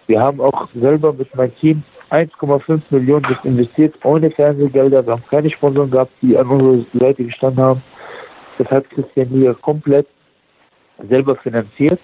Wir 0.07 0.21
haben 0.21 0.39
auch 0.39 0.67
selber 0.73 1.11
mit 1.13 1.33
meinem 1.35 1.55
Team 1.57 1.83
1,5 2.09 2.81
Millionen 2.91 3.25
investiert, 3.43 3.95
ohne 4.03 4.31
Fernsehgelder. 4.31 5.05
Wir 5.05 5.13
haben 5.13 5.23
keine 5.29 5.49
Sponsoren 5.49 5.91
gehabt, 5.91 6.11
die 6.21 6.37
an 6.37 6.47
unserer 6.47 6.85
Seite 6.93 7.23
gestanden 7.25 7.63
haben. 7.63 7.81
Das 8.57 8.69
hat 8.69 8.89
Christian 8.89 9.29
Lier 9.31 9.53
komplett 9.53 10.07
selber 11.09 11.35
finanziert. 11.35 11.99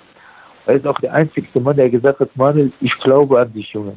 Er 0.65 0.75
ist 0.75 0.87
auch 0.87 0.99
der 0.99 1.13
einzigste 1.13 1.59
Mann, 1.59 1.75
der 1.75 1.89
gesagt 1.89 2.19
hat, 2.19 2.35
Manuel, 2.35 2.71
ich 2.79 2.97
glaube 2.99 3.39
an 3.39 3.51
dich, 3.51 3.73
Junge. 3.73 3.93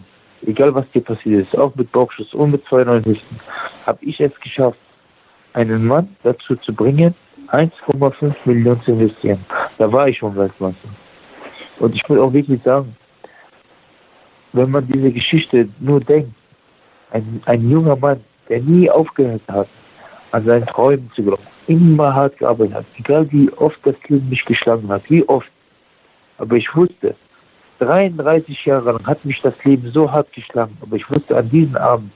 Egal 0.47 0.75
was 0.75 0.90
dir 0.90 1.03
passiert 1.03 1.42
ist, 1.42 1.59
auch 1.59 1.75
mit 1.75 1.90
Bauchschuss 1.92 2.35
und 2.35 2.53
mit 2.53 2.64
zwei 2.66 2.85
neuen 2.85 3.05
Hüften, 3.05 3.38
habe 3.87 4.05
ich 4.05 4.21
es 4.21 4.38
geschafft, 4.40 4.79
einen 5.53 5.87
Mann 5.87 6.16
dazu 6.23 6.57
zu 6.57 6.75
bringen, 6.75 7.14
1,5 7.49 8.35
Millionen 8.45 8.83
zu 8.83 8.92
investieren. 8.92 9.45
Da 9.79 9.90
war 9.90 10.09
ich 10.09 10.19
schon 10.19 10.37
Weltmeister. 10.37 10.88
Und 11.79 11.95
ich 11.95 12.09
will 12.09 12.19
auch 12.19 12.33
wirklich 12.33 12.62
sagen, 12.62 12.97
wenn 14.53 14.71
man 14.71 14.87
diese 14.87 15.12
Geschichte 15.12 15.69
nur 15.79 16.01
denkt, 16.01 16.35
ein, 17.11 17.42
ein 17.47 17.71
junger 17.71 17.97
Mann, 17.97 18.21
der 18.49 18.61
nie 18.61 18.90
aufgehört 18.90 19.42
hat, 19.49 19.69
an 20.33 20.45
seinen 20.45 20.67
Träumen 20.67 21.11
zu 21.15 21.23
glauben, 21.23 21.43
immer 21.67 22.15
hart 22.15 22.39
gearbeitet 22.39 22.75
hat, 22.75 22.87
egal 22.99 23.27
wie 23.31 23.51
oft 23.53 23.79
das 23.85 23.97
Leben 24.09 24.29
mich 24.29 24.45
geschlagen 24.45 24.89
hat, 24.89 25.09
wie 25.09 25.27
oft. 25.29 25.51
Aber 26.39 26.57
ich 26.57 26.75
wusste, 26.75 27.15
33 27.79 28.65
Jahre 28.65 28.93
lang 28.93 29.07
hat 29.07 29.25
mich 29.25 29.41
das 29.41 29.55
Leben 29.65 29.91
so 29.93 30.11
hart 30.11 30.33
geschlagen, 30.33 30.77
aber 30.81 30.97
ich 30.97 31.11
wusste, 31.11 31.37
an 31.37 31.49
diesem 31.49 31.77
Abend 31.77 32.11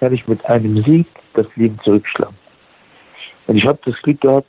kann 0.00 0.12
ich 0.12 0.26
mit 0.26 0.44
einem 0.46 0.82
Sieg 0.82 1.06
das 1.34 1.46
Leben 1.56 1.78
zurückschlagen. 1.82 2.36
Und 3.46 3.56
ich 3.56 3.66
habe 3.66 3.78
das 3.84 4.00
Glück 4.02 4.20
gehabt, 4.20 4.46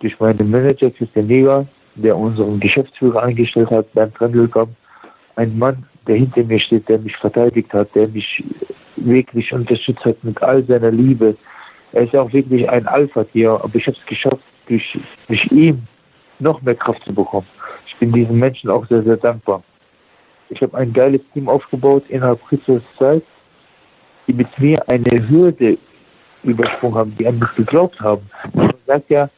durch 0.00 0.18
meinen 0.20 0.50
Manager 0.50 0.90
Christian 0.90 1.26
Neger, 1.26 1.66
der 1.96 2.16
unseren 2.16 2.60
Geschäftsführer 2.60 3.22
eingestellt 3.24 3.70
hat, 3.70 3.92
Bernd 3.92 4.14
Trendelkamp, 4.14 4.70
ein 5.36 5.58
Mann, 5.58 5.84
der 6.06 6.16
hinter 6.16 6.44
mir 6.44 6.58
steht, 6.58 6.88
der 6.88 6.98
mich 6.98 7.16
verteidigt 7.16 7.72
hat, 7.72 7.94
der 7.94 8.08
mich 8.08 8.42
wirklich 8.96 9.52
unterstützt 9.52 10.04
hat 10.04 10.22
mit 10.22 10.42
all 10.42 10.64
seiner 10.64 10.90
Liebe, 10.90 11.36
er 11.92 12.02
ist 12.02 12.14
auch 12.14 12.32
wirklich 12.32 12.68
ein 12.68 12.86
Alpha-Tier, 12.86 13.50
aber 13.50 13.74
ich 13.74 13.86
habe 13.86 13.96
es 13.96 14.06
geschafft, 14.06 14.42
durch, 14.66 14.98
durch 15.26 15.50
ihn 15.50 15.86
noch 16.38 16.62
mehr 16.62 16.74
Kraft 16.74 17.02
zu 17.04 17.14
bekommen. 17.14 17.46
Ich 17.86 17.96
bin 17.96 18.12
diesen 18.12 18.38
Menschen 18.38 18.70
auch 18.70 18.86
sehr, 18.86 19.02
sehr 19.02 19.16
dankbar. 19.16 19.62
Ich 20.50 20.62
habe 20.62 20.76
ein 20.76 20.92
geiles 20.92 21.20
Team 21.32 21.48
aufgebaut 21.48 22.04
innerhalb 22.08 22.44
kürzester 22.46 22.82
Zeit, 22.98 23.22
die 24.26 24.32
mit 24.32 24.58
mir 24.58 24.86
eine 24.88 25.28
Hürde 25.28 25.78
übersprungen 26.42 26.96
haben, 26.96 27.16
die 27.18 27.26
an 27.26 27.38
mich 27.38 27.54
geglaubt 27.54 28.00
haben. 28.00 28.28
Man 28.54 28.72
sagt 28.86 29.10
ja, 29.10 29.28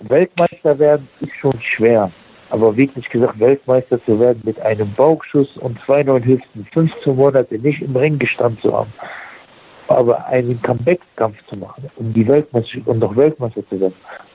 Weltmeister 0.00 0.78
werden 0.78 1.06
ist 1.20 1.34
schon 1.36 1.60
schwer. 1.60 2.10
Aber 2.48 2.76
wirklich 2.76 3.08
gesagt, 3.08 3.38
Weltmeister 3.38 4.02
zu 4.04 4.18
werden 4.18 4.40
mit 4.44 4.60
einem 4.60 4.92
Bauchschuss 4.94 5.56
und 5.56 5.78
zwei 5.84 6.02
neuen 6.02 6.24
Hüften, 6.24 6.66
15 6.72 7.14
Monate 7.14 7.58
nicht 7.58 7.82
im 7.82 7.94
Ring 7.94 8.18
gestanden 8.18 8.60
zu 8.60 8.76
haben, 8.76 8.92
aber 9.90 10.24
einen 10.26 10.60
Comeback-Kampf 10.62 11.44
zu 11.46 11.56
machen, 11.56 11.90
um 11.96 12.12
die 12.12 12.26
Weltmeisterschaft 12.26 12.86
und 12.86 12.98
noch 13.00 13.16
Weltmeister 13.16 13.66
zu 13.68 13.80
werden, 13.80 13.94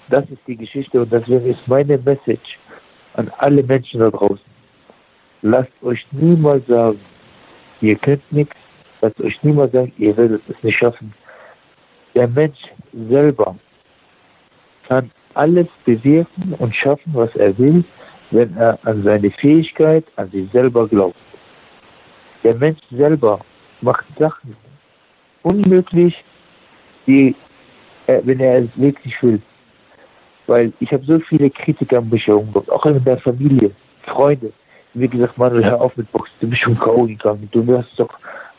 das 0.10 0.24
ist 0.30 0.41
die 0.47 0.58
Geschichte 0.58 1.01
und 1.01 1.12
deswegen 1.12 1.45
ist 1.45 1.68
meine 1.68 1.97
Message 1.97 2.60
an 3.14 3.32
alle 3.38 3.64
Menschen 3.64 3.99
da 3.99 4.10
draußen. 4.10 4.45
Lasst 5.41 5.72
euch 5.82 6.06
niemals 6.12 6.66
sagen, 6.68 6.99
ihr 7.82 7.95
könnt 7.95 8.32
nichts, 8.32 8.56
lasst 9.01 9.20
euch 9.22 9.41
niemals 9.43 9.72
sagen, 9.72 9.93
ihr 9.97 10.16
werdet 10.18 10.41
es 10.49 10.62
nicht 10.64 10.78
schaffen. 10.78 11.14
Der 12.14 12.28
Mensch 12.28 12.60
selber 12.93 13.56
kann 14.88 15.12
alles 15.34 15.68
bewirken 15.86 16.53
und 16.60 16.76
schaffen, 16.76 17.12
was 17.14 17.36
er 17.36 17.58
will, 17.58 17.84
wenn 18.32 18.56
er 18.58 18.80
an 18.84 19.03
seine 19.03 19.32
Fähigkeit, 19.32 20.06
an 20.16 20.30
sich 20.32 20.49
selber 20.51 20.88
glaubt. 20.88 21.18
Der 22.43 22.56
Mensch 22.56 22.80
selber 22.91 23.39
macht 23.82 24.06
Sachen 24.18 24.56
unmöglich, 25.45 26.23
die, 27.05 27.35
er, 28.07 28.25
wenn 28.25 28.39
er 28.39 28.59
es 28.59 28.69
wirklich 28.75 29.21
will. 29.21 29.41
Weil 30.47 30.73
ich 30.79 30.91
habe 30.91 31.05
so 31.05 31.19
viele 31.19 31.49
Kritiker 31.49 31.99
an 31.99 32.09
mich 32.09 32.27
herumgebracht, 32.27 32.71
auch 32.71 32.85
in 32.85 33.03
der 33.03 33.17
Familie, 33.17 33.71
Freunde. 34.03 34.51
Wie 34.93 35.07
gesagt, 35.07 35.37
Manuel, 35.37 35.65
hör 35.65 35.81
auf 35.81 35.95
mit 35.97 36.11
Boxen, 36.11 36.33
du 36.39 36.49
bist 36.49 36.61
schon 36.61 36.77
K.O. 36.77 37.05
gegangen, 37.05 37.49
du 37.51 37.65
wirst 37.67 37.89
doch, 37.97 38.13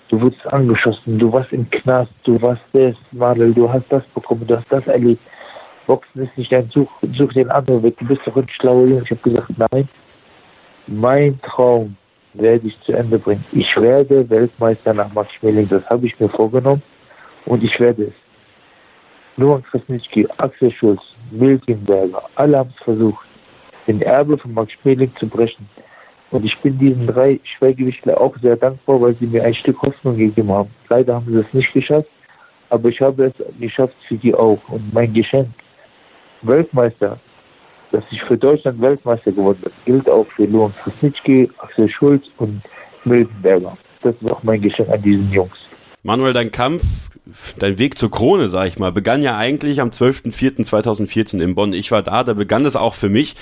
du 0.08 0.20
wurdest 0.20 0.46
angeschossen, 0.46 1.18
du 1.18 1.32
warst 1.32 1.52
im 1.52 1.68
Knast, 1.70 2.12
du 2.24 2.40
warst 2.42 2.62
das, 2.72 2.94
Manuel, 3.12 3.54
du 3.54 3.72
hast 3.72 3.86
das 3.90 4.04
bekommen, 4.14 4.46
du 4.46 4.56
hast 4.56 4.70
das 4.70 4.86
erlebt. 4.86 5.22
Boxen 5.86 6.24
ist 6.24 6.36
nicht 6.36 6.52
dein 6.52 6.68
Such, 6.70 6.90
such 7.14 7.32
den 7.32 7.50
anderen 7.50 7.82
weg, 7.82 7.96
du 7.98 8.06
bist 8.06 8.22
doch 8.26 8.36
ein 8.36 8.48
schlauer 8.48 8.86
Junge. 8.86 9.02
Ich 9.04 9.10
habe 9.10 9.20
gesagt, 9.22 9.50
nein, 9.56 9.88
mein 10.86 11.40
Traum 11.42 11.96
werde 12.38 12.68
ich 12.68 12.80
zu 12.82 12.92
Ende 12.92 13.18
bringen. 13.18 13.44
Ich 13.52 13.76
werde 13.80 14.28
Weltmeister 14.28 14.94
nach 14.94 15.12
Max 15.12 15.32
Schmeling, 15.34 15.68
das 15.68 15.88
habe 15.88 16.06
ich 16.06 16.18
mir 16.18 16.28
vorgenommen 16.28 16.82
und 17.44 17.62
ich 17.62 17.78
werde 17.80 18.04
es. 18.04 18.14
Luan 19.36 19.62
Krasnitski, 19.62 20.26
Axel 20.38 20.70
Schulz, 20.72 21.02
Milkenberger, 21.30 22.22
alle 22.34 22.58
haben 22.58 22.72
es 22.76 22.82
versucht, 22.82 23.26
den 23.86 24.00
Erbe 24.02 24.38
von 24.38 24.54
Max 24.54 24.72
Schmeling 24.72 25.14
zu 25.16 25.26
brechen. 25.26 25.68
Und 26.30 26.44
ich 26.44 26.58
bin 26.58 26.78
diesen 26.78 27.06
drei 27.06 27.38
Schwergewichtler 27.44 28.20
auch 28.20 28.36
sehr 28.38 28.56
dankbar, 28.56 29.00
weil 29.00 29.14
sie 29.14 29.26
mir 29.26 29.44
ein 29.44 29.54
Stück 29.54 29.80
Hoffnung 29.82 30.16
gegeben 30.16 30.50
haben. 30.50 30.70
Leider 30.88 31.14
haben 31.14 31.30
sie 31.30 31.38
es 31.38 31.54
nicht 31.54 31.72
geschafft, 31.72 32.08
aber 32.68 32.88
ich 32.88 33.00
habe 33.00 33.26
es 33.26 33.60
geschafft 33.60 33.94
für 34.08 34.16
die 34.16 34.34
auch. 34.34 34.58
Und 34.68 34.92
mein 34.92 35.12
Geschenk, 35.12 35.48
Weltmeister, 36.42 37.18
dass 37.92 38.04
ich 38.10 38.22
für 38.22 38.36
Deutschland 38.36 38.80
Weltmeister 38.80 39.32
geworden 39.32 39.58
bin, 39.62 39.72
gilt 39.84 40.08
auch 40.08 40.26
für 40.26 40.44
Luan 40.44 40.74
Krasnitski, 40.82 41.50
Axel 41.58 41.88
Schulz 41.88 42.24
und 42.38 42.62
Milkenberger. 43.04 43.76
Das 44.02 44.14
ist 44.20 44.30
auch 44.30 44.42
mein 44.42 44.60
Geschenk 44.60 44.88
an 44.90 45.02
diesen 45.02 45.30
Jungs. 45.32 45.56
Manuel, 46.02 46.32
dein 46.32 46.52
Kampf, 46.52 47.10
dein 47.58 47.78
Weg 47.78 47.98
zur 47.98 48.10
Krone, 48.10 48.48
sag 48.48 48.68
ich 48.68 48.78
mal, 48.78 48.92
begann 48.92 49.22
ja 49.22 49.36
eigentlich 49.36 49.80
am 49.80 49.88
12.04.2014 49.90 51.42
in 51.42 51.54
Bonn. 51.54 51.72
Ich 51.72 51.90
war 51.90 52.02
da, 52.02 52.22
da 52.22 52.34
begann 52.34 52.64
es 52.64 52.76
auch 52.76 52.94
für 52.94 53.08
mich. 53.08 53.34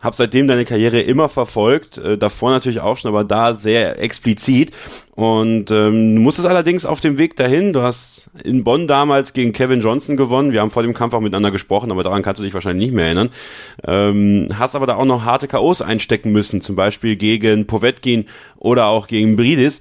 Hab 0.00 0.14
seitdem 0.14 0.46
deine 0.46 0.66
Karriere 0.66 1.00
immer 1.00 1.28
verfolgt, 1.28 1.96
äh, 1.98 2.18
davor 2.18 2.50
natürlich 2.50 2.80
auch 2.80 2.96
schon, 2.98 3.08
aber 3.08 3.24
da 3.24 3.54
sehr 3.54 3.98
explizit. 4.02 4.72
Und 5.16 5.70
ähm, 5.70 6.16
du 6.16 6.20
musstest 6.20 6.46
allerdings 6.46 6.84
auf 6.84 7.00
dem 7.00 7.16
Weg 7.16 7.36
dahin, 7.36 7.72
du 7.72 7.80
hast 7.80 8.28
in 8.44 8.62
Bonn 8.62 8.86
damals 8.86 9.32
gegen 9.32 9.52
Kevin 9.52 9.80
Johnson 9.80 10.18
gewonnen, 10.18 10.52
wir 10.52 10.60
haben 10.60 10.70
vor 10.70 10.82
dem 10.82 10.92
Kampf 10.92 11.14
auch 11.14 11.20
miteinander 11.20 11.50
gesprochen, 11.50 11.90
aber 11.90 12.02
daran 12.02 12.22
kannst 12.22 12.40
du 12.40 12.44
dich 12.44 12.52
wahrscheinlich 12.52 12.88
nicht 12.88 12.94
mehr 12.94 13.06
erinnern. 13.06 13.30
Ähm, 13.86 14.48
hast 14.58 14.76
aber 14.76 14.86
da 14.86 14.96
auch 14.96 15.06
noch 15.06 15.24
harte 15.24 15.48
K.O.s 15.48 15.80
einstecken 15.80 16.30
müssen, 16.30 16.60
zum 16.60 16.76
Beispiel 16.76 17.16
gegen 17.16 17.66
Povetkin 17.66 18.26
oder 18.58 18.88
auch 18.88 19.06
gegen 19.06 19.36
Bridis. 19.36 19.80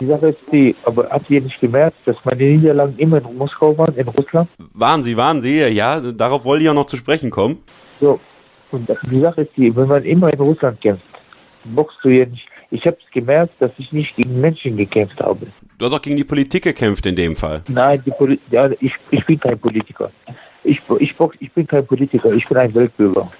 Die 0.00 0.06
Sache 0.06 0.28
ist 0.28 0.38
die, 0.50 0.74
aber 0.84 1.08
habt 1.10 1.28
ihr 1.28 1.42
nicht 1.42 1.60
gemerkt, 1.60 1.96
dass 2.06 2.16
meine 2.24 2.42
Niederlagen 2.42 2.94
immer 2.96 3.18
in 3.18 3.36
Moskau 3.36 3.76
waren, 3.76 3.94
in 3.94 4.08
Russland? 4.08 4.48
Waren 4.72 5.02
sie, 5.02 5.18
waren 5.18 5.42
sie, 5.42 5.58
ja, 5.58 6.00
darauf 6.00 6.46
wollte 6.46 6.64
ich 6.64 6.70
auch 6.70 6.74
noch 6.74 6.86
zu 6.86 6.96
sprechen 6.96 7.30
kommen. 7.30 7.58
So, 8.00 8.18
und 8.74 8.88
die 9.10 9.20
Sache 9.20 9.42
ist 9.42 9.56
die, 9.56 9.74
wenn 9.74 9.88
man 9.88 10.04
immer 10.04 10.32
in 10.32 10.38
Russland 10.38 10.80
kämpft, 10.80 11.04
boxst 11.64 11.98
du 12.02 12.08
ja 12.08 12.26
nicht. 12.26 12.46
Ich 12.70 12.84
habe 12.86 12.96
es 13.04 13.10
gemerkt, 13.12 13.54
dass 13.60 13.72
ich 13.78 13.92
nicht 13.92 14.16
gegen 14.16 14.40
Menschen 14.40 14.76
gekämpft 14.76 15.20
habe. 15.20 15.46
Du 15.78 15.86
hast 15.86 15.92
auch 15.92 16.02
gegen 16.02 16.16
die 16.16 16.24
Politik 16.24 16.64
gekämpft 16.64 17.06
in 17.06 17.14
dem 17.14 17.36
Fall. 17.36 17.62
Nein, 17.68 18.02
ja, 18.50 18.70
ich, 18.80 18.94
ich 19.10 19.24
bin 19.24 19.38
kein 19.38 19.58
Politiker. 19.58 20.10
Ich, 20.64 20.80
ich, 20.98 21.14
box, 21.14 21.36
ich 21.40 21.52
bin 21.52 21.66
kein 21.66 21.86
Politiker, 21.86 22.32
ich 22.32 22.46
bin 22.48 22.56
ein 22.56 22.74
Weltbürger. 22.74 23.30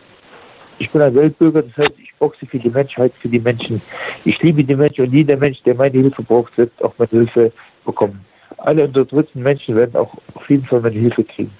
Ich 0.78 0.90
bin 0.90 1.02
ein 1.02 1.14
Weltbürger, 1.14 1.62
das 1.62 1.76
heißt, 1.76 1.94
ich 1.98 2.14
boxe 2.18 2.46
für 2.46 2.58
die 2.58 2.70
Menschheit, 2.70 3.12
für 3.20 3.28
die 3.28 3.38
Menschen. 3.38 3.80
Ich 4.24 4.42
liebe 4.42 4.62
die 4.62 4.74
Menschen 4.74 5.06
und 5.06 5.12
jeder 5.12 5.36
Mensch, 5.36 5.62
der 5.62 5.74
meine 5.74 5.98
Hilfe 5.98 6.22
braucht, 6.22 6.56
wird 6.58 6.72
auch 6.82 6.94
meine 6.98 7.10
Hilfe 7.10 7.52
bekommen. 7.84 8.24
Alle 8.58 8.84
unterdrückten 8.84 9.42
Menschen 9.42 9.76
werden 9.76 9.96
auch 9.96 10.14
auf 10.34 10.48
jeden 10.48 10.64
Fall 10.64 10.80
meine 10.80 10.98
Hilfe 10.98 11.24
kriegen. 11.24 11.50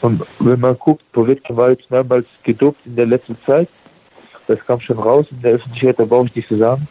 Und 0.00 0.22
wenn 0.38 0.60
man 0.60 0.78
guckt, 0.78 1.02
Povetkin 1.12 1.56
war 1.56 1.70
jetzt 1.70 1.90
mehrmals 1.90 2.26
gedopt 2.42 2.78
in 2.86 2.96
der 2.96 3.06
letzten 3.06 3.36
Zeit. 3.44 3.68
Das 4.46 4.58
kam 4.66 4.80
schon 4.80 4.98
raus 4.98 5.26
in 5.30 5.42
der 5.42 5.52
Öffentlichkeit, 5.52 5.98
da 5.98 6.04
brauche 6.04 6.26
ich 6.26 6.36
nicht 6.36 6.48
zu 6.48 6.56
sagen. 6.56 6.88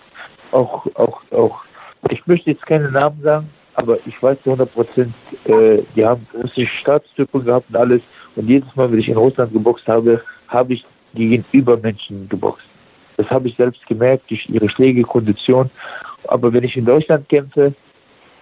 Auch, 0.51 0.85
auch, 0.95 1.21
auch, 1.31 1.61
ich 2.09 2.25
möchte 2.27 2.51
jetzt 2.51 2.65
keine 2.65 2.89
Namen 2.91 3.21
sagen, 3.21 3.49
aber 3.73 3.97
ich 4.05 4.21
weiß 4.21 4.41
zu 4.43 4.51
100 4.51 4.73
Prozent, 4.73 5.13
äh, 5.45 5.79
die 5.95 6.05
haben 6.05 6.25
russische 6.33 6.77
Staatstypen 6.77 7.43
gehabt 7.43 7.69
und 7.69 7.75
alles. 7.75 8.01
Und 8.35 8.47
jedes 8.47 8.73
Mal, 8.75 8.91
wenn 8.91 8.99
ich 8.99 9.09
in 9.09 9.17
Russland 9.17 9.51
geboxt 9.51 9.87
habe, 9.87 10.21
habe 10.47 10.73
ich 10.73 10.85
gegen 11.13 11.43
Übermenschen 11.51 12.29
geboxt. 12.29 12.65
Das 13.17 13.29
habe 13.29 13.49
ich 13.49 13.55
selbst 13.57 13.85
gemerkt 13.87 14.29
durch 14.29 14.47
ihre 14.49 14.69
Schläge, 14.69 15.01
Kondition. 15.01 15.69
Aber 16.27 16.53
wenn 16.53 16.63
ich 16.63 16.77
in 16.77 16.85
Deutschland 16.85 17.27
kämpfe, 17.27 17.73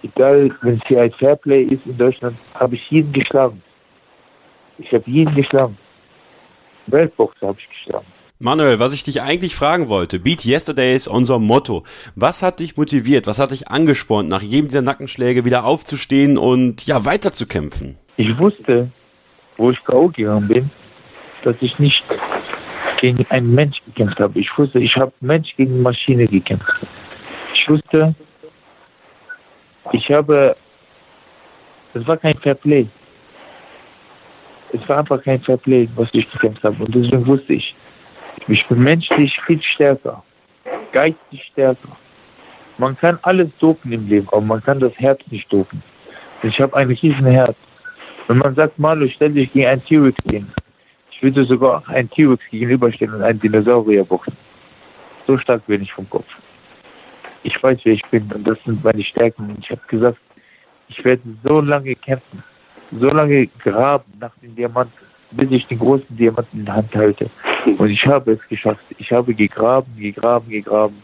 egal, 0.02 0.50
wenn 0.62 0.74
es 0.74 0.86
hier 0.86 1.02
ein 1.02 1.10
Fairplay 1.10 1.62
ist 1.64 1.86
in 1.86 1.96
Deutschland, 1.96 2.36
habe 2.54 2.76
ich 2.76 2.90
jeden 2.90 3.12
geschlagen. 3.12 3.62
Ich 4.78 4.92
habe 4.92 5.04
jeden 5.06 5.34
geschlagen. 5.34 5.76
Weltboxer 6.86 7.48
habe 7.48 7.58
ich 7.60 7.68
geschlagen. 7.68 8.06
Manuel, 8.40 8.78
was 8.78 8.92
ich 8.92 9.02
dich 9.02 9.20
eigentlich 9.20 9.56
fragen 9.56 9.88
wollte, 9.88 10.20
Beat 10.20 10.44
Yesterday 10.44 10.94
ist 10.94 11.08
unser 11.08 11.40
Motto. 11.40 11.82
Was 12.14 12.40
hat 12.40 12.60
dich 12.60 12.76
motiviert, 12.76 13.26
was 13.26 13.40
hat 13.40 13.50
dich 13.50 13.66
angespornt, 13.66 14.28
nach 14.28 14.42
jedem 14.42 14.68
dieser 14.68 14.82
Nackenschläge 14.82 15.44
wieder 15.44 15.64
aufzustehen 15.64 16.38
und 16.38 16.86
ja, 16.86 17.04
weiterzukämpfen? 17.04 17.96
Ich 18.16 18.38
wusste, 18.38 18.90
wo 19.56 19.72
ich 19.72 19.84
K.O. 19.84 20.08
gegangen 20.08 20.46
bin, 20.46 20.70
dass 21.42 21.56
ich 21.60 21.80
nicht 21.80 22.04
gegen 23.00 23.26
einen 23.28 23.54
Mensch 23.54 23.82
gekämpft 23.84 24.20
habe. 24.20 24.38
Ich 24.38 24.56
wusste, 24.56 24.78
ich 24.78 24.96
habe 24.96 25.12
Mensch 25.20 25.56
gegen 25.56 25.82
Maschine 25.82 26.28
gekämpft. 26.28 26.86
Ich 27.52 27.68
wusste, 27.68 28.14
ich 29.90 30.12
habe, 30.12 30.56
es 31.92 32.06
war 32.06 32.16
kein 32.16 32.34
Fair 32.38 32.54
Play 32.54 32.86
es 34.72 34.88
war 34.88 34.98
einfach 34.98 35.22
kein 35.22 35.40
Fairplay, 35.40 35.88
was 35.94 36.08
ich 36.12 36.30
gekämpft 36.30 36.62
habe. 36.62 36.84
Und 36.84 36.94
deswegen 36.94 37.26
wusste 37.26 37.54
ich, 37.54 37.74
ich 38.46 38.66
bin 38.66 38.82
menschlich 38.82 39.40
viel 39.40 39.62
stärker, 39.62 40.22
geistig 40.92 41.44
stärker. 41.52 41.96
Man 42.78 42.96
kann 42.96 43.18
alles 43.22 43.48
dopen 43.58 43.92
im 43.92 44.08
Leben, 44.08 44.28
aber 44.30 44.40
man 44.40 44.62
kann 44.62 44.78
das 44.78 44.92
Herz 44.98 45.20
nicht 45.30 45.52
dopen. 45.52 45.82
Ich 46.42 46.60
habe 46.60 46.76
ein 46.76 46.88
riesen 46.88 47.26
Herz. 47.26 47.56
Wenn 48.28 48.38
man 48.38 48.54
sagt, 48.54 48.78
Malu, 48.78 49.08
stell 49.08 49.32
dich 49.32 49.52
gegen 49.52 49.66
einen 49.66 49.84
T-Rex 49.84 50.16
gegen. 50.24 50.52
Ich 51.10 51.22
würde 51.22 51.44
sogar 51.44 51.82
einen 51.88 52.08
T-Rex 52.08 52.44
gegenüberstellen 52.50 53.14
und 53.14 53.22
einen 53.22 53.40
Dinosaurier 53.40 54.04
boxen. 54.04 54.36
So 55.26 55.36
stark 55.36 55.66
bin 55.66 55.82
ich 55.82 55.92
vom 55.92 56.08
Kopf. 56.08 56.28
Ich 57.42 57.60
weiß, 57.60 57.80
wer 57.84 57.94
ich 57.94 58.04
bin 58.06 58.30
und 58.32 58.46
das 58.46 58.58
sind 58.64 58.84
meine 58.84 59.02
Stärken. 59.02 59.56
Ich 59.60 59.70
habe 59.70 59.80
gesagt, 59.88 60.18
ich 60.88 61.04
werde 61.04 61.22
so 61.42 61.60
lange 61.60 61.94
kämpfen, 61.94 62.42
so 62.90 63.08
lange 63.08 63.46
graben 63.46 64.12
nach 64.20 64.32
den 64.42 64.54
Diamanten, 64.54 65.06
bis 65.30 65.50
ich 65.50 65.66
den 65.66 65.78
großen 65.78 66.16
Diamanten 66.16 66.60
in 66.60 66.64
der 66.64 66.76
Hand 66.76 66.94
halte. 66.94 67.30
Und 67.76 67.90
ich 67.90 68.06
habe 68.06 68.32
es 68.32 68.48
geschafft. 68.48 68.84
Ich 68.98 69.12
habe 69.12 69.34
gegraben, 69.34 69.94
gegraben, 69.96 70.48
gegraben. 70.48 71.02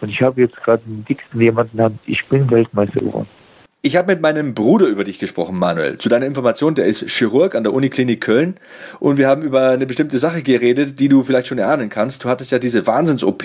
Und 0.00 0.08
ich 0.08 0.22
habe 0.22 0.40
jetzt 0.40 0.56
gerade 0.56 0.82
den 0.84 1.04
dicksten 1.04 1.40
Diamanten 1.40 1.72
in 1.72 1.76
der 1.78 1.86
Hand. 1.86 2.00
Ich 2.06 2.24
bin 2.26 2.50
Weltmeister 2.50 3.00
geworden. 3.00 3.39
Ich 3.82 3.96
habe 3.96 4.12
mit 4.12 4.20
meinem 4.20 4.52
Bruder 4.52 4.88
über 4.88 5.04
dich 5.04 5.18
gesprochen, 5.18 5.58
Manuel. 5.58 5.96
Zu 5.96 6.10
deiner 6.10 6.26
Information, 6.26 6.74
der 6.74 6.84
ist 6.84 7.08
Chirurg 7.08 7.54
an 7.54 7.64
der 7.64 7.72
Uniklinik 7.72 8.20
Köln 8.20 8.56
und 8.98 9.16
wir 9.16 9.26
haben 9.26 9.40
über 9.40 9.70
eine 9.70 9.86
bestimmte 9.86 10.18
Sache 10.18 10.42
geredet, 10.42 11.00
die 11.00 11.08
du 11.08 11.22
vielleicht 11.22 11.46
schon 11.46 11.56
erahnen 11.56 11.88
kannst. 11.88 12.22
Du 12.22 12.28
hattest 12.28 12.52
ja 12.52 12.58
diese 12.58 12.86
Wahnsinns-OP, 12.86 13.42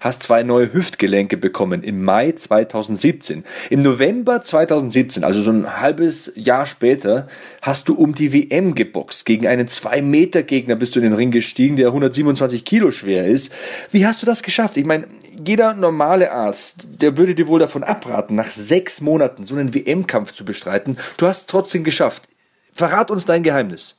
hast 0.00 0.24
zwei 0.24 0.42
neue 0.42 0.74
Hüftgelenke 0.74 1.38
bekommen 1.38 1.82
im 1.84 2.04
Mai 2.04 2.32
2017. 2.32 3.44
Im 3.70 3.80
November 3.80 4.42
2017, 4.42 5.24
also 5.24 5.40
so 5.40 5.52
ein 5.52 5.80
halbes 5.80 6.30
Jahr 6.34 6.66
später, 6.66 7.26
hast 7.62 7.88
du 7.88 7.94
um 7.94 8.14
die 8.14 8.34
WM 8.34 8.74
geboxt. 8.74 9.24
Gegen 9.24 9.46
einen 9.46 9.68
2-Meter-Gegner 9.68 10.76
bist 10.76 10.96
du 10.96 11.00
in 11.00 11.04
den 11.04 11.14
Ring 11.14 11.30
gestiegen, 11.30 11.76
der 11.76 11.86
127 11.86 12.66
Kilo 12.66 12.90
schwer 12.90 13.26
ist. 13.26 13.50
Wie 13.90 14.04
hast 14.06 14.20
du 14.20 14.26
das 14.26 14.42
geschafft? 14.42 14.76
Ich 14.76 14.84
meine, 14.84 15.06
jeder 15.46 15.72
normale 15.72 16.32
Arzt, 16.32 16.86
der 17.00 17.16
würde 17.16 17.34
dir 17.34 17.48
wohl 17.48 17.58
davon 17.58 17.84
abraten, 17.84 18.36
nach 18.36 18.50
sechs 18.50 19.00
Monaten 19.00 19.46
so 19.46 19.61
einen 19.62 19.74
WM-Kampf 19.74 20.32
zu 20.32 20.44
bestreiten. 20.44 20.98
Du 21.16 21.26
hast 21.26 21.40
es 21.40 21.46
trotzdem 21.46 21.84
geschafft. 21.84 22.28
Verrat 22.72 23.10
uns 23.10 23.24
dein 23.24 23.42
Geheimnis. 23.42 23.96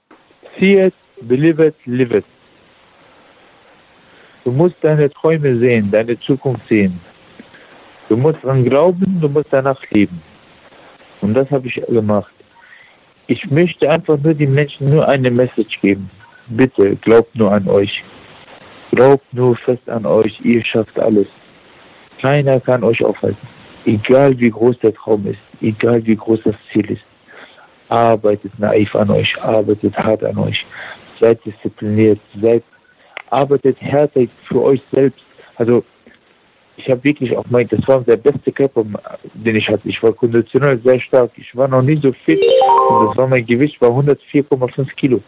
See 0.59 0.79
it, 0.85 0.93
believe 1.21 1.65
it, 1.65 1.75
live 1.85 2.13
it. 2.13 2.25
Du 4.43 4.51
musst 4.51 4.75
deine 4.81 5.09
Träume 5.09 5.55
sehen, 5.55 5.89
deine 5.89 6.19
Zukunft 6.19 6.67
sehen. 6.67 6.99
Du 8.09 8.17
musst 8.17 8.43
dran 8.43 8.63
glauben, 8.63 9.19
du 9.21 9.29
musst 9.29 9.47
danach 9.51 9.81
leben. 9.89 10.21
Und 11.21 11.33
das 11.33 11.49
habe 11.49 11.67
ich 11.67 11.75
gemacht. 11.87 12.33
Ich 13.27 13.49
möchte 13.49 13.89
einfach 13.89 14.17
nur 14.17 14.33
den 14.33 14.53
Menschen 14.53 14.89
nur 14.89 15.07
eine 15.07 15.31
Message 15.31 15.79
geben. 15.79 16.09
Bitte, 16.47 16.97
glaubt 16.97 17.33
nur 17.35 17.53
an 17.53 17.67
euch. 17.69 18.03
Glaubt 18.91 19.33
nur 19.33 19.55
fest 19.55 19.89
an 19.89 20.05
euch, 20.05 20.41
ihr 20.43 20.63
schafft 20.63 20.99
alles. 20.99 21.27
Keiner 22.19 22.59
kann 22.59 22.83
euch 22.83 23.03
aufhalten. 23.03 23.47
Egal 23.85 24.39
wie 24.39 24.49
groß 24.49 24.79
der 24.79 24.93
Traum 24.93 25.27
ist, 25.27 25.39
egal 25.61 26.05
wie 26.05 26.15
groß 26.15 26.39
das 26.45 26.55
Ziel 26.71 26.91
ist. 26.91 27.03
Arbeitet 27.89 28.57
naiv 28.57 28.95
an 28.95 29.09
euch, 29.09 29.41
arbeitet 29.41 29.97
hart 29.97 30.23
an 30.23 30.37
euch. 30.37 30.65
seid 31.19 31.43
diszipliniert, 31.45 32.19
seid, 32.41 32.63
arbeitet 33.29 33.81
härter 33.81 34.21
für 34.45 34.61
euch 34.61 34.81
selbst. 34.91 35.23
Also 35.55 35.83
ich 36.75 36.89
habe 36.89 37.03
wirklich 37.03 37.35
auch 37.37 37.45
mein, 37.49 37.67
das 37.67 37.87
war 37.87 38.01
der 38.01 38.17
beste 38.17 38.51
Körper, 38.51 38.83
den 39.33 39.55
ich 39.55 39.69
hatte. 39.69 39.87
Ich 39.87 40.01
war 40.01 40.11
konditionell 40.11 40.79
sehr 40.79 40.99
stark. 40.99 41.31
Ich 41.37 41.55
war 41.55 41.67
noch 41.67 41.81
nie 41.81 41.97
so 41.97 42.11
fit. 42.11 42.41
Und 42.89 43.07
das 43.07 43.17
war 43.17 43.27
mein 43.27 43.45
Gewicht 43.45 43.79
war 43.79 43.89
104,5 43.89 44.95
Kilo. 44.95 45.21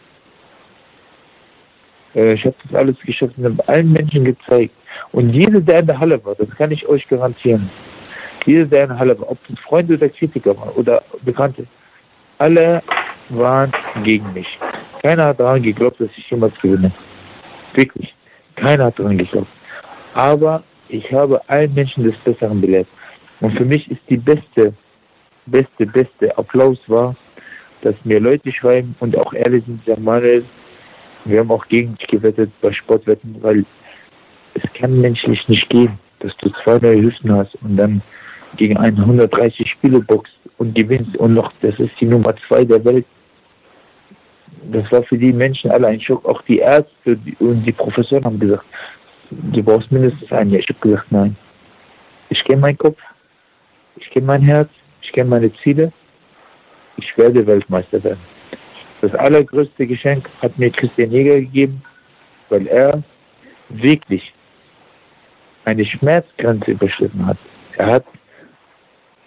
Äh, 2.14 2.34
ich 2.34 2.44
habe 2.44 2.56
das 2.64 2.74
alles 2.74 2.96
geschafft 3.04 3.34
und 3.36 3.44
habe 3.44 3.68
allen 3.68 3.92
Menschen 3.92 4.24
gezeigt. 4.24 4.74
Und 5.12 5.30
jeder, 5.30 5.60
der 5.60 5.80
in 5.80 5.86
der 5.86 5.98
Halle 5.98 6.24
war, 6.24 6.34
das 6.34 6.50
kann 6.50 6.70
ich 6.70 6.88
euch 6.88 7.06
garantieren. 7.08 7.70
Der 8.46 8.98
Halle 8.98 9.18
war, 9.18 9.30
ob 9.32 9.38
das 9.48 9.58
Freunde 9.58 9.94
oder 9.94 10.08
Kritiker 10.08 10.56
waren 10.56 10.70
oder 10.70 11.02
Bekannte, 11.22 11.66
alle 12.38 12.82
waren 13.28 13.72
gegen 14.04 14.32
mich. 14.32 14.58
Keiner 15.02 15.26
hat 15.26 15.40
daran 15.40 15.62
geglaubt, 15.62 16.00
dass 16.00 16.10
ich 16.16 16.30
jemals 16.30 16.58
gewinne. 16.60 16.92
Wirklich. 17.74 18.14
Keiner 18.54 18.86
hat 18.86 18.98
daran 18.98 19.18
geglaubt. 19.18 19.48
Aber 20.14 20.62
ich 20.88 21.12
habe 21.12 21.40
allen 21.48 21.74
Menschen 21.74 22.04
des 22.04 22.16
Besseren 22.16 22.60
belehrt. 22.60 22.86
Und 23.40 23.52
für 23.56 23.64
mich 23.64 23.90
ist 23.90 24.00
die 24.08 24.16
beste, 24.16 24.72
beste, 25.46 25.86
beste 25.86 26.38
Applaus 26.38 26.78
war, 26.86 27.14
dass 27.82 27.94
mir 28.04 28.20
Leute 28.20 28.52
schreiben 28.52 28.94
und 29.00 29.18
auch 29.18 29.32
ehrlich 29.32 29.64
sind, 29.66 29.84
sagen, 29.84 30.04
Manuel, 30.04 30.44
wir 31.24 31.40
haben 31.40 31.50
auch 31.50 31.66
gegen 31.66 31.96
dich 31.96 32.06
gewettet 32.06 32.50
bei 32.60 32.72
Sportwetten, 32.72 33.36
weil 33.40 33.64
es 34.54 34.62
kann 34.72 35.00
menschlich 35.00 35.48
nicht 35.48 35.68
gehen, 35.68 35.98
dass 36.20 36.36
du 36.38 36.50
zwei 36.64 36.78
neue 36.78 37.02
Hüften 37.02 37.32
hast 37.32 37.54
und 37.62 37.76
dann 37.76 38.00
gegen 38.56 38.76
einen 38.76 38.98
130 38.98 39.70
Spiele 39.70 40.00
boxt 40.00 40.32
und 40.58 40.74
gewinnst 40.74 41.16
und 41.16 41.34
noch, 41.34 41.52
das 41.60 41.78
ist 41.78 42.00
die 42.00 42.06
Nummer 42.06 42.34
zwei 42.48 42.64
der 42.64 42.84
Welt. 42.84 43.06
Das 44.70 44.90
war 44.90 45.02
für 45.02 45.18
die 45.18 45.32
Menschen 45.32 45.70
alle 45.70 45.88
ein 45.88 46.00
Schock. 46.00 46.24
Auch 46.24 46.42
die 46.42 46.58
Ärzte 46.58 47.18
und 47.38 47.64
die 47.64 47.72
Professoren 47.72 48.24
haben 48.24 48.40
gesagt, 48.40 48.64
du 49.30 49.62
brauchst 49.62 49.92
mindestens 49.92 50.32
ein 50.32 50.50
Jahr. 50.50 50.60
Ich 50.60 50.68
habe 50.68 50.80
gesagt, 50.80 51.12
nein. 51.12 51.36
Ich 52.28 52.42
kenne 52.42 52.60
meinen 52.60 52.78
Kopf, 52.78 52.98
ich 53.96 54.10
kenne 54.10 54.26
mein 54.26 54.42
Herz, 54.42 54.68
ich 55.02 55.12
kenne 55.12 55.30
meine 55.30 55.54
Ziele. 55.58 55.92
Ich 56.96 57.16
werde 57.16 57.46
Weltmeister 57.46 58.02
werden. 58.02 58.20
Das 59.00 59.14
allergrößte 59.14 59.86
Geschenk 59.86 60.28
hat 60.40 60.58
mir 60.58 60.70
Christian 60.70 61.10
Jäger 61.10 61.36
gegeben, 61.36 61.82
weil 62.48 62.66
er 62.66 63.02
wirklich 63.68 64.32
eine 65.64 65.84
Schmerzgrenze 65.84 66.72
überschritten 66.72 67.26
hat. 67.26 67.36
Er 67.76 67.86
hat 67.86 68.04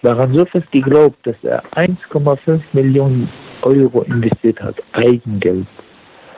daran 0.02 0.34
so 0.34 0.46
fest 0.46 0.72
geglaubt, 0.72 1.18
dass 1.24 1.36
er 1.44 1.64
1,5 1.76 2.62
Millionen 2.74 3.30
Euro 3.62 4.02
investiert 4.04 4.62
hat, 4.62 4.76
Eigengeld, 4.94 5.68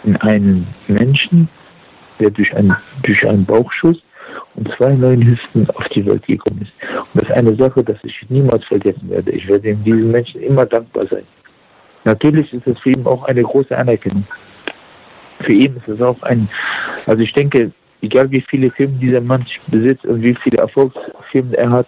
in 0.03 0.15
einen 0.17 0.67
Menschen, 0.87 1.47
der 2.19 2.31
durch, 2.31 2.55
ein, 2.55 2.75
durch 3.03 3.27
einen 3.27 3.45
Bauchschuss 3.45 4.01
und 4.55 4.69
zwei 4.75 4.93
neuen 4.93 5.25
Hüften 5.25 5.69
auf 5.71 5.87
die 5.89 6.05
Welt 6.05 6.25
gekommen 6.25 6.61
ist. 6.61 6.71
Und 7.13 7.21
das 7.21 7.29
ist 7.29 7.35
eine 7.35 7.55
Sache, 7.55 7.83
das 7.83 7.97
ich 8.03 8.25
niemals 8.29 8.65
vergessen 8.65 9.09
werde. 9.09 9.31
Ich 9.31 9.47
werde 9.47 9.75
diesen 9.75 10.11
Menschen 10.11 10.41
immer 10.41 10.65
dankbar 10.65 11.05
sein. 11.05 11.23
Natürlich 12.03 12.51
ist 12.53 12.65
es 12.65 12.79
für 12.79 12.91
ihn 12.91 13.05
auch 13.05 13.23
eine 13.25 13.43
große 13.43 13.77
Anerkennung. 13.77 14.25
Für 15.41 15.53
ihn 15.53 15.75
ist 15.75 15.87
es 15.87 16.01
auch 16.01 16.21
ein, 16.23 16.49
also 17.05 17.21
ich 17.21 17.33
denke, 17.33 17.71
egal 18.01 18.29
wie 18.31 18.41
viele 18.41 18.71
Firmen 18.71 18.99
dieser 18.99 19.21
Mann 19.21 19.45
besitzt 19.67 20.05
und 20.05 20.21
wie 20.21 20.35
viele 20.35 20.57
Erfolgsfirmen 20.57 21.53
er 21.53 21.69
hat, 21.69 21.87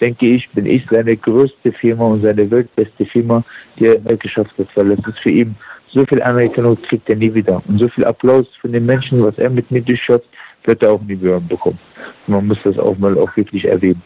denke 0.00 0.26
ich, 0.26 0.48
bin 0.50 0.66
ich 0.66 0.86
seine 0.90 1.16
größte 1.16 1.72
Firma 1.72 2.06
und 2.06 2.22
seine 2.22 2.50
weltbeste 2.50 3.04
Firma, 3.04 3.44
die 3.78 3.86
er 3.86 4.16
geschafft 4.16 4.52
hat, 4.58 4.68
weil 4.74 4.92
es 4.92 5.06
ist 5.06 5.18
für 5.18 5.30
ihn 5.30 5.56
so 5.92 6.04
viel 6.06 6.22
Anerkennung 6.22 6.80
kriegt 6.80 7.08
er 7.08 7.16
nie 7.16 7.32
wieder. 7.34 7.62
Und 7.66 7.78
so 7.78 7.88
viel 7.88 8.04
Applaus 8.04 8.46
von 8.60 8.72
den 8.72 8.86
Menschen, 8.86 9.22
was 9.24 9.36
er 9.38 9.50
mit 9.50 9.70
mir 9.70 9.82
durchschaut, 9.82 10.22
wird 10.64 10.82
er 10.82 10.92
auch 10.92 11.02
nie 11.02 11.20
wieder 11.20 11.40
bekommen. 11.40 11.78
man 12.26 12.46
muss 12.46 12.58
das 12.62 12.78
auch 12.78 12.96
mal 12.98 13.16
auch 13.18 13.34
wirklich 13.36 13.64
erwähnen. 13.64 14.02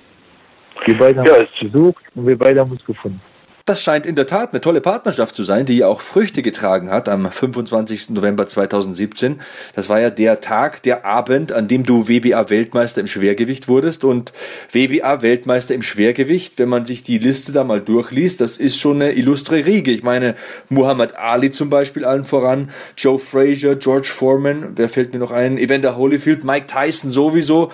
Wir 0.87 0.97
beide 0.97 1.21
haben 1.21 1.43
es 1.43 1.59
versucht 1.59 2.03
und 2.15 2.27
wir 2.27 2.39
beide 2.39 2.61
haben 2.61 2.71
uns 2.71 2.85
gefunden. 2.85 3.21
Das 3.67 3.83
scheint 3.83 4.05
in 4.05 4.15
der 4.15 4.27
Tat 4.27 4.51
eine 4.51 4.61
tolle 4.61 4.83
Partnerschaft 4.83 5.35
zu 5.35 5.43
sein, 5.43 5.65
die 5.65 5.79
ja 5.79 5.87
auch 5.87 6.03
Früchte 6.03 6.43
getragen 6.43 6.91
hat 6.91 7.09
am 7.09 7.33
25. 7.33 8.11
November 8.11 8.47
2017. 8.47 9.41
Das 9.75 9.89
war 9.89 9.99
ja 9.99 10.11
der 10.11 10.43
Tag, 10.43 10.83
der 10.83 11.07
Abend, 11.07 11.51
an 11.51 11.67
dem 11.67 11.87
du 11.87 12.07
WBA-Weltmeister 12.07 13.01
im 13.01 13.07
Schwergewicht 13.07 13.67
wurdest. 13.67 14.05
Und 14.05 14.35
WBA-Weltmeister 14.71 15.73
im 15.73 15.81
Schwergewicht, 15.81 16.59
wenn 16.59 16.69
man 16.69 16.85
sich 16.85 17.05
die 17.05 17.17
Liste 17.17 17.53
da 17.53 17.65
mal 17.65 17.81
durchliest, 17.81 18.43
das 18.43 18.59
ist 18.59 18.79
schon 18.79 19.01
eine 19.01 19.13
illustre 19.13 19.65
Riege. 19.65 19.93
Ich 19.93 20.03
meine, 20.03 20.35
Muhammad 20.69 21.17
Ali 21.17 21.51
zum 21.51 21.71
Beispiel 21.71 22.05
allen 22.05 22.25
voran, 22.25 22.69
Joe 22.99 23.19
Frazier, 23.19 23.77
George 23.77 24.09
Foreman, 24.09 24.73
wer 24.77 24.91
fällt 24.91 25.15
mir 25.15 25.21
noch 25.21 25.31
ein, 25.31 25.57
Evander 25.57 25.97
Holyfield, 25.97 26.45
Mike 26.45 26.67
Tyson 26.67 27.09
sowieso. 27.09 27.73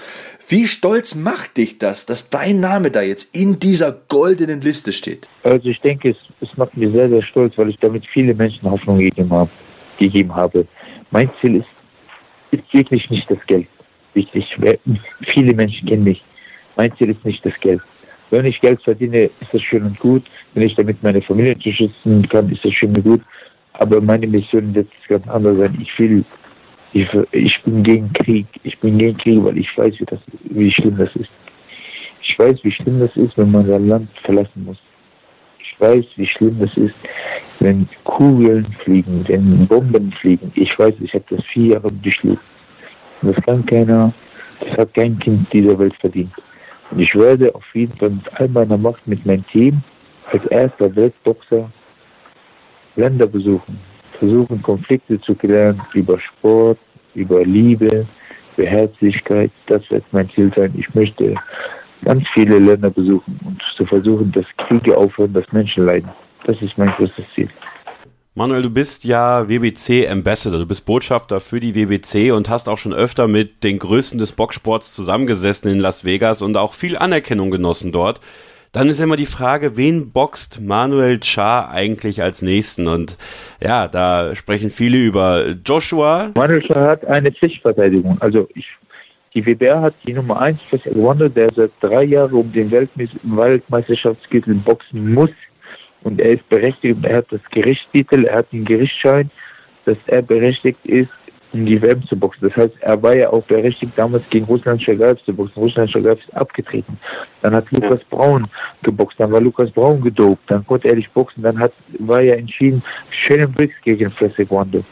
Wie 0.50 0.66
stolz 0.66 1.14
macht 1.14 1.58
dich 1.58 1.78
das, 1.78 2.06
dass 2.06 2.28
dein 2.28 2.58
Name 2.58 2.90
da 2.90 3.02
jetzt 3.02 3.36
in 3.36 3.60
dieser 3.60 3.92
goldenen 3.92 4.60
Liste 4.60 4.92
steht? 4.92 5.28
Also 5.44 5.68
ich 5.68 5.79
denke, 5.80 6.10
es, 6.10 6.16
es 6.40 6.56
macht 6.56 6.76
mich 6.76 6.90
sehr, 6.90 7.08
sehr 7.08 7.22
stolz, 7.22 7.56
weil 7.56 7.70
ich 7.70 7.78
damit 7.78 8.06
viele 8.06 8.34
Menschen 8.34 8.70
Hoffnung 8.70 8.98
gegeben 8.98 9.30
habe. 9.30 9.50
Gegeben 9.98 10.34
habe. 10.34 10.66
Mein 11.10 11.30
Ziel 11.40 11.56
ist, 11.56 11.68
ist 12.50 12.72
wirklich 12.72 13.10
nicht 13.10 13.30
das 13.30 13.38
Geld. 13.46 13.66
Wichtig. 14.14 14.56
Viele 15.22 15.54
Menschen 15.54 15.88
kennen 15.88 16.04
mich. 16.04 16.22
Mein 16.76 16.94
Ziel 16.96 17.10
ist 17.10 17.24
nicht 17.24 17.44
das 17.44 17.58
Geld. 17.60 17.80
Wenn 18.30 18.46
ich 18.46 18.60
Geld 18.60 18.80
verdiene, 18.82 19.24
ist 19.40 19.52
das 19.52 19.62
schön 19.62 19.82
und 19.82 19.98
gut. 19.98 20.24
Wenn 20.54 20.64
ich 20.64 20.74
damit 20.74 21.02
meine 21.02 21.20
Familie 21.20 21.54
unterstützen 21.54 22.28
kann, 22.28 22.50
ist 22.50 22.64
das 22.64 22.72
schön 22.72 22.94
und 22.94 23.02
gut. 23.02 23.20
Aber 23.74 24.00
meine 24.00 24.26
Mission 24.26 24.74
wird 24.74 24.88
ganz 25.08 25.26
anders 25.28 25.58
sein. 25.58 25.76
Ich 25.80 25.98
will 25.98 26.24
ich, 26.92 27.08
ich 27.32 27.62
bin 27.62 27.82
gegen 27.82 28.12
Krieg. 28.12 28.46
Ich 28.64 28.78
bin 28.78 28.98
gegen 28.98 29.16
Krieg, 29.16 29.44
weil 29.44 29.58
ich 29.58 29.76
weiß, 29.76 29.94
wie, 29.98 30.04
das, 30.04 30.18
wie 30.44 30.70
schlimm 30.70 30.96
das 30.96 31.14
ist. 31.16 31.30
Ich 32.22 32.38
weiß, 32.38 32.58
wie 32.62 32.72
schlimm 32.72 33.00
das 33.00 33.16
ist, 33.16 33.36
wenn 33.38 33.50
man 33.50 33.66
sein 33.66 33.88
Land 33.88 34.10
verlassen 34.22 34.64
muss. 34.64 34.78
Ich 35.70 35.80
weiß, 35.80 36.04
wie 36.16 36.26
schlimm 36.26 36.58
das 36.58 36.76
ist, 36.76 36.94
wenn 37.60 37.88
Kugeln 38.04 38.66
fliegen, 38.80 39.24
wenn 39.28 39.66
Bomben 39.66 40.12
fliegen. 40.12 40.50
Ich 40.54 40.78
weiß, 40.78 40.94
ich 41.00 41.14
habe 41.14 41.24
das 41.30 41.44
vier 41.44 41.74
Jahre 41.74 41.92
durchlebt. 41.92 42.42
Das 43.22 43.36
kann 43.44 43.64
keiner, 43.64 44.12
das 44.60 44.78
hat 44.78 44.94
kein 44.94 45.18
Kind 45.18 45.52
dieser 45.52 45.78
Welt 45.78 45.94
verdient. 45.96 46.32
Und 46.90 47.00
ich 47.00 47.14
werde 47.14 47.54
auf 47.54 47.64
jeden 47.74 47.96
Fall 47.96 48.10
mit 48.10 48.40
all 48.40 48.48
meiner 48.48 48.76
Macht, 48.76 49.06
mit 49.06 49.24
meinem 49.24 49.46
Team, 49.46 49.82
als 50.32 50.44
erster 50.46 50.94
Weltboxer 50.94 51.70
Länder 52.96 53.26
besuchen 53.26 53.78
versuchen, 54.20 54.62
Konflikte 54.62 55.20
zu 55.20 55.34
klären 55.34 55.80
über 55.94 56.20
Sport, 56.20 56.78
über 57.14 57.44
Liebe, 57.44 58.06
über 58.56 58.66
Herzlichkeit. 58.66 59.50
Das 59.66 59.90
wird 59.90 60.04
mein 60.12 60.30
Ziel 60.30 60.52
sein. 60.54 60.72
Ich 60.78 60.94
möchte 60.94 61.34
ganz 62.04 62.24
viele 62.32 62.58
Länder 62.58 62.90
besuchen 62.90 63.38
und 63.44 63.62
zu 63.74 63.84
versuchen, 63.84 64.32
dass 64.32 64.44
Kriege 64.56 64.96
aufhören, 64.96 65.32
dass 65.32 65.50
Menschen 65.52 65.86
leiden. 65.86 66.08
Das 66.44 66.60
ist 66.62 66.76
mein 66.78 66.90
größtes 66.90 67.24
Ziel. 67.34 67.48
Manuel, 68.34 68.62
du 68.62 68.70
bist 68.70 69.04
ja 69.04 69.48
WBC 69.48 70.08
Ambassador, 70.08 70.60
du 70.60 70.66
bist 70.66 70.86
Botschafter 70.86 71.40
für 71.40 71.58
die 71.58 71.74
WBC 71.74 72.32
und 72.32 72.48
hast 72.48 72.68
auch 72.68 72.78
schon 72.78 72.92
öfter 72.92 73.26
mit 73.26 73.64
den 73.64 73.78
Größten 73.78 74.18
des 74.18 74.32
Boxsports 74.32 74.94
zusammengesessen 74.94 75.70
in 75.70 75.80
Las 75.80 76.04
Vegas 76.04 76.40
und 76.40 76.56
auch 76.56 76.74
viel 76.74 76.96
Anerkennung 76.96 77.50
genossen 77.50 77.92
dort. 77.92 78.20
Dann 78.72 78.88
ist 78.88 79.00
immer 79.00 79.16
die 79.16 79.26
Frage, 79.26 79.76
wen 79.76 80.12
boxt 80.12 80.60
Manuel 80.60 81.18
Cha 81.18 81.68
eigentlich 81.68 82.22
als 82.22 82.40
nächsten? 82.40 82.86
Und 82.86 83.18
ja, 83.60 83.88
da 83.88 84.36
sprechen 84.36 84.70
viele 84.70 84.98
über 84.98 85.48
Joshua. 85.66 86.30
Manuel 86.36 86.62
Cha 86.62 86.80
hat 86.86 87.04
eine 87.04 87.32
Pflichtverteidigung. 87.32 88.18
Also 88.20 88.48
ich, 88.54 88.66
die 89.34 89.46
WBR 89.46 89.80
hat 89.80 89.94
die 90.06 90.12
Nummer 90.12 90.40
1 90.40 90.60
für 90.62 90.80
Wonder, 90.96 91.28
der 91.28 91.52
seit 91.54 91.70
drei 91.80 92.04
Jahren 92.04 92.32
um 92.32 92.52
den 92.52 92.70
Weltmeisterschaftstitel 92.70 94.54
boxen 94.54 95.14
muss. 95.14 95.30
Und 96.02 96.20
er 96.20 96.30
ist 96.30 96.48
berechtigt, 96.48 97.04
er 97.04 97.18
hat 97.18 97.26
das 97.30 97.40
Gerichtstitel, 97.50 98.24
er 98.24 98.38
hat 98.38 98.52
den 98.52 98.64
Gerichtsschein, 98.64 99.30
dass 99.84 99.98
er 100.06 100.22
berechtigt 100.22 100.84
ist, 100.84 101.10
um 101.52 101.66
die 101.66 101.80
WM 101.80 102.02
zu 102.06 102.16
boxen. 102.16 102.48
Das 102.48 102.56
heißt, 102.56 102.74
er 102.80 103.02
war 103.02 103.14
ja 103.14 103.30
auch 103.30 103.44
berechtigt, 103.44 103.92
damals 103.96 104.28
gegen 104.30 104.46
Russland 104.46 104.82
Schagaev 104.82 105.22
zu 105.24 105.32
boxen. 105.32 105.62
Russland 105.62 105.90
Schagaev 105.90 106.20
ist 106.20 106.34
abgetreten. 106.34 106.98
Dann 107.42 107.54
hat 107.54 107.70
Lukas 107.70 108.02
Braun 108.04 108.46
geboxt, 108.82 109.18
dann 109.18 109.32
war 109.32 109.40
Lukas 109.40 109.70
Braun 109.70 110.00
gedopt, 110.00 110.42
dann 110.46 110.66
konnte 110.66 110.88
er 110.88 110.96
nicht 110.96 111.12
boxen, 111.12 111.42
dann 111.42 111.58
hat, 111.58 111.72
war 111.98 112.20
ja 112.20 112.34
entschieden 112.34 112.82
Shannon 113.10 113.52
Briggs 113.52 113.74
gegen 113.82 114.10
Flesseguando. 114.10 114.84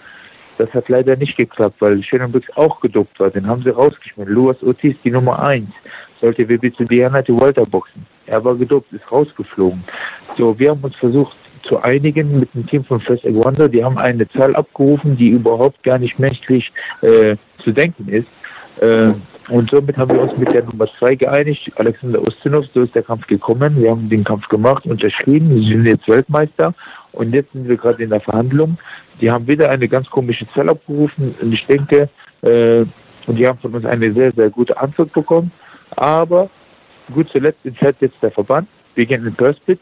Das 0.59 0.75
hat 0.75 0.89
leider 0.89 1.17
nicht 1.17 1.37
geklappt, 1.37 1.77
weil 1.81 1.99
Briggs 1.99 2.49
auch 2.57 2.81
gedopt 2.81 3.19
war. 3.21 3.31
Den 3.31 3.47
haben 3.47 3.63
sie 3.63 3.71
rausgeschmissen. 3.71 4.33
Luas 4.33 4.63
Ortiz, 4.63 4.97
die 5.05 5.11
Nummer 5.11 5.43
1, 5.43 5.69
sollte 6.21 6.49
WB 6.49 6.77
zu 6.77 6.85
Diana 6.85 7.23
Walter 7.29 7.65
boxen. 7.65 8.05
Er 8.27 8.45
war 8.45 8.57
gedopt, 8.57 8.93
ist 8.93 9.11
rausgeflogen. 9.11 9.83
So, 10.37 10.59
wir 10.59 10.71
haben 10.71 10.81
uns 10.83 10.97
versucht, 10.97 11.37
zu 11.63 11.81
einigen 11.83 12.41
mit 12.41 12.55
dem 12.55 12.67
Team 12.67 12.85
von 12.85 13.01
First 13.01 13.25
Wonder. 13.25 13.69
Die 13.69 13.85
haben 13.85 13.99
eine 13.99 14.29
Zahl 14.29 14.55
abgerufen, 14.57 15.17
die 15.17 15.29
überhaupt 15.29 15.83
gar 15.83 15.99
nicht 15.99 16.19
menschlich 16.19 16.73
äh, 17.03 17.37
zu 17.63 17.73
denken 17.73 18.09
ist. 18.09 18.29
Äh, 18.81 19.13
und 19.49 19.71
somit 19.71 19.97
haben 19.97 20.15
wir 20.15 20.23
uns 20.23 20.37
mit 20.37 20.53
der 20.53 20.65
Nummer 20.65 20.87
2 20.99 21.15
geeinigt. 21.15 21.73
Alexander 21.77 22.21
Ustinov, 22.23 22.67
so 22.75 22.83
ist 22.83 22.95
der 22.95 23.03
Kampf 23.03 23.27
gekommen. 23.27 23.81
Wir 23.81 23.91
haben 23.91 24.09
den 24.09 24.25
Kampf 24.25 24.49
gemacht, 24.49 24.85
unterschrieben. 24.85 25.51
Wir 25.51 25.63
sind 25.63 25.87
jetzt 25.87 26.07
Weltmeister. 26.07 26.75
Und 27.19 27.35
jetzt 27.35 27.53
sind 27.53 27.69
wir 27.69 27.77
gerade 27.77 28.05
in 28.05 28.11
der 28.11 28.21
Verhandlung 28.21 28.79
Die 29.21 29.29
haben 29.29 29.49
wieder 29.49 29.69
eine 29.71 29.89
ganz 29.89 30.09
komische 30.09 30.47
Zahl 30.53 30.69
abgerufen 30.69 31.35
und 31.43 31.53
ich 31.53 31.67
denke, 31.67 32.09
äh, 32.43 32.85
und 33.27 33.37
die 33.37 33.47
haben 33.47 33.59
von 33.59 33.75
uns 33.75 33.85
eine 33.85 34.13
sehr, 34.13 34.31
sehr 34.33 34.49
gute 34.51 34.79
Antwort 34.79 35.13
bekommen. 35.13 35.51
Aber 35.91 36.49
gut 37.13 37.29
zuletzt 37.31 37.59
entscheidet 37.65 37.97
jetzt 38.01 38.23
der 38.23 38.31
Verband. 38.31 38.69
Wir 38.95 39.05
gehen 39.05 39.19
in 39.19 39.25
den 39.25 39.35
Purse-Pit. 39.35 39.81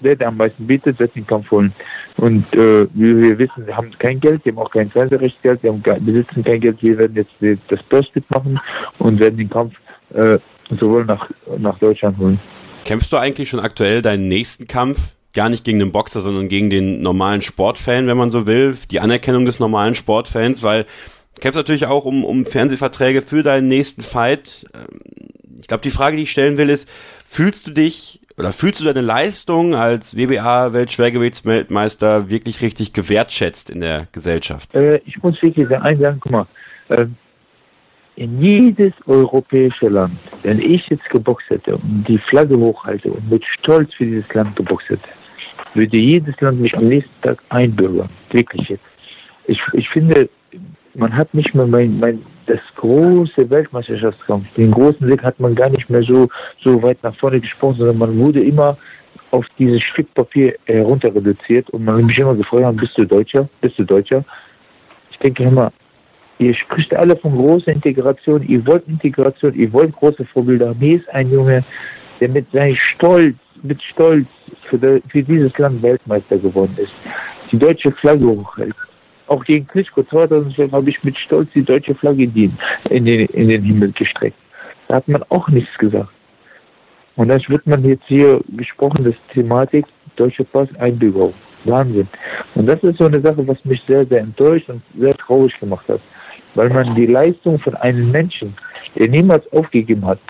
Der, 0.00 0.16
der 0.16 0.28
am 0.28 0.36
meisten 0.36 0.66
bietet, 0.66 0.98
wird 0.98 1.14
den 1.14 1.26
Kampf 1.26 1.50
holen. 1.50 1.72
Und 2.16 2.54
äh, 2.54 2.86
wie 2.94 3.22
wir 3.22 3.38
wissen, 3.38 3.66
wir 3.66 3.76
haben 3.76 3.90
kein 3.98 4.20
Geld, 4.20 4.44
wir 4.44 4.52
haben 4.52 4.58
auch 4.60 4.70
kein 4.70 4.88
Fernsehrechtsgeld, 4.88 5.62
wir 5.62 5.72
haben, 5.72 5.82
besitzen 6.04 6.44
kein 6.44 6.60
Geld. 6.60 6.80
Wir 6.80 6.96
werden 6.96 7.16
jetzt 7.16 7.60
das 7.68 7.82
Purse-Pit 7.82 8.30
machen 8.30 8.58
und 8.98 9.18
werden 9.18 9.36
den 9.36 9.50
Kampf 9.50 9.74
äh, 10.14 10.38
sowohl 10.70 11.04
nach, 11.04 11.28
nach 11.58 11.78
Deutschland 11.78 12.16
holen. 12.18 12.38
Kämpfst 12.84 13.12
du 13.12 13.16
eigentlich 13.18 13.48
schon 13.50 13.60
aktuell 13.60 14.00
deinen 14.00 14.28
nächsten 14.28 14.66
Kampf 14.68 15.17
gar 15.38 15.48
nicht 15.48 15.62
gegen 15.62 15.78
den 15.78 15.92
Boxer, 15.92 16.20
sondern 16.20 16.48
gegen 16.48 16.68
den 16.68 17.00
normalen 17.00 17.42
Sportfan, 17.42 18.08
wenn 18.08 18.16
man 18.16 18.32
so 18.32 18.48
will, 18.48 18.76
die 18.90 18.98
Anerkennung 18.98 19.46
des 19.46 19.60
normalen 19.60 19.94
Sportfans, 19.94 20.64
weil 20.64 20.82
du 20.82 21.40
kämpfst 21.40 21.56
natürlich 21.56 21.86
auch 21.86 22.06
um, 22.06 22.24
um 22.24 22.44
Fernsehverträge 22.44 23.22
für 23.22 23.44
deinen 23.44 23.68
nächsten 23.68 24.02
Fight. 24.02 24.66
Ähm, 24.74 24.98
ich 25.60 25.68
glaube, 25.68 25.82
die 25.82 25.90
Frage, 25.90 26.16
die 26.16 26.24
ich 26.24 26.32
stellen 26.32 26.58
will, 26.58 26.68
ist, 26.68 26.88
fühlst 27.24 27.68
du 27.68 27.70
dich 27.70 28.20
oder 28.36 28.50
fühlst 28.50 28.80
du 28.80 28.84
deine 28.84 29.00
Leistung 29.00 29.76
als 29.76 30.16
WBA-Weltschwergewichtsmeister 30.16 32.28
wirklich 32.28 32.60
richtig 32.60 32.92
gewertschätzt 32.92 33.70
in 33.70 33.78
der 33.78 34.08
Gesellschaft? 34.10 34.74
Äh, 34.74 34.96
ich 35.06 35.22
muss 35.22 35.40
wirklich 35.40 35.68
sagen, 35.68 36.18
guck 36.20 36.32
mal, 36.32 36.46
äh, 36.88 37.06
in 38.16 38.42
jedes 38.42 38.92
europäische 39.06 39.86
Land, 39.86 40.18
wenn 40.42 40.58
ich 40.58 40.88
jetzt 40.88 41.08
geboxt 41.10 41.48
hätte 41.48 41.76
und 41.76 42.06
die 42.08 42.18
Flagge 42.18 42.58
hochhalte 42.58 43.12
und 43.12 43.30
mit 43.30 43.44
Stolz 43.44 43.94
für 43.94 44.04
dieses 44.04 44.34
Land 44.34 44.56
geboxt 44.56 44.88
hätte, 44.88 45.08
würde 45.78 45.96
jedes 45.96 46.38
Land 46.40 46.60
mich 46.60 46.76
am 46.76 46.88
nächsten 46.88 47.22
Tag 47.22 47.38
einbürgern. 47.48 48.08
Wirklich 48.30 48.68
jetzt. 48.68 48.84
Ich, 49.46 49.62
ich 49.72 49.88
finde, 49.88 50.28
man 50.94 51.16
hat 51.16 51.32
nicht 51.32 51.54
mehr 51.54 51.66
mein, 51.66 51.98
mein, 51.98 52.20
das 52.46 52.60
große 52.76 53.48
Weltmeisterschaftskampf, 53.48 54.52
den 54.54 54.70
großen 54.70 55.06
Sieg 55.06 55.22
hat 55.22 55.38
man 55.38 55.54
gar 55.54 55.68
nicht 55.70 55.88
mehr 55.88 56.02
so, 56.02 56.28
so 56.62 56.82
weit 56.82 57.02
nach 57.02 57.14
vorne 57.14 57.40
gesprochen, 57.40 57.76
sondern 57.78 57.98
man 57.98 58.18
wurde 58.18 58.42
immer 58.42 58.76
auf 59.30 59.46
dieses 59.58 59.82
Stück 59.82 60.12
Papier 60.14 60.54
herunter 60.64 61.14
reduziert 61.14 61.68
und 61.70 61.84
man 61.84 61.98
hat 61.98 62.04
mich 62.04 62.18
immer 62.18 62.34
gefragt, 62.34 62.76
bist 62.78 62.96
du 62.96 63.04
Deutscher? 63.04 63.48
Bist 63.60 63.78
du 63.78 63.84
Deutscher? 63.84 64.24
Ich 65.10 65.18
denke 65.18 65.44
immer, 65.44 65.72
ihr 66.38 66.54
spricht 66.54 66.94
alle 66.94 67.16
von 67.16 67.36
großer 67.36 67.72
Integration, 67.72 68.42
ihr 68.48 68.66
wollt 68.66 68.88
Integration, 68.88 69.54
ihr 69.54 69.72
wollt 69.72 69.92
große 69.92 70.24
Vorbilder. 70.24 70.74
Mir 70.80 70.96
ist 70.96 71.08
ein 71.10 71.30
Junge, 71.30 71.62
der 72.20 72.28
mit 72.30 72.50
seinem 72.52 72.76
Stolz, 72.76 73.36
mit 73.62 73.82
Stolz 73.82 74.26
für, 74.62 74.78
de, 74.78 75.00
für 75.08 75.22
dieses 75.22 75.56
Land 75.58 75.82
Weltmeister 75.82 76.38
geworden 76.38 76.74
ist, 76.76 76.92
die 77.50 77.58
deutsche 77.58 77.92
Flagge 77.92 78.26
hochhält 78.26 78.74
auch 79.28 79.44
gegen 79.44 79.66
Klitschko 79.66 80.02
2012 80.02 80.72
habe 80.72 80.90
ich 80.90 81.04
mit 81.04 81.18
Stolz 81.18 81.50
die 81.54 81.62
deutsche 81.62 81.94
Flagge 81.94 82.24
in 82.24 82.34
den, 82.34 82.58
in 82.90 83.48
den, 83.48 83.62
Himmel 83.62 83.92
gestreckt. 83.92 84.36
Da 84.88 84.96
hat 84.96 85.08
man 85.08 85.22
auch 85.28 85.48
nichts 85.48 85.76
gesagt. 85.76 86.08
Und 87.16 87.28
dann 87.28 87.40
wird 87.48 87.66
man 87.66 87.84
jetzt 87.84 88.06
hier 88.06 88.40
gesprochen, 88.48 89.04
das 89.04 89.14
Thematik 89.32 89.86
deutsche 90.16 90.44
Pass 90.44 90.68
Einbürgerung. 90.78 91.34
Wahnsinn. 91.64 92.08
Und 92.54 92.66
das 92.66 92.82
ist 92.82 92.98
so 92.98 93.06
eine 93.06 93.20
Sache, 93.20 93.46
was 93.46 93.62
mich 93.64 93.82
sehr, 93.82 94.06
sehr 94.06 94.20
enttäuscht 94.20 94.68
und 94.68 94.80
sehr 94.96 95.16
traurig 95.16 95.58
gemacht 95.58 95.88
hat. 95.88 96.00
Weil 96.54 96.70
man 96.70 96.94
die 96.94 97.06
Leistung 97.06 97.58
von 97.58 97.74
einem 97.76 98.10
Menschen, 98.10 98.56
der 98.96 99.08
niemals 99.08 99.50
aufgegeben 99.52 100.06
hat, 100.06 100.20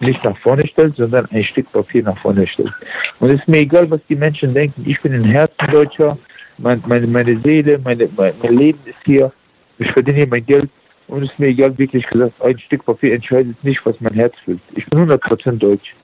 nicht 0.00 0.22
nach 0.24 0.36
vorne 0.38 0.66
stellt, 0.66 0.96
sondern 0.96 1.26
ein 1.30 1.44
Stück 1.44 1.70
Papier 1.72 2.02
nach 2.02 2.18
vorne 2.18 2.46
stellt. 2.46 2.72
Und 3.20 3.30
es 3.30 3.40
ist 3.40 3.48
mir 3.48 3.58
egal, 3.58 3.90
was 3.90 4.00
die 4.08 4.16
Menschen 4.16 4.54
denken. 4.54 4.84
Ich 4.86 5.00
bin 5.00 5.12
ein 5.12 5.24
Herzendeutscher 5.24 6.18
mein, 6.58 6.82
meine, 6.86 7.06
meine 7.06 7.36
Seele, 7.38 7.78
meine, 7.78 8.08
mein, 8.16 8.32
mein 8.42 8.56
Leben 8.56 8.78
ist 8.84 8.98
hier. 9.04 9.32
Ich 9.78 9.90
verdiene 9.90 10.18
hier 10.18 10.28
mein 10.28 10.46
Geld 10.46 10.70
und 11.08 11.22
es 11.22 11.30
ist 11.30 11.38
mir 11.38 11.48
egal, 11.48 11.76
wirklich 11.76 12.06
gesagt, 12.06 12.40
ein 12.40 12.58
Stück 12.58 12.84
Papier 12.84 13.14
entscheidet 13.14 13.62
nicht, 13.64 13.84
was 13.84 14.00
mein 14.00 14.14
Herz 14.14 14.34
fühlt. 14.44 14.60
Ich 14.74 14.86
bin 14.86 15.00
100% 15.00 15.58
deutsch. 15.58 15.94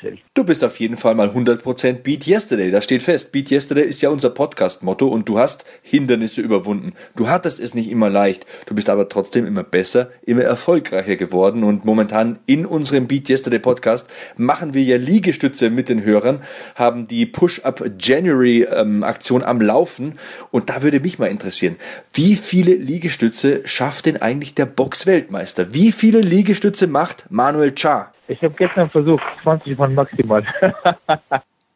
Zählt. 0.00 0.20
Du 0.32 0.44
bist 0.44 0.64
auf 0.64 0.80
jeden 0.80 0.96
Fall 0.96 1.14
mal 1.14 1.28
100% 1.28 2.02
Beat 2.02 2.26
Yesterday. 2.26 2.70
Das 2.70 2.84
steht 2.84 3.02
fest. 3.02 3.32
Beat 3.32 3.50
Yesterday 3.50 3.84
ist 3.84 4.00
ja 4.00 4.08
unser 4.08 4.30
Podcast-Motto 4.30 5.06
und 5.06 5.28
du 5.28 5.38
hast 5.38 5.66
Hindernisse 5.82 6.40
überwunden. 6.40 6.94
Du 7.16 7.28
hattest 7.28 7.60
es 7.60 7.74
nicht 7.74 7.90
immer 7.90 8.08
leicht. 8.08 8.46
Du 8.64 8.74
bist 8.74 8.88
aber 8.88 9.10
trotzdem 9.10 9.46
immer 9.46 9.64
besser, 9.64 10.10
immer 10.22 10.42
erfolgreicher 10.42 11.16
geworden 11.16 11.64
und 11.64 11.84
momentan 11.84 12.38
in 12.46 12.64
unserem 12.64 13.08
Beat 13.08 13.28
Yesterday 13.28 13.58
Podcast 13.58 14.08
machen 14.36 14.72
wir 14.72 14.82
ja 14.82 14.96
Liegestütze 14.96 15.68
mit 15.68 15.90
den 15.90 16.02
Hörern, 16.02 16.42
haben 16.74 17.06
die 17.06 17.26
Push-Up 17.26 17.90
January 17.98 18.62
ähm, 18.62 19.02
Aktion 19.02 19.42
am 19.42 19.60
Laufen 19.60 20.18
und 20.50 20.70
da 20.70 20.82
würde 20.82 21.00
mich 21.00 21.18
mal 21.18 21.26
interessieren, 21.26 21.76
wie 22.14 22.36
viele 22.36 22.74
Liegestütze 22.74 23.60
schafft 23.66 24.06
denn 24.06 24.16
eigentlich 24.16 24.54
der 24.54 24.66
Box-Weltmeister? 24.66 25.74
Wie 25.74 25.92
viele 25.92 26.20
Liegestütze 26.20 26.86
macht 26.86 27.26
Manuel 27.28 27.74
Cha? 27.74 28.12
Ich 28.28 28.42
habe 28.42 28.54
gestern 28.56 28.90
versucht, 28.90 29.24
20 29.42 29.76
von 29.76 29.94
maximal. 29.94 30.44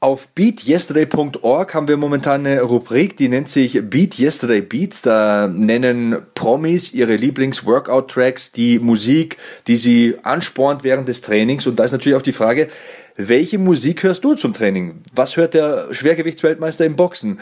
Auf 0.01 0.27
beatyesterday.org 0.29 1.75
haben 1.75 1.87
wir 1.87 1.97
momentan 1.97 2.45
eine 2.45 2.61
Rubrik, 2.63 3.17
die 3.17 3.29
nennt 3.29 3.49
sich 3.49 3.81
Beat 3.89 4.19
Yesterday 4.19 4.61
Beats. 4.61 5.01
Da 5.01 5.47
nennen 5.47 6.17
Promis 6.35 6.93
ihre 6.93 7.15
Lieblings-Workout-Tracks, 7.15 8.51
die 8.51 8.81
Musik, 8.81 9.37
die 9.69 9.77
sie 9.77 10.17
anspornt 10.25 10.83
während 10.83 11.09
des 11.09 11.21
Trainings. 11.21 11.69
Und 11.69 11.77
da 11.77 11.85
ist 11.85 11.93
natürlich 11.93 12.19
auch 12.19 12.23
die 12.23 12.33
Frage, 12.33 12.69
welche 13.15 13.59
Musik 13.59 14.03
hörst 14.03 14.25
du 14.25 14.35
zum 14.35 14.55
Training? 14.55 15.03
Was 15.15 15.37
hört 15.37 15.55
der 15.55 15.95
Schwergewichtsweltmeister 15.95 16.85
im 16.85 16.97
Boxen? 16.97 17.39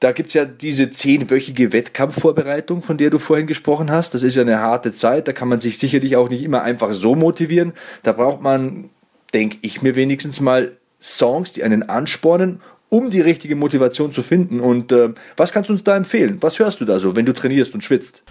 Da 0.00 0.12
gibt's 0.12 0.32
ja 0.32 0.46
diese 0.46 0.90
zehnwöchige 0.90 1.74
Wettkampfvorbereitung, 1.74 2.80
von 2.80 2.96
der 2.96 3.10
du 3.10 3.18
vorhin 3.18 3.46
gesprochen 3.46 3.90
hast. 3.90 4.14
Das 4.14 4.22
ist 4.22 4.34
ja 4.34 4.42
eine 4.42 4.60
harte 4.60 4.92
Zeit. 4.92 5.28
Da 5.28 5.34
kann 5.34 5.48
man 5.48 5.60
sich 5.60 5.78
sicherlich 5.78 6.16
auch 6.16 6.30
nicht 6.30 6.42
immer 6.42 6.62
einfach 6.62 6.94
so 6.94 7.14
motivieren. 7.14 7.74
Da 8.02 8.12
braucht 8.12 8.40
man, 8.40 8.88
denke 9.34 9.58
ich 9.60 9.82
mir 9.82 9.96
wenigstens 9.96 10.40
mal, 10.40 10.78
Songs, 11.02 11.52
die 11.52 11.64
einen 11.64 11.88
anspornen, 11.88 12.60
um 12.88 13.10
die 13.10 13.20
richtige 13.20 13.56
Motivation 13.56 14.12
zu 14.12 14.22
finden. 14.22 14.60
Und 14.60 14.90
äh, 14.90 15.10
was 15.36 15.52
kannst 15.52 15.68
du 15.68 15.74
uns 15.74 15.84
da 15.84 15.94
empfehlen? 15.96 16.38
Was 16.40 16.58
hörst 16.58 16.80
du 16.80 16.86
da 16.86 16.98
so, 16.98 17.14
wenn 17.14 17.26
du 17.26 17.34
trainierst 17.34 17.74
und 17.74 17.84
schwitzt? 17.84 18.22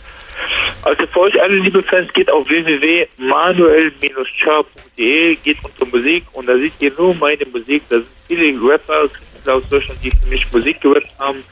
Also 0.84 1.08
für 1.08 1.22
euch 1.22 1.42
alle 1.42 1.56
liebe 1.56 1.82
Fans, 1.84 2.12
geht 2.14 2.30
auf 2.32 2.50
www.manuel-char.de, 2.50 5.36
geht 5.36 5.58
unter 5.64 5.86
Musik 5.96 6.24
und 6.34 6.48
da 6.48 6.58
seht 6.58 6.74
ihr 6.80 6.92
nur 6.98 7.14
meine 7.16 7.46
Musik. 7.46 7.84
Da 7.90 7.98
sind 7.98 8.08
viele 8.28 8.60
Rapper, 8.68 9.08
aus 9.48 9.64
Deutschland, 9.70 10.00
die 10.04 10.12
für 10.12 10.28
mich 10.28 10.52
Musik 10.52 10.82
gehört 10.82 11.08
haben. 11.20 11.44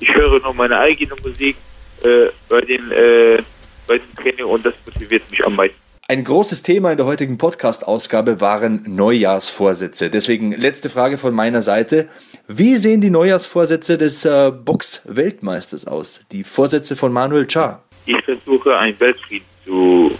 Ich 0.00 0.14
höre 0.14 0.40
nur 0.40 0.54
meine 0.54 0.78
eigene 0.78 1.14
Musik 1.22 1.56
äh, 2.02 2.26
bei, 2.48 2.60
den, 2.60 2.90
äh, 2.92 3.42
bei 3.86 3.98
den 3.98 4.14
Training 4.16 4.44
und 4.44 4.64
das 4.64 4.74
motiviert 4.84 5.30
mich 5.30 5.44
am 5.44 5.56
meisten. 5.56 5.76
Ein 6.08 6.22
großes 6.22 6.62
Thema 6.62 6.92
in 6.92 6.98
der 6.98 7.06
heutigen 7.06 7.36
Podcast-Ausgabe 7.36 8.40
waren 8.40 8.84
Neujahrsvorsätze. 8.86 10.08
Deswegen 10.08 10.52
letzte 10.52 10.88
Frage 10.88 11.18
von 11.18 11.34
meiner 11.34 11.62
Seite. 11.62 12.08
Wie 12.46 12.76
sehen 12.76 13.00
die 13.00 13.10
Neujahrsvorsätze 13.10 13.98
des 13.98 14.24
äh, 14.24 14.52
Box-Weltmeisters 14.52 15.88
aus? 15.88 16.20
Die 16.30 16.44
Vorsätze 16.44 16.94
von 16.94 17.12
Manuel 17.12 17.48
Char? 17.50 17.82
Ich 18.04 18.22
versuche, 18.24 18.78
einen 18.78 19.00
Weltfrieden 19.00 19.48
zu. 19.64 20.12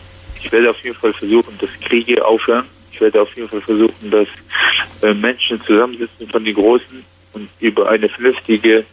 Ich 0.43 0.51
werde 0.51 0.71
auf 0.71 0.81
jeden 0.81 0.97
Fall 0.97 1.13
versuchen, 1.13 1.57
dass 1.61 1.71
Kriege 1.85 2.25
aufhören. 2.25 2.65
Ich 2.91 3.01
werde 3.01 3.23
auf 3.23 3.33
jeden 3.37 3.49
Fall 3.49 3.61
versuchen, 3.61 4.11
dass 4.11 4.27
äh, 5.03 5.15
Menschen 5.15 5.63
zusammensitzen 5.63 6.29
von 6.29 6.45
den 6.45 6.55
Großen 6.55 7.05
und 7.37 7.49
über 7.61 7.91
eine 7.91 8.09
vernünftige 8.09 8.85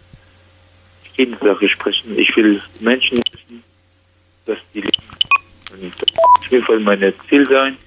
Friedenssache 1.16 1.70
sprechen. 1.70 2.20
Ich 2.20 2.36
will 2.36 2.62
Menschen 2.82 3.20
wissen, 3.32 3.64
dass 4.46 4.58
die 4.74 4.82
leben. 4.82 4.92
Und 5.72 5.94
auf 6.40 6.52
jeden 6.52 6.66
Fall 6.66 6.80
mein 6.80 7.14
Ziel 7.30 7.48
sein. 7.48 7.78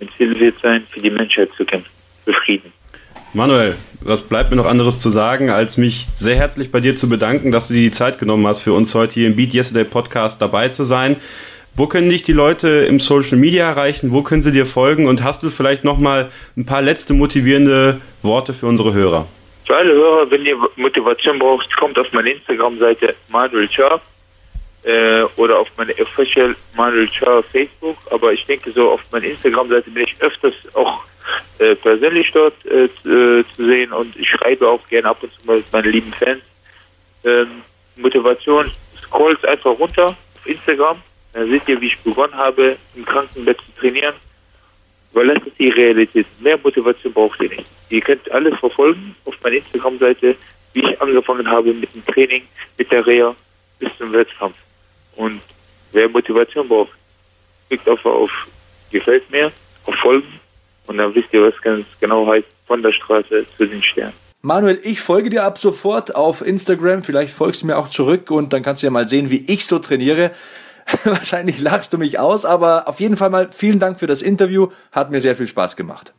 Mein 0.00 0.08
Ziel 0.16 0.38
wird 0.38 0.56
sein, 0.60 0.84
für 0.90 1.00
die 1.00 1.10
Menschheit 1.10 1.50
zu 1.56 1.64
kämpfen, 1.64 1.90
für 2.24 2.32
Frieden. 2.32 2.72
Manuel, 3.32 3.76
was 4.00 4.22
bleibt 4.22 4.50
mir 4.50 4.56
noch 4.56 4.66
anderes 4.66 4.98
zu 4.98 5.10
sagen, 5.10 5.50
als 5.50 5.76
mich 5.76 6.08
sehr 6.16 6.34
herzlich 6.34 6.72
bei 6.72 6.80
dir 6.80 6.96
zu 6.96 7.08
bedanken, 7.08 7.52
dass 7.52 7.68
du 7.68 7.74
dir 7.74 7.82
die 7.82 7.92
Zeit 7.92 8.18
genommen 8.18 8.46
hast, 8.46 8.60
für 8.60 8.72
uns 8.72 8.92
heute 8.96 9.14
hier 9.14 9.28
im 9.28 9.36
Beat 9.36 9.54
Yesterday 9.54 9.84
Podcast 9.84 10.42
dabei 10.42 10.70
zu 10.70 10.82
sein. 10.82 11.16
Wo 11.76 11.86
können 11.86 12.10
dich 12.10 12.22
die 12.22 12.32
Leute 12.32 12.68
im 12.68 12.98
Social 12.98 13.38
Media 13.38 13.68
erreichen? 13.68 14.10
Wo 14.10 14.22
können 14.22 14.42
sie 14.42 14.50
dir 14.50 14.66
folgen? 14.66 15.06
Und 15.06 15.22
hast 15.22 15.44
du 15.44 15.50
vielleicht 15.50 15.84
nochmal 15.84 16.32
ein 16.56 16.66
paar 16.66 16.82
letzte 16.82 17.14
motivierende 17.14 18.00
Worte 18.22 18.52
für 18.52 18.66
unsere 18.66 18.92
Hörer? 18.92 19.28
Für 19.70 19.76
alle 19.76 19.92
Hörer, 19.92 20.28
wenn 20.32 20.44
ihr 20.44 20.56
Motivation 20.74 21.38
braucht, 21.38 21.76
kommt 21.76 21.96
auf 21.96 22.12
meine 22.12 22.30
Instagram-Seite 22.30 23.14
Manuel 23.28 23.68
Char 23.70 24.00
äh, 24.82 25.22
oder 25.36 25.60
auf 25.60 25.68
meine 25.76 25.92
Official 26.00 26.56
Manuel 26.76 27.08
Char 27.08 27.40
Facebook. 27.44 27.96
Aber 28.10 28.32
ich 28.32 28.44
denke 28.46 28.72
so, 28.72 28.90
auf 28.90 29.00
meiner 29.12 29.26
Instagram-Seite 29.26 29.88
bin 29.92 30.02
ich 30.02 30.20
öfters 30.20 30.54
auch 30.74 31.04
äh, 31.60 31.76
persönlich 31.76 32.32
dort 32.32 32.54
äh, 32.66 32.86
äh 32.86 33.44
zu 33.54 33.64
sehen 33.64 33.92
und 33.92 34.16
ich 34.16 34.28
schreibe 34.30 34.66
auch 34.66 34.84
gerne 34.88 35.08
ab 35.08 35.18
und 35.22 35.32
zu 35.32 35.46
mal 35.46 35.58
mit 35.58 35.72
meinen 35.72 35.92
lieben 35.92 36.12
Fans. 36.14 36.42
Ähm, 37.24 37.62
Motivation, 37.94 38.72
scrollt 39.00 39.44
einfach 39.46 39.78
runter 39.78 40.06
auf 40.06 40.46
Instagram 40.46 41.00
da 41.32 41.46
seht 41.46 41.68
ihr, 41.68 41.80
wie 41.80 41.86
ich 41.86 41.98
begonnen 42.00 42.34
habe, 42.34 42.76
im 42.96 43.04
Krankenbett 43.04 43.58
zu 43.64 43.80
trainieren. 43.80 44.14
Weil 45.12 45.28
das 45.28 45.46
ist 45.46 45.58
die 45.58 45.68
Realität. 45.68 46.26
Mehr 46.40 46.58
Motivation 46.62 47.12
braucht 47.12 47.40
ihr 47.42 47.48
nicht. 47.48 47.64
Ihr 47.88 48.00
könnt 48.00 48.30
alles 48.30 48.58
verfolgen 48.58 49.14
auf 49.24 49.34
meiner 49.42 49.56
Instagram-Seite, 49.56 50.36
wie 50.72 50.80
ich 50.80 51.00
angefangen 51.00 51.48
habe 51.48 51.72
mit 51.74 51.94
dem 51.94 52.04
Training, 52.06 52.42
mit 52.78 52.90
der 52.92 53.06
Reha. 53.06 53.34
bis 53.80 53.90
zum 53.98 54.12
Wettkampf. 54.12 54.56
Und 55.16 55.40
wer 55.92 56.08
Motivation 56.08 56.68
braucht, 56.68 56.92
klickt 57.68 57.88
einfach 57.88 58.10
auf 58.10 58.30
Gefällt 58.92 59.30
mir, 59.30 59.52
auf 59.86 59.94
Folgen 59.94 60.40
und 60.86 60.98
dann 60.98 61.14
wisst 61.14 61.32
ihr, 61.32 61.42
was 61.42 61.60
ganz 61.62 61.86
genau 62.00 62.26
heißt, 62.26 62.46
von 62.66 62.82
der 62.82 62.90
Straße 62.90 63.46
zu 63.56 63.66
den 63.66 63.80
Sternen. 63.80 64.12
Manuel, 64.42 64.80
ich 64.82 65.00
folge 65.00 65.30
dir 65.30 65.44
ab 65.44 65.58
sofort 65.58 66.14
auf 66.16 66.44
Instagram. 66.44 67.04
Vielleicht 67.04 67.32
folgst 67.32 67.62
du 67.62 67.66
mir 67.66 67.76
auch 67.78 67.88
zurück 67.88 68.30
und 68.30 68.52
dann 68.52 68.62
kannst 68.62 68.82
du 68.82 68.86
ja 68.86 68.90
mal 68.90 69.06
sehen, 69.06 69.30
wie 69.30 69.44
ich 69.46 69.66
so 69.66 69.78
trainiere. 69.78 70.32
Wahrscheinlich 71.04 71.60
lachst 71.60 71.92
du 71.92 71.98
mich 71.98 72.18
aus, 72.18 72.44
aber 72.44 72.88
auf 72.88 73.00
jeden 73.00 73.16
Fall 73.16 73.30
mal 73.30 73.50
vielen 73.52 73.78
Dank 73.78 73.98
für 73.98 74.06
das 74.06 74.22
Interview. 74.22 74.68
Hat 74.92 75.10
mir 75.10 75.20
sehr 75.20 75.36
viel 75.36 75.46
Spaß 75.46 75.76
gemacht. 75.76 76.12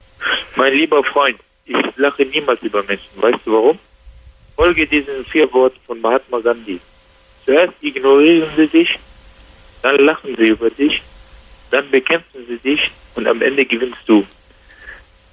Mein 0.55 0.73
lieber 0.73 1.03
Freund, 1.03 1.37
ich 1.65 1.77
lache 1.95 2.23
niemals 2.25 2.61
über 2.61 2.83
Menschen. 2.83 3.09
Weißt 3.15 3.39
du 3.45 3.53
warum? 3.53 3.79
Folge 4.55 4.85
diesen 4.85 5.25
vier 5.25 5.51
Worten 5.53 5.79
von 5.85 5.99
Mahatma 6.01 6.39
Gandhi. 6.39 6.79
Zuerst 7.45 7.73
ignorieren 7.81 8.49
sie 8.55 8.67
dich, 8.67 8.99
dann 9.81 9.97
lachen 9.97 10.35
sie 10.37 10.49
über 10.49 10.69
dich, 10.69 11.01
dann 11.71 11.89
bekämpfen 11.89 12.45
sie 12.47 12.57
dich 12.57 12.91
und 13.15 13.27
am 13.27 13.41
Ende 13.41 13.65
gewinnst 13.65 14.01
du. 14.05 14.25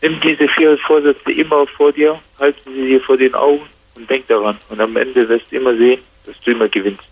Nimm 0.01 0.21
diese 0.21 0.49
vier 0.49 0.79
Vorsätze 0.79 1.33
immer 1.33 1.67
vor 1.67 1.93
dir, 1.93 2.19
halte 2.39 2.71
sie 2.71 2.87
dir 2.87 3.01
vor 3.01 3.17
den 3.17 3.35
Augen 3.35 3.67
und 3.97 4.09
denk 4.09 4.27
daran. 4.29 4.57
Und 4.71 4.81
am 4.81 4.97
Ende 4.97 5.29
wirst 5.29 5.51
du 5.51 5.57
immer 5.57 5.77
sehen, 5.77 6.01
dass 6.25 6.39
du 6.41 6.53
immer 6.53 6.69
gewinnst. 6.69 7.05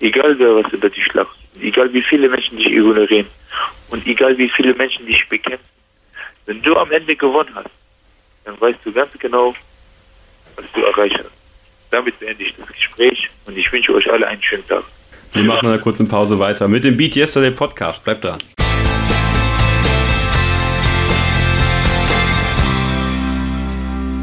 Egal 0.00 0.38
wer 0.38 0.56
was 0.56 0.72
über 0.72 0.88
dich 0.88 1.12
lacht, 1.14 1.39
egal 1.60 1.92
wie 1.92 2.02
viele 2.02 2.28
Menschen 2.28 2.56
dich 2.56 2.66
ignorieren 2.66 3.26
und 3.90 4.06
egal 4.06 4.36
wie 4.38 4.48
viele 4.48 4.74
Menschen 4.74 5.06
dich 5.06 5.28
bekämpfen. 5.28 5.68
Wenn 6.46 6.62
du 6.62 6.76
am 6.76 6.90
Ende 6.90 7.14
gewonnen 7.16 7.54
hast, 7.54 7.70
dann 8.44 8.60
weißt 8.60 8.78
du 8.84 8.92
ganz 8.92 9.12
genau, 9.18 9.54
was 10.56 10.64
du 10.74 10.82
erreicht 10.82 11.18
hast. 11.18 11.30
Damit 11.90 12.18
beende 12.18 12.42
ich 12.44 12.54
das 12.56 12.68
Gespräch 12.68 13.28
und 13.46 13.56
ich 13.56 13.70
wünsche 13.72 13.94
euch 13.94 14.10
alle 14.10 14.26
einen 14.26 14.42
schönen 14.42 14.66
Tag. 14.66 14.84
Wir 15.32 15.44
machen 15.44 15.68
eine 15.68 15.78
kurze 15.78 16.04
Pause 16.04 16.38
weiter 16.38 16.66
mit 16.66 16.84
dem 16.84 16.96
Beat 16.96 17.14
Yesterday 17.14 17.50
Podcast. 17.50 18.04
Bleibt 18.04 18.24
dran. 18.24 18.38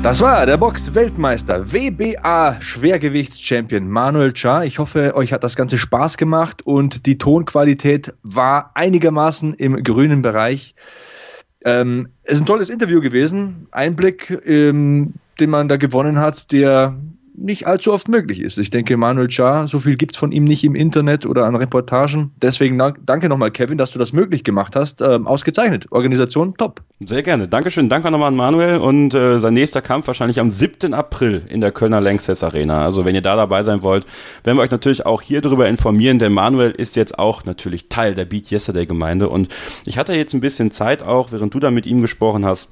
Das 0.08 0.22
war 0.22 0.46
der 0.46 0.56
Box-Weltmeister, 0.56 1.74
WBA-Schwergewichtschampion 1.74 3.90
Manuel 3.90 4.32
Cha. 4.32 4.64
Ich 4.64 4.80
hoffe, 4.80 5.14
euch 5.18 5.34
hat 5.34 5.44
das 5.44 5.58
Ganze 5.58 5.78
Spaß 5.78 6.16
gemacht 6.16 6.66
und 6.66 7.06
die 7.06 7.18
Tonqualität 7.18 8.14
war 8.24 8.72
einigermaßen 8.74 9.54
im 9.56 9.84
grünen 9.84 10.22
Bereich. 10.22 10.76
Ähm, 11.66 12.08
es 12.24 12.36
ist 12.36 12.44
ein 12.44 12.46
tolles 12.46 12.70
Interview 12.70 13.02
gewesen. 13.02 13.68
Einblick, 13.72 14.30
ähm, 14.46 15.16
den 15.42 15.50
man 15.50 15.68
da 15.68 15.76
gewonnen 15.76 16.20
hat, 16.20 16.54
der 16.54 16.96
nicht 17.38 17.68
allzu 17.68 17.94
oft 17.94 18.08
möglich 18.08 18.42
ist. 18.42 18.58
Ich 18.58 18.72
denke, 18.72 18.98
Manuel 18.98 19.28
Cha, 19.28 19.68
so 19.68 19.78
viel 19.80 19.96
gibt 19.96 20.16
es 20.16 20.20
von 20.20 20.32
ihm 20.32 20.44
nicht 20.44 20.64
im 20.64 20.76
Internet 20.76 21.26
oder 21.26 21.46
an 21.46 21.56
Reportagen. 21.56 22.32
Deswegen 22.42 22.78
danke 23.06 23.30
nochmal, 23.30 23.52
Kevin, 23.52 23.78
dass 23.78 23.92
du 23.92 24.00
das 24.00 24.12
möglich 24.12 24.44
gemacht 24.44 24.76
hast. 24.76 25.02
Ähm, 25.02 25.28
ausgezeichnet. 25.28 25.86
Organisation 25.92 26.56
top. 26.58 26.82
Sehr 27.00 27.22
gerne. 27.22 27.48
Dankeschön. 27.48 27.90
Danke 27.90 28.10
nochmal 28.10 28.30
an 28.30 28.36
Manuel 28.36 28.78
und 28.80 29.14
äh, 29.14 29.40
sein 29.40 29.54
nächster 29.54 29.82
Kampf 29.82 30.08
wahrscheinlich 30.08 30.40
am 30.40 30.50
7. 30.50 30.96
April 30.96 31.44
in 31.48 31.62
der 31.62 31.72
Kölner 31.72 32.02
Lanxess 32.02 32.44
Arena. 32.44 32.84
Also 32.84 33.06
wenn 33.06 33.14
ihr 33.14 33.22
da 33.22 33.36
dabei 33.36 33.62
sein 33.62 33.84
wollt, 33.84 34.06
werden 34.44 34.58
wir 34.58 34.64
euch 34.64 34.72
natürlich 34.72 35.06
auch 35.06 35.22
hier 35.22 35.42
darüber 35.42 35.70
informieren, 35.70 36.18
denn 36.18 36.34
Manuel 36.34 36.72
ist 36.72 36.96
jetzt 36.96 37.20
auch 37.20 37.46
natürlich 37.46 37.88
Teil 37.88 38.16
der 38.16 38.26
Beat 38.26 38.52
Yesterday 38.52 38.88
Gemeinde 38.88 39.30
und 39.30 39.54
ich 39.86 39.98
hatte 39.98 40.14
jetzt 40.14 40.34
ein 40.34 40.42
bisschen 40.42 40.72
Zeit 40.72 41.04
auch, 41.04 41.32
während 41.32 41.54
du 41.54 41.60
da 41.60 41.70
mit 41.70 41.86
ihm 41.86 42.02
gesprochen 42.02 42.46
hast, 42.46 42.72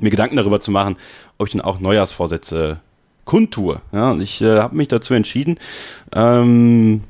mir 0.00 0.10
Gedanken 0.10 0.36
darüber 0.36 0.60
zu 0.60 0.70
machen, 0.70 0.96
ob 1.38 1.48
ich 1.48 1.52
denn 1.52 1.60
auch 1.60 1.80
Neujahrsvorsätze 1.80 2.80
kundtue. 3.24 3.80
Ja, 3.92 4.10
und 4.12 4.20
ich 4.20 4.42
äh, 4.42 4.58
habe 4.58 4.76
mich 4.76 4.88
dazu 4.88 5.14
entschieden, 5.14 5.58
ähm, 6.14 7.04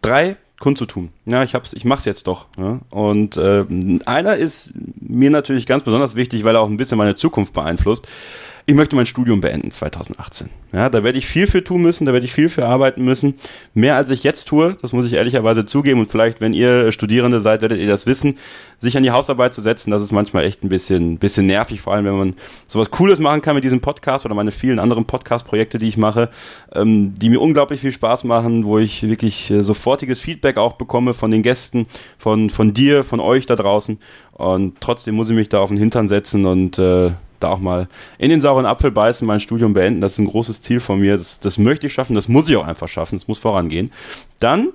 drei 0.00 0.36
kundzutun. 0.58 1.10
Ja, 1.26 1.42
ich 1.42 1.54
hab's, 1.54 1.72
ich 1.72 1.84
mach's 1.84 2.04
jetzt 2.04 2.26
doch. 2.26 2.46
Ja? 2.56 2.80
Und 2.90 3.36
äh, 3.36 3.64
einer 4.06 4.36
ist 4.36 4.72
mir 5.00 5.30
natürlich 5.30 5.66
ganz 5.66 5.84
besonders 5.84 6.16
wichtig, 6.16 6.44
weil 6.44 6.56
er 6.56 6.62
auch 6.62 6.68
ein 6.68 6.76
bisschen 6.76 6.98
meine 6.98 7.16
Zukunft 7.16 7.52
beeinflusst 7.52 8.06
ich 8.66 8.74
möchte 8.74 8.96
mein 8.96 9.04
Studium 9.04 9.42
beenden 9.42 9.70
2018. 9.70 10.48
Ja, 10.72 10.88
da 10.88 11.04
werde 11.04 11.18
ich 11.18 11.26
viel 11.26 11.46
für 11.46 11.62
tun 11.62 11.82
müssen, 11.82 12.06
da 12.06 12.14
werde 12.14 12.24
ich 12.24 12.32
viel 12.32 12.48
für 12.48 12.66
arbeiten 12.66 13.04
müssen. 13.04 13.34
Mehr 13.74 13.94
als 13.96 14.08
ich 14.08 14.24
jetzt 14.24 14.46
tue, 14.46 14.74
das 14.80 14.94
muss 14.94 15.06
ich 15.06 15.12
ehrlicherweise 15.12 15.66
zugeben. 15.66 16.00
Und 16.00 16.06
vielleicht, 16.06 16.40
wenn 16.40 16.54
ihr 16.54 16.90
Studierende 16.90 17.40
seid, 17.40 17.60
werdet 17.60 17.78
ihr 17.78 17.86
das 17.86 18.06
wissen, 18.06 18.38
sich 18.78 18.96
an 18.96 19.02
die 19.02 19.10
Hausarbeit 19.10 19.52
zu 19.52 19.60
setzen, 19.60 19.90
das 19.90 20.00
ist 20.00 20.12
manchmal 20.12 20.44
echt 20.44 20.64
ein 20.64 20.70
bisschen, 20.70 21.18
bisschen 21.18 21.46
nervig, 21.46 21.82
vor 21.82 21.92
allem 21.92 22.06
wenn 22.06 22.16
man 22.16 22.34
sowas 22.66 22.90
Cooles 22.90 23.20
machen 23.20 23.42
kann 23.42 23.54
mit 23.54 23.64
diesem 23.64 23.82
Podcast 23.82 24.24
oder 24.24 24.34
meine 24.34 24.50
vielen 24.50 24.78
anderen 24.78 25.04
Podcast-Projekte, 25.04 25.76
die 25.76 25.88
ich 25.88 25.98
mache, 25.98 26.30
ähm, 26.72 27.12
die 27.14 27.28
mir 27.28 27.42
unglaublich 27.42 27.80
viel 27.80 27.92
Spaß 27.92 28.24
machen, 28.24 28.64
wo 28.64 28.78
ich 28.78 29.06
wirklich 29.06 29.50
äh, 29.50 29.62
sofortiges 29.62 30.22
Feedback 30.22 30.56
auch 30.56 30.72
bekomme 30.72 31.12
von 31.12 31.30
den 31.30 31.42
Gästen, 31.42 31.86
von, 32.16 32.48
von 32.48 32.72
dir, 32.72 33.04
von 33.04 33.20
euch 33.20 33.44
da 33.44 33.56
draußen. 33.56 33.98
Und 34.32 34.80
trotzdem 34.80 35.14
muss 35.14 35.28
ich 35.28 35.36
mich 35.36 35.50
da 35.50 35.60
auf 35.60 35.68
den 35.68 35.78
Hintern 35.78 36.08
setzen 36.08 36.46
und 36.46 36.78
äh, 36.78 37.12
da 37.44 37.50
auch 37.50 37.60
mal 37.60 37.88
in 38.18 38.30
den 38.30 38.40
sauren 38.40 38.66
Apfel 38.66 38.90
beißen, 38.90 39.26
mein 39.26 39.40
Studium 39.40 39.74
beenden. 39.74 40.00
Das 40.00 40.12
ist 40.12 40.18
ein 40.18 40.26
großes 40.26 40.62
Ziel 40.62 40.80
von 40.80 40.98
mir. 40.98 41.16
Das, 41.16 41.40
das 41.40 41.58
möchte 41.58 41.86
ich 41.86 41.92
schaffen, 41.92 42.14
das 42.14 42.28
muss 42.28 42.48
ich 42.48 42.56
auch 42.56 42.66
einfach 42.66 42.88
schaffen, 42.88 43.16
das 43.16 43.28
muss 43.28 43.38
vorangehen. 43.38 43.92
Dann 44.40 44.68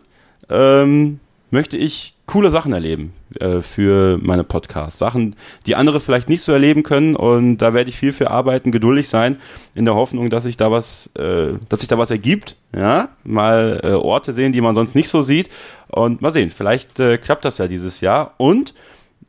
ähm, 0.49 1.19
möchte 1.51 1.77
ich 1.77 2.15
coole 2.25 2.51
Sachen 2.51 2.73
erleben 2.73 3.13
äh, 3.39 3.61
für 3.61 4.19
meine 4.21 4.43
Podcasts. 4.43 4.99
Sachen, 4.99 5.35
die 5.65 5.75
andere 5.75 5.99
vielleicht 5.99 6.29
nicht 6.29 6.43
so 6.43 6.51
erleben 6.51 6.83
können 6.83 7.15
und 7.15 7.57
da 7.57 7.73
werde 7.73 7.89
ich 7.89 7.97
viel 7.97 8.13
für 8.13 8.29
arbeiten, 8.29 8.71
geduldig 8.71 9.09
sein, 9.09 9.37
in 9.73 9.85
der 9.85 9.95
Hoffnung, 9.95 10.29
dass 10.29 10.43
sich 10.43 10.57
da 10.57 10.71
was, 10.71 11.07
äh, 11.15 11.53
dass 11.69 11.79
sich 11.79 11.89
da 11.89 11.97
was 11.97 12.11
ergibt. 12.11 12.55
Ja, 12.75 13.09
mal 13.23 13.81
äh, 13.83 13.93
Orte 13.93 14.31
sehen, 14.31 14.53
die 14.53 14.61
man 14.61 14.75
sonst 14.75 14.93
nicht 14.93 15.09
so 15.09 15.23
sieht 15.23 15.49
und 15.87 16.21
mal 16.21 16.29
sehen, 16.29 16.51
vielleicht 16.51 16.99
äh, 16.99 17.17
klappt 17.17 17.45
das 17.45 17.57
ja 17.57 17.67
dieses 17.67 17.99
Jahr 17.99 18.35
und 18.37 18.75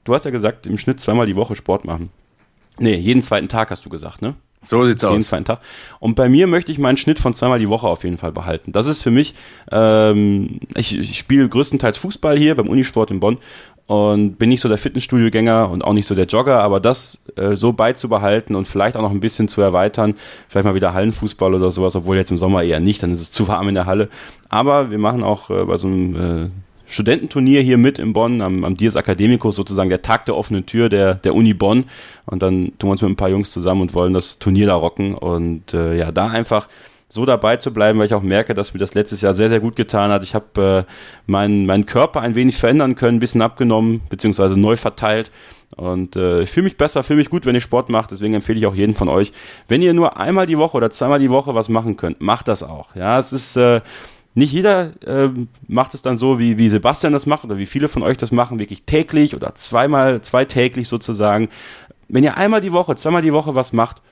du 0.05 0.13
hast 0.13 0.27
ja 0.27 0.31
gesagt, 0.31 0.67
im 0.67 0.77
Schnitt 0.77 1.01
zweimal 1.01 1.27
die 1.27 1.37
Woche 1.37 1.57
Sport 1.57 1.87
machen. 1.87 2.11
Nee, 2.81 2.97
jeden 2.97 3.21
zweiten 3.21 3.49
Tag 3.49 3.71
hast 3.71 3.85
du 3.85 3.91
gesagt, 3.91 4.23
ne? 4.23 4.35
So 4.59 4.85
sieht's 4.85 5.03
jeden 5.03 5.09
aus. 5.09 5.13
Jeden 5.13 5.25
zweiten 5.25 5.45
Tag. 5.45 5.61
Und 6.01 6.15
bei 6.15 6.29
mir 6.29 6.47
möchte 6.47 6.73
ich 6.73 6.79
meinen 6.79 6.97
Schnitt 6.97 7.19
von 7.19 7.35
zweimal 7.35 7.59
die 7.59 7.69
Woche 7.69 7.87
auf 7.87 8.05
jeden 8.05 8.17
Fall 8.17 8.33
behalten. 8.33 8.73
Das 8.73 8.87
ist 8.87 9.03
für 9.03 9.11
mich, 9.11 9.35
ähm, 9.71 10.61
ich, 10.75 10.99
ich 10.99 11.19
spiele 11.19 11.49
größtenteils 11.49 11.99
Fußball 11.99 12.39
hier 12.39 12.55
beim 12.55 12.69
Unisport 12.69 13.11
in 13.11 13.21
Bonn 13.21 13.39
und 13.87 14.39
bin 14.39 14.49
nicht 14.49 14.63
so 14.63 14.69
der 14.69 14.79
Fitnessstudio-Gänger 14.79 15.69
und 15.71 15.83
auch 15.83 15.93
nicht 15.93 16.07
so 16.07 16.15
der 16.15 16.27
Jogger, 16.27 16.63
aber 16.63 16.81
das 16.81 17.25
äh, 17.37 17.55
so 17.55 17.73
beizubehalten 17.75 18.55
und 18.55 18.67
vielleicht 18.67 18.97
auch 18.97 19.03
noch 19.03 19.11
ein 19.11 19.21
bisschen 19.21 19.49
zu 19.49 19.61
erweitern, 19.61 20.15
vielleicht 20.49 20.65
mal 20.65 20.75
wieder 20.75 20.95
Hallenfußball 20.95 21.55
oder 21.55 21.71
sowas, 21.71 21.97
obwohl 21.97 22.17
jetzt 22.17 22.31
im 22.31 22.39
Sommer 22.39 22.63
eher 22.63 22.81
nicht, 22.81 23.03
dann 23.03 23.13
ist 23.13 23.21
es 23.21 23.31
zu 23.31 23.49
warm 23.49 23.69
in 23.69 23.75
der 23.75 23.87
Halle. 23.87 24.09
Aber 24.49 24.91
wir 24.91 24.99
machen 24.99 25.23
auch 25.23 25.51
äh, 25.51 25.65
bei 25.65 25.77
so 25.77 25.87
einem 25.87 26.17
äh, 26.17 26.51
Studententurnier 26.91 27.63
hier 27.63 27.79
mit 27.79 27.99
in 27.99 28.13
Bonn, 28.13 28.43
am, 28.43 28.65
am 28.65 28.77
Dias 28.77 28.97
Academicus, 28.97 29.57
sozusagen 29.57 29.89
der 29.89 30.03
Tag 30.03 30.27
der 30.27 30.37
offenen 30.37 30.67
Tür 30.67 30.89
der, 30.89 31.15
der 31.15 31.35
Uni 31.35 31.55
Bonn. 31.55 31.85
Und 32.27 32.43
dann 32.43 32.73
tun 32.79 32.89
wir 32.89 32.93
uns 32.93 33.03
mit 33.03 33.11
ein 33.11 33.17
paar 33.17 33.29
Jungs 33.29 33.51
zusammen 33.51 33.81
und 33.81 33.95
wollen 33.95 34.13
das 34.13 34.39
Turnier 34.39 34.67
da 34.67 34.75
rocken. 34.75 35.15
Und 35.15 35.73
äh, 35.73 35.97
ja, 35.97 36.13
da 36.13 36.29
einfach 36.29 36.69
so 37.09 37.27
dabei 37.27 37.57
zu 37.57 37.73
bleiben, 37.73 37.99
weil 37.99 38.07
ich 38.07 38.15
auch 38.15 38.23
merke, 38.23 38.55
dass 38.55 38.73
mir 38.73 38.79
das 38.79 38.95
letztes 38.95 39.21
Jahr 39.21 39.35
sehr, 39.35 39.49
sehr 39.49 39.61
gut 39.61 39.77
getan 39.77 40.11
hat. 40.11 40.23
Ich 40.23 40.35
habe 40.35 40.87
äh, 40.89 40.93
meinen, 41.27 41.67
meinen 41.67 41.87
Körper 41.87 42.21
ein 42.21 42.37
wenig 42.37 42.57
verändern 42.57 42.95
können, 42.95 43.17
ein 43.17 43.21
bisschen 43.21 43.43
abgenommen, 43.43 44.01
beziehungsweise 44.09 44.59
neu 44.59 44.77
verteilt. 44.77 45.31
Und 45.77 46.17
äh, 46.17 46.43
ich 46.43 46.51
fühle 46.51 46.65
mich 46.65 46.77
besser, 46.77 47.03
fühle 47.03 47.19
mich 47.19 47.31
gut, 47.31 47.47
wenn 47.47 47.55
ich 47.55 47.65
Sport 47.65 47.89
mache. 47.89 48.09
Deswegen 48.11 48.35
empfehle 48.35 48.59
ich 48.59 48.67
auch 48.67 48.75
jeden 48.75 48.95
von 48.95 49.09
euch, 49.09 49.33
wenn 49.69 49.83
ihr 49.83 49.93
nur 49.93 50.17
einmal 50.19 50.47
die 50.47 50.59
Woche 50.59 50.77
oder 50.77 50.91
zweimal 50.91 51.19
die 51.19 51.31
Woche 51.31 51.55
was 51.55 51.69
machen 51.69 51.97
könnt, 51.97 52.21
macht 52.21 52.49
das 52.49 52.63
auch. 52.63 52.95
Ja, 52.95 53.19
es 53.19 53.33
ist 53.33 53.57
äh, 53.57 53.81
nicht 54.35 54.53
jeder 54.53 54.93
äh, 55.05 55.29
macht 55.67 55.95
es 55.95 56.03
dann 56.03 56.17
so, 56.17 56.39
wie, 56.39 56.57
wie 56.57 56.69
Sebastian 56.69 57.13
das 57.13 57.27
macht 57.27 57.45
oder 57.45 57.59
wie 57.59 57.67
viele 57.67 57.89
von 57.89 58.03
euch 58.03 58.17
das 58.17 58.31
machen, 58.31 58.59
wirklich 58.59 58.85
täglich 58.85 59.35
oder 59.35 59.55
zweimal, 59.55 60.23
zweitäglich 60.23 60.89
sozusagen. 60.89 61.49
Wenn 62.09 62.25
ihr 62.25 62.37
einmal 62.37 62.61
die 62.61 62.73
Woche, 62.73 62.97
zweimal 62.97 63.23
die 63.23 63.33
Woche 63.33 63.55
was 63.55 63.73
macht, 63.73 64.03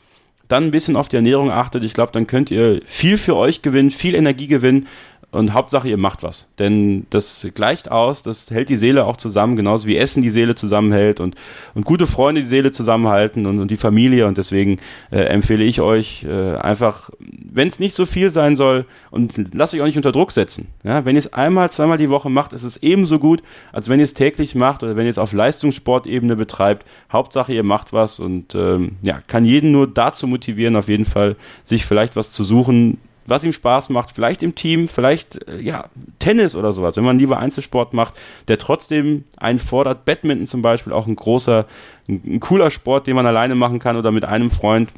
dann 0.48 0.64
ein 0.64 0.70
bisschen 0.70 0.96
auf 0.96 1.08
die 1.08 1.16
Ernährung 1.16 1.50
achtet, 1.50 1.84
ich 1.84 1.94
glaube, 1.94 2.12
dann 2.12 2.26
könnt 2.26 2.50
ihr 2.50 2.80
viel 2.86 3.18
für 3.18 3.36
euch 3.36 3.62
gewinnen, 3.62 3.90
viel 3.90 4.14
Energie 4.14 4.46
gewinnen 4.46 4.86
und 5.30 5.52
Hauptsache, 5.52 5.88
ihr 5.88 5.98
macht 5.98 6.22
was. 6.22 6.48
Denn 6.58 7.06
das 7.10 7.46
gleicht 7.54 7.90
aus, 7.90 8.22
das 8.22 8.50
hält 8.50 8.70
die 8.70 8.78
Seele 8.78 9.04
auch 9.04 9.18
zusammen, 9.18 9.56
genauso 9.56 9.86
wie 9.86 9.98
Essen 9.98 10.22
die 10.22 10.30
Seele 10.30 10.54
zusammenhält 10.54 11.20
und, 11.20 11.34
und 11.74 11.84
gute 11.84 12.06
Freunde 12.06 12.40
die 12.40 12.46
Seele 12.46 12.72
zusammenhalten 12.72 13.44
und, 13.44 13.60
und 13.60 13.70
die 13.70 13.76
Familie. 13.76 14.26
Und 14.26 14.38
deswegen 14.38 14.78
äh, 15.10 15.20
empfehle 15.20 15.64
ich 15.64 15.82
euch 15.82 16.24
äh, 16.24 16.56
einfach, 16.56 17.10
wenn 17.20 17.68
es 17.68 17.78
nicht 17.78 17.94
so 17.94 18.06
viel 18.06 18.30
sein 18.30 18.56
soll, 18.56 18.86
und 19.10 19.54
lasst 19.54 19.74
euch 19.74 19.82
auch 19.82 19.86
nicht 19.86 19.98
unter 19.98 20.12
Druck 20.12 20.32
setzen. 20.32 20.68
Ja, 20.82 21.04
wenn 21.04 21.14
ihr 21.14 21.20
es 21.20 21.32
einmal, 21.34 21.70
zweimal 21.70 21.98
die 21.98 22.08
Woche 22.08 22.30
macht, 22.30 22.54
ist 22.54 22.64
es 22.64 22.78
ebenso 22.78 23.18
gut, 23.18 23.42
als 23.70 23.90
wenn 23.90 24.00
ihr 24.00 24.04
es 24.04 24.14
täglich 24.14 24.54
macht 24.54 24.82
oder 24.82 24.96
wenn 24.96 25.04
ihr 25.04 25.10
es 25.10 25.18
auf 25.18 25.34
Leistungssportebene 25.34 26.36
betreibt. 26.36 26.86
Hauptsache, 27.12 27.52
ihr 27.52 27.64
macht 27.64 27.92
was 27.92 28.18
und 28.18 28.54
ähm, 28.54 28.92
ja, 29.02 29.20
kann 29.26 29.44
jeden 29.44 29.72
nur 29.72 29.86
dazu 29.86 30.26
motivieren, 30.26 30.76
auf 30.76 30.88
jeden 30.88 31.04
Fall 31.04 31.36
sich 31.62 31.84
vielleicht 31.84 32.16
was 32.16 32.32
zu 32.32 32.44
suchen, 32.44 32.98
was 33.28 33.44
ihm 33.44 33.52
Spaß 33.52 33.90
macht, 33.90 34.12
vielleicht 34.14 34.42
im 34.42 34.54
Team, 34.54 34.88
vielleicht 34.88 35.46
äh, 35.48 35.60
ja 35.60 35.86
Tennis 36.18 36.54
oder 36.54 36.72
sowas, 36.72 36.96
wenn 36.96 37.04
man 37.04 37.18
lieber 37.18 37.38
Einzelsport 37.38 37.92
macht, 37.92 38.14
der 38.48 38.58
trotzdem 38.58 39.24
einen 39.36 39.58
fordert, 39.58 40.04
Badminton 40.04 40.46
zum 40.46 40.62
Beispiel, 40.62 40.92
auch 40.92 41.06
ein 41.06 41.16
großer, 41.16 41.66
ein, 42.08 42.40
cooler 42.40 42.70
Sport, 42.70 43.06
den 43.06 43.16
man 43.16 43.26
alleine 43.26 43.54
machen 43.54 43.78
kann 43.78 43.96
oder 43.96 44.10
mit 44.10 44.24
einem 44.24 44.50
Freund. 44.50 44.90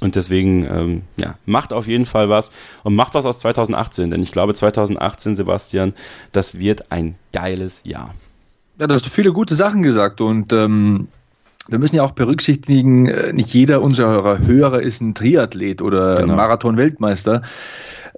Und 0.00 0.16
deswegen, 0.16 0.64
ähm, 0.64 1.02
ja, 1.16 1.34
macht 1.46 1.72
auf 1.72 1.86
jeden 1.86 2.06
Fall 2.06 2.28
was 2.28 2.50
und 2.82 2.94
macht 2.94 3.14
was 3.14 3.24
aus 3.24 3.38
2018, 3.38 4.10
denn 4.10 4.22
ich 4.22 4.32
glaube 4.32 4.54
2018, 4.54 5.36
Sebastian, 5.36 5.92
das 6.32 6.58
wird 6.58 6.90
ein 6.90 7.14
geiles 7.32 7.82
Jahr. 7.84 8.14
Ja, 8.78 8.86
du 8.86 8.94
hast 8.94 9.06
viele 9.08 9.32
gute 9.32 9.54
Sachen 9.54 9.82
gesagt 9.82 10.20
und 10.20 10.52
ähm, 10.52 11.08
wir 11.68 11.78
müssen 11.78 11.96
ja 11.96 12.02
auch 12.02 12.12
berücksichtigen, 12.12 13.06
äh, 13.06 13.32
nicht 13.32 13.52
jeder 13.52 13.82
unserer 13.82 14.38
Hörer 14.38 14.80
ist 14.80 15.00
ein 15.00 15.14
Triathlet 15.14 15.82
oder 15.82 16.16
genau. 16.16 16.34
Marathon-Weltmeister. 16.34 17.42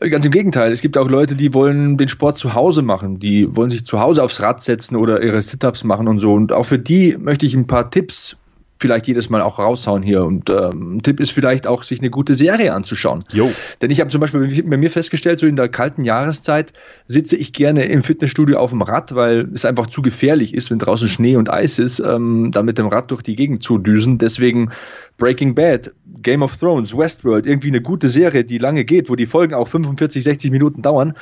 Äh, 0.01 0.09
ganz 0.09 0.25
im 0.25 0.33
Gegenteil, 0.33 0.73
es 0.73 0.81
gibt 0.81 0.97
auch 0.97 1.09
Leute, 1.09 1.35
die 1.35 1.55
wollen 1.55 1.97
den 1.97 2.09
Sport 2.09 2.39
zu 2.39 2.55
Hause 2.55 2.83
machen, 2.83 3.19
die 3.19 3.55
wollen 3.55 3.71
sich 3.71 3.85
zu 3.85 4.01
Hause 4.01 4.23
aufs 4.23 4.41
Rad 4.41 4.63
setzen 4.63 4.97
oder 4.97 5.23
ihre 5.23 5.41
Sit-ups 5.43 5.85
machen 5.85 6.09
und 6.09 6.19
so. 6.19 6.33
Und 6.33 6.53
auch 6.53 6.65
für 6.65 6.79
die 6.79 7.17
möchte 7.19 7.47
ich 7.47 7.55
ein 7.55 7.67
paar 7.67 7.91
Tipps 7.91 8.37
vielleicht 8.79 9.07
jedes 9.07 9.31
Mal 9.31 9.41
auch 9.41 9.59
raushauen 9.59 10.03
hier. 10.03 10.25
Und 10.25 10.51
ähm, 10.51 10.97
ein 10.97 11.03
Tipp 11.03 11.21
ist 11.21 11.33
vielleicht 11.33 11.67
auch, 11.67 11.83
sich 11.83 12.01
eine 12.01 12.11
gute 12.11 12.35
Serie 12.35 12.75
anzuschauen. 12.75 13.25
Jo. 13.33 13.51
Denn 13.81 13.91
ich 13.91 14.01
habe 14.01 14.11
zum 14.11 14.21
Beispiel 14.21 14.63
bei 14.65 14.77
mir 14.77 14.91
festgestellt, 14.91 15.39
so 15.39 15.47
in 15.47 15.57
der 15.57 15.69
kalten 15.69 16.05
Jahreszeit 16.05 16.73
sitze 17.07 17.37
ich 17.37 17.53
gerne 17.53 17.85
im 17.85 18.03
Fitnessstudio 18.03 18.59
auf 18.59 18.71
dem 18.71 18.83
Rad, 18.83 19.15
weil 19.15 19.49
es 19.55 19.65
einfach 19.65 19.87
zu 19.87 20.03
gefährlich 20.03 20.55
ist, 20.55 20.71
wenn 20.71 20.79
draußen 20.79 21.09
Schnee 21.09 21.37
und 21.37 21.53
Eis 21.53 21.79
ist, 21.79 22.01
ähm, 22.01 22.51
da 22.51 22.63
mit 22.63 22.79
dem 22.79 22.89
Rad 22.89 23.11
durch 23.11 23.23
die 23.23 23.37
Gegend 23.37 23.63
zu 23.63 23.79
düsen. 23.79 24.19
Deswegen 24.19 24.71
Breaking 25.19 25.55
Bad, 25.55 25.93
Game 26.23 26.43
of 26.43 26.57
Thrones, 26.57 26.97
Westworld, 26.97 27.47
irgendwie 27.47 27.69
eine 27.69 27.81
gute 27.81 28.09
Serie, 28.09 28.45
die 28.45 28.59
lange 28.59 28.85
geht, 28.85 29.09
wo 29.09 29.17
die 29.17 29.27
Folgen 29.27 29.55
auch 29.55 29.69
45, 29.69 30.25
60 30.25 30.51
Minuten 30.51 30.83
dauern 30.83 31.15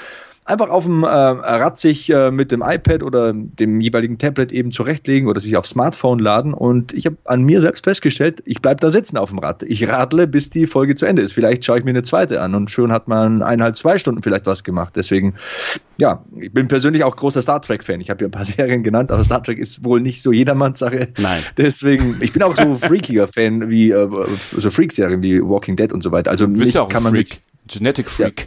einfach 0.45 0.70
auf 0.70 0.84
dem 0.84 1.05
äh, 1.05 1.07
Rad 1.07 1.78
sich 1.78 2.11
äh, 2.11 2.30
mit 2.30 2.51
dem 2.51 2.62
iPad 2.62 3.03
oder 3.03 3.32
dem 3.32 3.80
jeweiligen 3.80 4.18
Tablet 4.18 4.51
eben 4.51 4.72
zurechtlegen 4.72 5.28
oder 5.28 5.38
sich 5.40 5.57
aufs 5.57 5.70
Smartphone 5.70 6.18
laden. 6.18 6.53
Und 6.53 6.93
ich 6.93 7.07
habe 7.07 7.16
an 7.24 7.43
mir 7.43 7.61
selbst 7.61 7.84
festgestellt, 7.84 8.43
ich 8.45 8.61
bleibe 8.61 8.80
da 8.80 8.90
sitzen 8.90 9.16
auf 9.18 9.30
dem 9.30 9.38
Rad. 9.38 9.62
Ich 9.62 9.88
radle, 9.88 10.26
bis 10.26 10.51
die 10.51 10.66
Folge 10.66 10.97
zu 10.97 11.07
Ende 11.07 11.22
ist. 11.22 11.32
Vielleicht 11.32 11.64
schaue 11.64 11.78
ich 11.78 11.84
mir 11.84 11.90
eine 11.90 12.03
zweite 12.03 12.40
an 12.40 12.55
und 12.55 12.70
schon 12.70 12.90
hat 12.90 13.07
man 13.07 13.43
eineinhalb, 13.43 13.76
zwei 13.76 13.99
Stunden 13.99 14.22
vielleicht 14.22 14.47
was 14.47 14.64
gemacht. 14.64 14.95
Deswegen, 14.97 15.34
ja, 15.99 16.24
ich 16.36 16.53
bin 16.53 16.66
persönlich 16.66 17.05
auch 17.05 17.14
großer 17.14 17.40
Star 17.43 17.62
Trek-Fan. 17.62 18.01
Ich 18.01 18.11
habe 18.11 18.18
hier 18.18 18.28
ein 18.28 18.32
paar 18.32 18.45
Serien 18.45 18.82
genannt, 18.82 19.12
aber 19.12 19.24
Star 19.24 19.43
Trek 19.43 19.59
ist 19.59 19.84
wohl 19.84 20.01
nicht 20.01 20.22
so 20.22 20.32
jedermanns 20.32 20.80
Sache. 20.80 21.09
Nein. 21.18 21.43
Deswegen, 21.57 22.16
ich 22.20 22.32
bin 22.32 22.43
auch 22.43 22.57
so 22.57 22.74
freakiger 22.82 23.28
Fan 23.28 23.70
wie 23.70 23.93
äh, 23.93 24.09
so 24.57 24.70
Freak-Serien 24.70 25.22
wie 25.22 25.40
Walking 25.40 25.76
Dead 25.76 25.93
und 25.93 26.03
so 26.03 26.11
weiter. 26.11 26.32
Also 26.32 26.47
du 26.47 26.55
bist 26.55 26.74
ja 26.74 26.82
auch 26.82 26.88
kann 26.88 27.05
man 27.05 27.12
Freak. 27.12 27.40
Genetic 27.68 28.11
Freak. 28.11 28.40
Ja, 28.40 28.47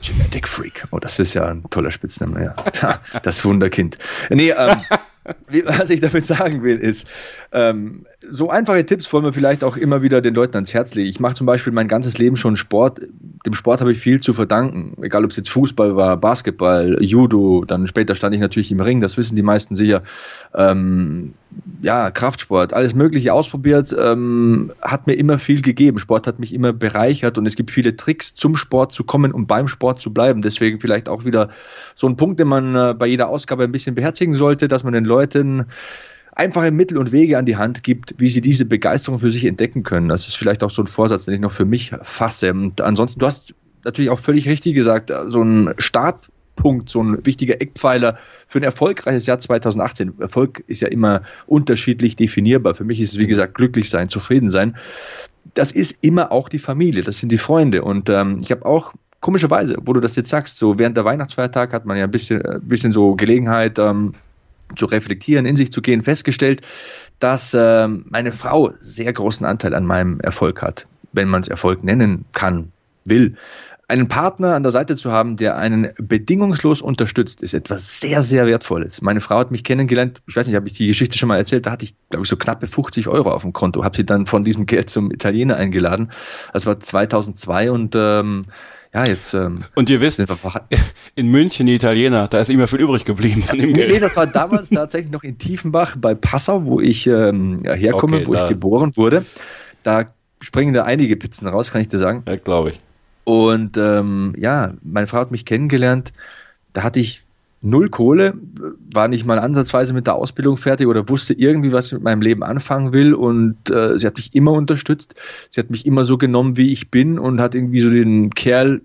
Genetic 0.00 0.48
Freak. 0.48 0.84
Oh, 0.90 0.98
das 0.98 1.18
ist 1.18 1.34
ja 1.34 1.46
ein 1.46 1.64
toller 1.70 1.90
Spitzname. 1.90 2.54
Ja. 2.82 3.00
Das 3.22 3.44
Wunderkind. 3.44 3.98
Nee, 4.30 4.50
ähm, 4.56 4.80
was 5.64 5.90
ich 5.90 6.00
damit 6.00 6.24
sagen 6.26 6.62
will, 6.62 6.78
ist, 6.78 7.06
ähm, 7.52 8.06
so 8.28 8.50
einfache 8.50 8.84
Tipps 8.86 9.12
wollen 9.12 9.24
wir 9.24 9.32
vielleicht 9.32 9.64
auch 9.64 9.76
immer 9.76 10.02
wieder 10.02 10.20
den 10.20 10.34
Leuten 10.34 10.54
ans 10.54 10.72
Herz 10.72 10.94
legen. 10.94 11.08
Ich 11.08 11.20
mache 11.20 11.34
zum 11.34 11.46
Beispiel 11.46 11.72
mein 11.72 11.88
ganzes 11.88 12.18
Leben 12.18 12.36
schon 12.36 12.56
Sport. 12.56 13.00
Dem 13.46 13.54
Sport 13.54 13.80
habe 13.80 13.92
ich 13.92 13.98
viel 13.98 14.20
zu 14.20 14.32
verdanken. 14.32 15.02
Egal, 15.02 15.24
ob 15.24 15.30
es 15.30 15.36
jetzt 15.36 15.50
Fußball 15.50 15.96
war, 15.96 16.16
Basketball, 16.16 16.96
Judo, 17.00 17.64
dann 17.66 17.86
später 17.86 18.14
stand 18.14 18.34
ich 18.34 18.40
natürlich 18.40 18.72
im 18.72 18.80
Ring, 18.80 19.00
das 19.00 19.16
wissen 19.16 19.36
die 19.36 19.42
meisten 19.42 19.74
sicher. 19.74 20.02
Ähm, 20.54 21.34
ja, 21.82 22.10
Kraftsport, 22.10 22.74
alles 22.74 22.94
Mögliche 22.94 23.32
ausprobiert, 23.32 23.94
ähm, 23.98 24.72
hat 24.82 25.06
mir 25.06 25.14
immer 25.14 25.38
viel 25.38 25.62
gegeben. 25.62 25.98
Sport 25.98 26.26
hat 26.26 26.38
mich 26.38 26.52
immer 26.52 26.72
bereichert 26.72 27.38
und 27.38 27.46
es 27.46 27.56
gibt 27.56 27.70
viele 27.70 27.96
Tricks, 27.96 28.34
zum 28.34 28.56
Sport 28.56 28.92
zu 28.92 29.04
kommen 29.04 29.32
und 29.32 29.46
beim 29.46 29.66
Sport 29.66 30.00
zu 30.00 30.12
bleiben. 30.12 30.42
Deswegen 30.42 30.80
vielleicht 30.80 31.08
auch 31.08 31.24
wieder 31.24 31.48
so 31.94 32.06
ein 32.06 32.16
Punkt, 32.16 32.38
den 32.38 32.48
man 32.48 32.74
äh, 32.74 32.94
bei 32.94 33.06
jeder 33.06 33.28
Ausgabe 33.28 33.64
ein 33.64 33.72
bisschen 33.72 33.94
beherzigen 33.94 34.34
sollte, 34.34 34.68
dass 34.68 34.84
man 34.84 34.92
den 34.92 35.04
Leuten 35.04 35.66
einfache 36.34 36.70
Mittel 36.70 36.98
und 36.98 37.12
Wege 37.12 37.38
an 37.38 37.46
die 37.46 37.56
Hand 37.56 37.82
gibt, 37.82 38.14
wie 38.18 38.28
sie 38.28 38.40
diese 38.40 38.64
Begeisterung 38.64 39.18
für 39.18 39.30
sich 39.30 39.44
entdecken 39.44 39.82
können. 39.82 40.08
Das 40.08 40.28
ist 40.28 40.36
vielleicht 40.36 40.62
auch 40.62 40.70
so 40.70 40.82
ein 40.82 40.86
Vorsatz, 40.86 41.24
den 41.24 41.34
ich 41.34 41.40
noch 41.40 41.52
für 41.52 41.64
mich 41.64 41.92
fasse. 42.02 42.52
Und 42.52 42.80
ansonsten, 42.80 43.20
du 43.20 43.26
hast 43.26 43.54
natürlich 43.84 44.10
auch 44.10 44.18
völlig 44.18 44.48
richtig 44.48 44.74
gesagt, 44.74 45.12
so 45.28 45.42
ein 45.42 45.74
Startpunkt, 46.60 46.88
so 46.90 47.02
ein 47.02 47.24
wichtiger 47.24 47.60
Eckpfeiler 47.60 48.18
für 48.46 48.58
ein 48.58 48.64
erfolgreiches 48.64 49.26
Jahr 49.26 49.38
2018. 49.38 50.20
Erfolg 50.20 50.62
ist 50.66 50.80
ja 50.80 50.88
immer 50.88 51.22
unterschiedlich 51.46 52.16
definierbar. 52.16 52.74
Für 52.74 52.84
mich 52.84 53.00
ist 53.00 53.12
es, 53.12 53.18
wie 53.18 53.26
gesagt, 53.26 53.54
glücklich 53.54 53.88
sein, 53.90 54.08
zufrieden 54.08 54.50
sein. 54.50 54.76
Das 55.54 55.72
ist 55.72 55.98
immer 56.02 56.32
auch 56.32 56.48
die 56.48 56.58
Familie, 56.58 57.02
das 57.02 57.18
sind 57.18 57.32
die 57.32 57.38
Freunde. 57.38 57.82
Und 57.82 58.08
ähm, 58.10 58.38
ich 58.42 58.50
habe 58.50 58.66
auch 58.66 58.92
komischerweise, 59.20 59.76
wo 59.80 59.92
du 59.92 60.00
das 60.00 60.16
jetzt 60.16 60.28
sagst, 60.28 60.58
so 60.58 60.78
während 60.78 60.96
der 60.96 61.04
Weihnachtsfeiertag 61.04 61.72
hat 61.72 61.86
man 61.86 61.96
ja 61.96 62.04
ein 62.04 62.10
bisschen, 62.10 62.44
ein 62.44 62.60
bisschen 62.62 62.92
so 62.92 63.14
Gelegenheit, 63.14 63.78
ähm, 63.78 64.12
zu 64.76 64.86
reflektieren, 64.86 65.46
in 65.46 65.56
sich 65.56 65.72
zu 65.72 65.82
gehen, 65.82 66.00
festgestellt, 66.00 66.60
dass 67.18 67.54
äh, 67.54 67.88
meine 67.88 68.30
Frau 68.30 68.70
sehr 68.78 69.12
großen 69.12 69.44
Anteil 69.44 69.74
an 69.74 69.84
meinem 69.84 70.20
Erfolg 70.20 70.62
hat, 70.62 70.86
wenn 71.12 71.28
man 71.28 71.40
es 71.40 71.48
Erfolg 71.48 71.82
nennen 71.82 72.24
kann, 72.32 72.70
will. 73.04 73.34
Einen 73.90 74.06
Partner 74.06 74.54
an 74.54 74.62
der 74.62 74.70
Seite 74.70 74.94
zu 74.94 75.10
haben, 75.10 75.36
der 75.36 75.56
einen 75.56 75.88
bedingungslos 75.98 76.80
unterstützt, 76.80 77.42
ist 77.42 77.54
etwas 77.54 77.98
sehr, 77.98 78.22
sehr 78.22 78.46
Wertvolles. 78.46 79.02
Meine 79.02 79.20
Frau 79.20 79.36
hat 79.36 79.50
mich 79.50 79.64
kennengelernt, 79.64 80.22
ich 80.28 80.36
weiß 80.36 80.46
nicht, 80.46 80.54
habe 80.54 80.68
ich 80.68 80.74
die 80.74 80.86
Geschichte 80.86 81.18
schon 81.18 81.28
mal 81.28 81.38
erzählt, 81.38 81.66
da 81.66 81.72
hatte 81.72 81.86
ich, 81.86 81.96
glaube 82.08 82.22
ich, 82.22 82.28
so 82.28 82.36
knappe 82.36 82.68
50 82.68 83.08
Euro 83.08 83.32
auf 83.32 83.42
dem 83.42 83.52
Konto, 83.52 83.82
habe 83.82 83.96
sie 83.96 84.06
dann 84.06 84.26
von 84.26 84.44
diesem 84.44 84.66
Geld 84.66 84.90
zum 84.90 85.10
Italiener 85.10 85.56
eingeladen. 85.56 86.12
Das 86.52 86.66
war 86.66 86.78
2002 86.78 87.72
und 87.72 87.96
ähm, 87.96 88.44
ja, 88.94 89.06
jetzt. 89.06 89.34
Ähm, 89.34 89.64
und 89.74 89.90
ihr 89.90 90.00
wisst, 90.00 90.22
in 91.16 91.26
München, 91.28 91.66
die 91.66 91.74
Italiener, 91.74 92.28
da 92.28 92.38
ist 92.38 92.48
immer 92.48 92.68
viel 92.68 92.78
übrig 92.78 93.04
geblieben 93.04 93.42
von 93.42 93.58
dem 93.58 93.72
Geld. 93.72 93.90
Nee, 93.90 93.98
das 93.98 94.14
war 94.16 94.28
damals 94.28 94.70
tatsächlich 94.70 95.10
noch 95.10 95.24
in 95.24 95.36
Tiefenbach 95.36 95.96
bei 95.96 96.14
Passau, 96.14 96.64
wo 96.64 96.80
ich 96.80 97.08
ähm, 97.08 97.58
ja, 97.64 97.74
herkomme, 97.74 98.18
okay, 98.18 98.26
wo 98.28 98.34
ich 98.34 98.46
geboren 98.46 98.92
wurde. 98.94 99.26
Da 99.82 100.14
springen 100.40 100.74
da 100.74 100.84
einige 100.84 101.16
Pizzen 101.16 101.48
raus, 101.48 101.72
kann 101.72 101.80
ich 101.80 101.88
dir 101.88 101.98
sagen. 101.98 102.22
Ja, 102.28 102.36
glaube 102.36 102.70
ich. 102.70 102.80
Und 103.30 103.76
ähm, 103.76 104.34
ja, 104.36 104.74
meine 104.82 105.06
Frau 105.06 105.18
hat 105.18 105.30
mich 105.30 105.44
kennengelernt. 105.44 106.12
Da 106.72 106.82
hatte 106.82 106.98
ich 106.98 107.22
null 107.62 107.88
Kohle, 107.88 108.34
war 108.92 109.06
nicht 109.06 109.24
mal 109.24 109.38
ansatzweise 109.38 109.92
mit 109.92 110.08
der 110.08 110.16
Ausbildung 110.16 110.56
fertig 110.56 110.88
oder 110.88 111.08
wusste 111.08 111.34
irgendwie, 111.34 111.70
was 111.70 111.86
ich 111.86 111.92
mit 111.92 112.02
meinem 112.02 112.22
Leben 112.22 112.42
anfangen 112.42 112.92
will. 112.92 113.14
Und 113.14 113.70
äh, 113.70 114.00
sie 114.00 114.06
hat 114.08 114.16
mich 114.16 114.34
immer 114.34 114.50
unterstützt. 114.50 115.14
Sie 115.48 115.60
hat 115.60 115.70
mich 115.70 115.86
immer 115.86 116.04
so 116.04 116.18
genommen, 116.18 116.56
wie 116.56 116.72
ich 116.72 116.90
bin 116.90 117.20
und 117.20 117.40
hat 117.40 117.54
irgendwie 117.54 117.80
so 117.80 117.90
den 117.90 118.30
Kerl 118.30 118.80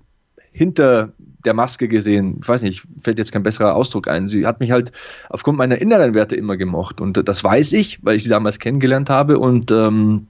hinter 0.52 1.10
der 1.44 1.56
Maske 1.56 1.88
gesehen. 1.88 2.38
Ich 2.40 2.48
weiß 2.48 2.62
nicht, 2.62 2.84
fällt 3.02 3.18
jetzt 3.18 3.32
kein 3.32 3.42
besserer 3.42 3.74
Ausdruck 3.74 4.08
ein. 4.08 4.30
Sie 4.30 4.46
hat 4.46 4.60
mich 4.60 4.70
halt 4.70 4.92
aufgrund 5.28 5.58
meiner 5.58 5.82
inneren 5.82 6.14
Werte 6.14 6.36
immer 6.36 6.56
gemocht. 6.56 7.02
Und 7.02 7.28
das 7.28 7.44
weiß 7.44 7.74
ich, 7.74 7.98
weil 8.04 8.16
ich 8.16 8.22
sie 8.22 8.30
damals 8.30 8.60
kennengelernt 8.60 9.10
habe. 9.10 9.40
Und 9.40 9.72
ähm, 9.72 10.28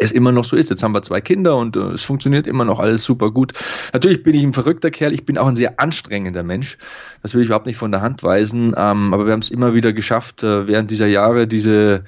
es 0.00 0.12
immer 0.12 0.32
noch 0.32 0.44
so 0.44 0.56
ist. 0.56 0.70
Jetzt 0.70 0.82
haben 0.82 0.94
wir 0.94 1.02
zwei 1.02 1.20
Kinder 1.20 1.56
und 1.56 1.76
äh, 1.76 1.92
es 1.92 2.02
funktioniert 2.02 2.46
immer 2.46 2.64
noch 2.64 2.78
alles 2.78 3.04
super 3.04 3.30
gut. 3.30 3.52
Natürlich 3.92 4.22
bin 4.22 4.34
ich 4.34 4.42
ein 4.42 4.52
verrückter 4.52 4.90
Kerl, 4.90 5.12
ich 5.12 5.24
bin 5.24 5.38
auch 5.38 5.46
ein 5.46 5.56
sehr 5.56 5.78
anstrengender 5.80 6.42
Mensch. 6.42 6.78
Das 7.22 7.34
will 7.34 7.42
ich 7.42 7.48
überhaupt 7.48 7.66
nicht 7.66 7.76
von 7.76 7.92
der 7.92 8.00
Hand 8.00 8.22
weisen. 8.22 8.74
Ähm, 8.76 9.12
aber 9.12 9.26
wir 9.26 9.32
haben 9.32 9.40
es 9.40 9.50
immer 9.50 9.74
wieder 9.74 9.92
geschafft, 9.92 10.42
äh, 10.42 10.66
während 10.66 10.90
dieser 10.90 11.06
Jahre 11.06 11.46
diese 11.46 12.04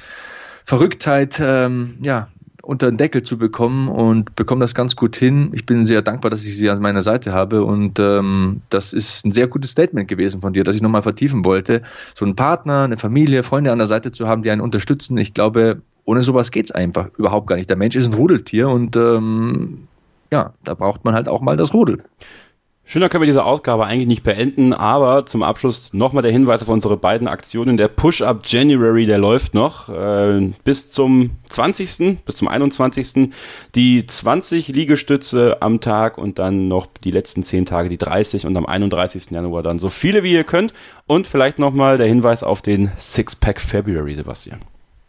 Verrücktheit 0.65 1.41
ähm, 1.41 1.99
ja, 2.01 2.29
unter 2.63 2.91
den 2.91 2.97
Deckel 2.97 3.23
zu 3.23 3.37
bekommen 3.37 3.89
und 3.89 4.35
bekomme 4.37 4.63
das 4.63 4.75
ganz 4.75 4.97
gut 4.97 5.17
hin. 5.17 5.51
Ich 5.53 5.67
bin 5.67 5.87
sehr 5.87 6.03
dankbar, 6.03 6.31
dass 6.31 6.45
ich 6.45 6.57
sie 6.57 6.71
an 6.71 6.81
meiner 6.81 7.03
Seite 7.03 7.33
habe 7.33 7.65
und 7.65 7.99
ähm, 7.99 8.63
das 8.71 8.93
ist 8.93 9.27
ein 9.27 9.31
sehr 9.31 9.47
gutes 9.47 9.73
Statement 9.73 10.09
gewesen 10.09 10.41
von 10.41 10.53
dir, 10.53 10.65
dass 10.65 10.75
ich 10.75 10.83
nochmal 10.83 11.03
vertiefen 11.03 11.45
wollte. 11.45 11.83
So 12.15 12.25
einen 12.25 12.37
Partner, 12.37 12.85
eine 12.85 12.97
Familie, 12.97 13.43
Freunde 13.43 13.73
an 13.73 13.79
der 13.79 13.87
Seite 13.87 14.13
zu 14.13 14.27
haben, 14.27 14.43
die 14.43 14.51
einen 14.51 14.63
unterstützen. 14.63 15.19
Ich 15.19 15.35
glaube, 15.35 15.83
ohne 16.05 16.23
sowas 16.23 16.51
geht's 16.51 16.71
einfach 16.71 17.09
überhaupt 17.17 17.47
gar 17.47 17.57
nicht. 17.57 17.71
Der 17.71 17.77
Mensch 17.77 17.97
ist 17.97 18.07
ein 18.07 18.15
Rudeltier 18.15 18.69
und 18.69 18.97
ähm, 18.97 19.89
ja, 20.33 20.53
da 20.65 20.75
braucht 20.75 21.05
man 21.05 21.15
halt 21.15 21.29
auch 21.29 21.41
mal 21.41 21.57
das 21.57 21.73
Rudel. 21.75 22.03
Schöner 22.87 23.09
können 23.09 23.23
wir 23.23 23.27
diese 23.27 23.45
Ausgabe 23.45 23.87
eigentlich 23.87 24.09
nicht 24.09 24.25
beenden, 24.25 24.75
aber 24.75 25.25
zum 25.25 25.43
Abschluss 25.43 25.95
nochmal 25.95 26.23
der 26.23 26.33
Hinweis 26.33 26.61
auf 26.61 26.69
unsere 26.69 26.99
beiden 26.99 27.29
Aktionen. 27.29 27.79
Der 27.79 27.89
Push-Up 27.89 28.43
January, 28.45 29.07
der 29.07 29.17
läuft 29.17 29.55
noch 29.55 29.89
äh, 29.89 30.53
bis 30.65 30.93
zum 30.93 31.31
20., 31.49 32.19
bis 32.27 32.37
zum 32.37 32.47
21. 32.47 33.31
Die 33.75 34.05
20 34.05 34.69
Liegestütze 34.69 35.63
am 35.63 35.81
Tag 35.81 36.19
und 36.19 36.39
dann 36.39 36.69
noch 36.69 36.87
die 37.03 37.11
letzten 37.11 37.43
10 37.43 37.65
Tage 37.65 37.89
die 37.89 37.97
30 37.97 38.45
und 38.45 38.55
am 38.55 38.67
31. 38.67 39.31
Januar 39.31 39.63
dann 39.63 39.79
so 39.79 39.89
viele 39.89 40.23
wie 40.23 40.35
ihr 40.35 40.45
könnt. 40.45 40.75
Und 41.07 41.27
vielleicht 41.27 41.59
nochmal 41.59 41.97
der 41.97 42.07
Hinweis 42.07 42.43
auf 42.43 42.61
den 42.61 42.93
Six-Pack 42.99 43.63
February, 43.63 44.15
Sebastian. 44.15 44.61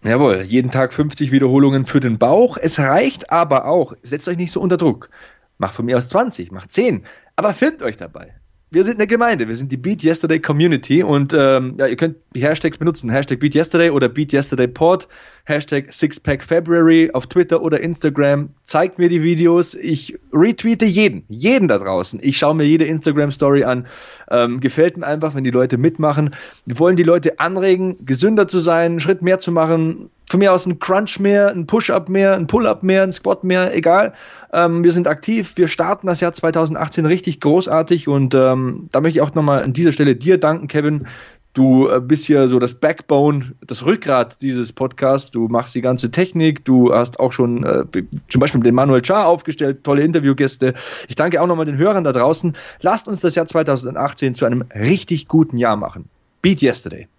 Jawohl, 0.05 0.43
jeden 0.43 0.69
Tag 0.69 0.93
50 0.93 1.31
Wiederholungen 1.31 1.87
für 1.87 1.99
den 1.99 2.19
Bauch. 2.19 2.57
Es 2.61 2.79
reicht 2.79 3.31
aber 3.31 3.65
auch, 3.65 3.93
setzt 4.03 4.27
euch 4.27 4.37
nicht 4.37 4.51
so 4.51 4.61
unter 4.61 4.77
Druck. 4.77 5.09
Macht 5.57 5.73
von 5.73 5.85
mir 5.85 5.97
aus 5.97 6.09
20, 6.09 6.51
macht 6.51 6.71
10, 6.71 7.05
aber 7.35 7.53
findet 7.55 7.81
euch 7.81 7.97
dabei 7.97 8.35
wir 8.71 8.83
sind 8.83 8.95
eine 8.95 9.07
Gemeinde, 9.07 9.47
wir 9.47 9.55
sind 9.55 9.71
die 9.71 9.77
Beat 9.77 10.03
Yesterday 10.03 10.39
Community 10.39 11.03
und 11.03 11.33
ähm, 11.33 11.75
ja, 11.77 11.85
ihr 11.85 11.95
könnt 11.95 12.17
die 12.33 12.43
Hashtags 12.43 12.77
benutzen, 12.77 13.09
Hashtag 13.09 13.39
Beat 13.39 13.55
Yesterday 13.55 13.91
oder 13.91 14.09
Beat 14.09 14.33
Yesterday 14.33 14.67
Pod, 14.67 15.07
Hashtag 15.45 15.93
Sixpack 15.93 16.43
February 16.43 17.11
auf 17.13 17.27
Twitter 17.27 17.61
oder 17.61 17.79
Instagram. 17.79 18.49
Zeigt 18.63 18.97
mir 18.97 19.07
die 19.07 19.21
Videos, 19.21 19.75
ich 19.75 20.17
retweete 20.33 20.85
jeden, 20.85 21.23
jeden 21.27 21.67
da 21.67 21.77
draußen. 21.77 22.19
Ich 22.23 22.37
schaue 22.37 22.55
mir 22.55 22.65
jede 22.65 22.85
Instagram 22.85 23.31
Story 23.31 23.63
an. 23.63 23.87
Ähm, 24.31 24.59
gefällt 24.59 24.97
mir 24.97 25.05
einfach, 25.05 25.35
wenn 25.35 25.43
die 25.43 25.51
Leute 25.51 25.77
mitmachen. 25.77 26.33
Wir 26.65 26.79
wollen 26.79 26.95
die 26.95 27.03
Leute 27.03 27.39
anregen, 27.39 28.03
gesünder 28.05 28.47
zu 28.47 28.59
sein, 28.59 28.93
einen 28.93 28.99
Schritt 28.99 29.21
mehr 29.21 29.39
zu 29.39 29.51
machen, 29.51 30.09
von 30.27 30.39
mir 30.39 30.51
aus 30.51 30.65
ein 30.65 30.79
Crunch 30.79 31.19
mehr, 31.19 31.49
ein 31.51 31.67
Push-Up 31.67 32.09
mehr, 32.09 32.33
ein 32.35 32.47
Pull-Up 32.47 32.81
mehr, 32.81 33.03
ein 33.03 33.11
Squat 33.11 33.43
mehr, 33.43 33.75
egal. 33.75 34.13
Ähm, 34.55 34.85
wir 34.85 34.93
sind 34.93 35.09
aktiv, 35.09 35.57
wir 35.57 35.67
starten 35.67 36.07
das 36.07 36.21
Jahr 36.21 36.31
2018 36.31 37.05
richtig 37.05 37.41
großartig 37.41 38.07
und 38.07 38.33
ähm, 38.33 38.87
da 38.89 39.01
möchte 39.01 39.19
ich 39.19 39.21
auch 39.21 39.35
nochmal 39.35 39.63
an 39.63 39.73
dieser 39.73 39.91
Stelle 39.91 40.15
dir 40.15 40.37
danken, 40.39 40.67
Kevin. 40.67 41.07
Du 41.53 41.89
äh, 41.89 41.99
bist 41.99 42.25
hier 42.25 42.47
so 42.47 42.57
das 42.57 42.73
Backbone, 42.75 43.53
das 43.67 43.85
Rückgrat 43.85 44.41
dieses 44.41 44.71
Podcasts. 44.71 45.31
Du 45.31 45.49
machst 45.49 45.75
die 45.75 45.81
ganze 45.81 46.09
Technik. 46.09 46.63
Du 46.63 46.93
hast 46.93 47.19
auch 47.19 47.33
schon 47.33 47.65
äh, 47.65 47.83
zum 48.29 48.39
Beispiel 48.39 48.61
den 48.61 48.75
Manuel 48.75 49.03
Char 49.03 49.27
aufgestellt, 49.27 49.83
tolle 49.83 50.03
Interviewgäste. 50.03 50.73
Ich 51.09 51.15
danke 51.15 51.41
auch 51.41 51.47
nochmal 51.47 51.65
den 51.65 51.77
Hörern 51.77 52.05
da 52.05 52.13
draußen. 52.13 52.55
Lasst 52.79 53.09
uns 53.09 53.19
das 53.19 53.35
Jahr 53.35 53.47
2018 53.47 54.35
zu 54.35 54.45
einem 54.45 54.63
richtig 54.73 55.27
guten 55.27 55.57
Jahr 55.57 55.75
machen. 55.75 56.07
Beat 56.41 56.61
Yesterday. 56.61 57.09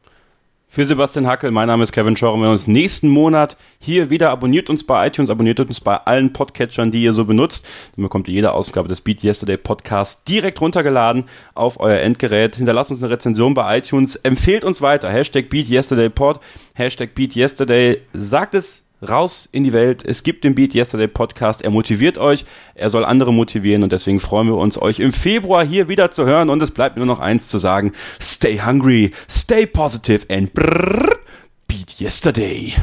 Für 0.77 0.85
Sebastian 0.85 1.27
Hackel, 1.27 1.53
mein 1.53 1.69
Name 1.69 1.85
ist 1.85 1.93
Kevin 1.93 2.17
Schorem. 2.17 2.43
Wir 2.43 2.51
uns 2.51 2.67
nächsten 2.67 3.09
Monat 3.09 3.57
hier 3.79 4.11
wieder. 4.11 4.29
Abonniert 4.29 4.69
uns 4.69 4.85
bei 4.85 5.07
iTunes, 5.07 5.31
abonniert 5.31 5.59
uns 5.59 5.81
bei 5.81 5.97
allen 5.97 6.35
Podcatchern, 6.35 6.91
die 6.91 7.03
ihr 7.03 7.15
so 7.15 7.25
benutzt. 7.25 7.67
Dann 7.97 8.03
bekommt 8.03 8.29
ihr 8.29 8.35
jede 8.35 8.53
Ausgabe 8.53 8.87
des 8.87 9.01
Beat 9.01 9.25
Yesterday 9.25 9.57
Podcast 9.57 10.29
direkt 10.29 10.61
runtergeladen 10.61 11.25
auf 11.55 11.81
euer 11.81 12.01
Endgerät. 12.01 12.57
Hinterlasst 12.57 12.91
uns 12.91 13.03
eine 13.03 13.11
Rezension 13.11 13.55
bei 13.55 13.79
iTunes. 13.79 14.17
Empfehlt 14.17 14.65
uns 14.65 14.83
weiter. 14.83 15.09
Hashtag 15.09 15.49
Beat 15.49 15.71
Yesterday 15.71 16.11
Pod, 16.11 16.41
Hashtag 16.75 17.15
Beat 17.15 17.35
Yesterday. 17.35 18.03
Sagt 18.13 18.55
es 18.55 18.86
raus 19.03 19.49
in 19.51 19.65
die 19.65 19.73
Welt. 19.73 20.05
Es 20.05 20.23
gibt 20.23 20.45
den 20.45 20.55
Beat 20.55 20.75
Yesterday 20.75 21.09
Podcast. 21.09 21.63
Er 21.63 21.71
motiviert 21.71 22.19
euch. 22.19 22.45
Er 22.75 22.91
soll 22.91 23.05
andere 23.05 23.33
motivieren 23.33 23.83
und 23.83 23.93
deswegen 23.93 24.21
freuen 24.21 24.49
wir 24.49 24.57
uns, 24.57 24.81
euch 24.81 25.01
im 25.01 25.13
Februar 25.13 25.65
hier 25.65 25.89
wieder 25.89 26.11
zu 26.11 26.27
hören. 26.27 26.51
Und 26.51 26.63
es 26.63 26.71
bleibt 26.71 26.97
nur 26.97 27.07
noch 27.07 27.21
eins 27.21 27.49
zu 27.49 27.59
sagen. 27.59 27.93
Stay 28.21 28.61
hungry, 28.61 29.13
stay 29.31 29.67
positive 29.67 30.27
and 30.31 30.53
brrr, 30.53 31.19
Beat 31.69 32.01
Yesterday. 32.01 32.75